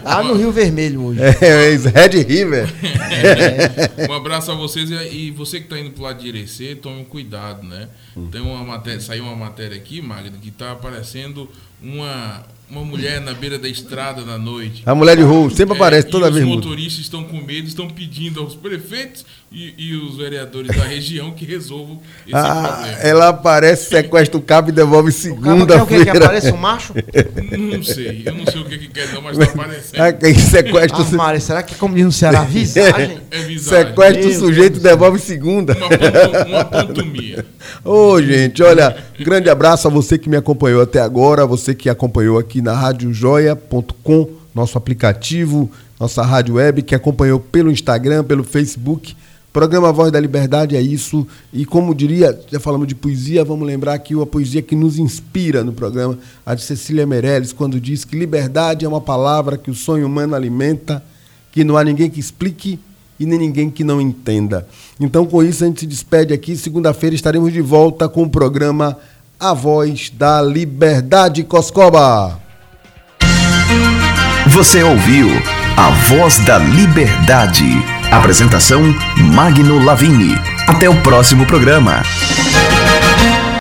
[0.02, 1.20] Lá no Rio Vermelho hoje.
[1.22, 2.72] É, é Red River.
[4.08, 7.04] Um abraço a vocês e, e você que está indo pro lado de Irecê, tome
[7.04, 7.88] cuidado, né?
[8.16, 8.28] Hum.
[8.30, 11.50] Tem uma matéria, saiu uma matéria aqui, Magda, que está aparecendo
[11.82, 14.82] uma uma mulher na beira da estrada na noite.
[14.84, 16.44] A mulher de rua, sempre é, aparece toda vez.
[16.44, 21.30] Os motoristas estão com medo, estão pedindo aos prefeitos e, e os vereadores da região
[21.30, 22.98] que resolvam esse ah, problema.
[22.98, 25.84] Ela aparece, sequestra o cabo e devolve segunda-feira.
[25.84, 26.92] O, que, que aparece um macho?
[27.56, 30.00] Não sei, eu não sei o que, que quer não, mas está aparecendo.
[30.00, 33.20] Ah, quem sequestra ah, Mário, será que é como diz no Ceará, visagem?
[33.30, 33.86] É, visagem.
[33.86, 35.76] Sequestra o sujeito e devolve segunda.
[36.46, 37.46] Uma, pantomia.
[37.84, 41.88] Ô, oh, gente, olha, grande abraço a você que me acompanhou até agora, você que
[41.88, 49.16] acompanhou aqui na radiojoia.com, nosso aplicativo, nossa rádio web, que acompanhou pelo Instagram, pelo Facebook.
[49.52, 51.26] Programa Voz da Liberdade é isso.
[51.52, 55.64] E como diria, já falamos de poesia, vamos lembrar aqui a poesia que nos inspira
[55.64, 59.74] no programa, a de Cecília Meirelles, quando diz que liberdade é uma palavra que o
[59.74, 61.02] sonho humano alimenta,
[61.50, 62.78] que não há ninguém que explique
[63.18, 64.68] e nem ninguém que não entenda.
[65.00, 66.54] Então, com isso, a gente se despede aqui.
[66.54, 68.98] Segunda-feira estaremos de volta com o programa
[69.40, 72.45] A Voz da Liberdade Coscoba.
[74.48, 75.28] Você ouviu
[75.76, 77.66] A Voz da Liberdade.
[78.10, 78.82] Apresentação
[79.34, 80.34] Magno Lavini.
[80.66, 82.02] Até o próximo programa.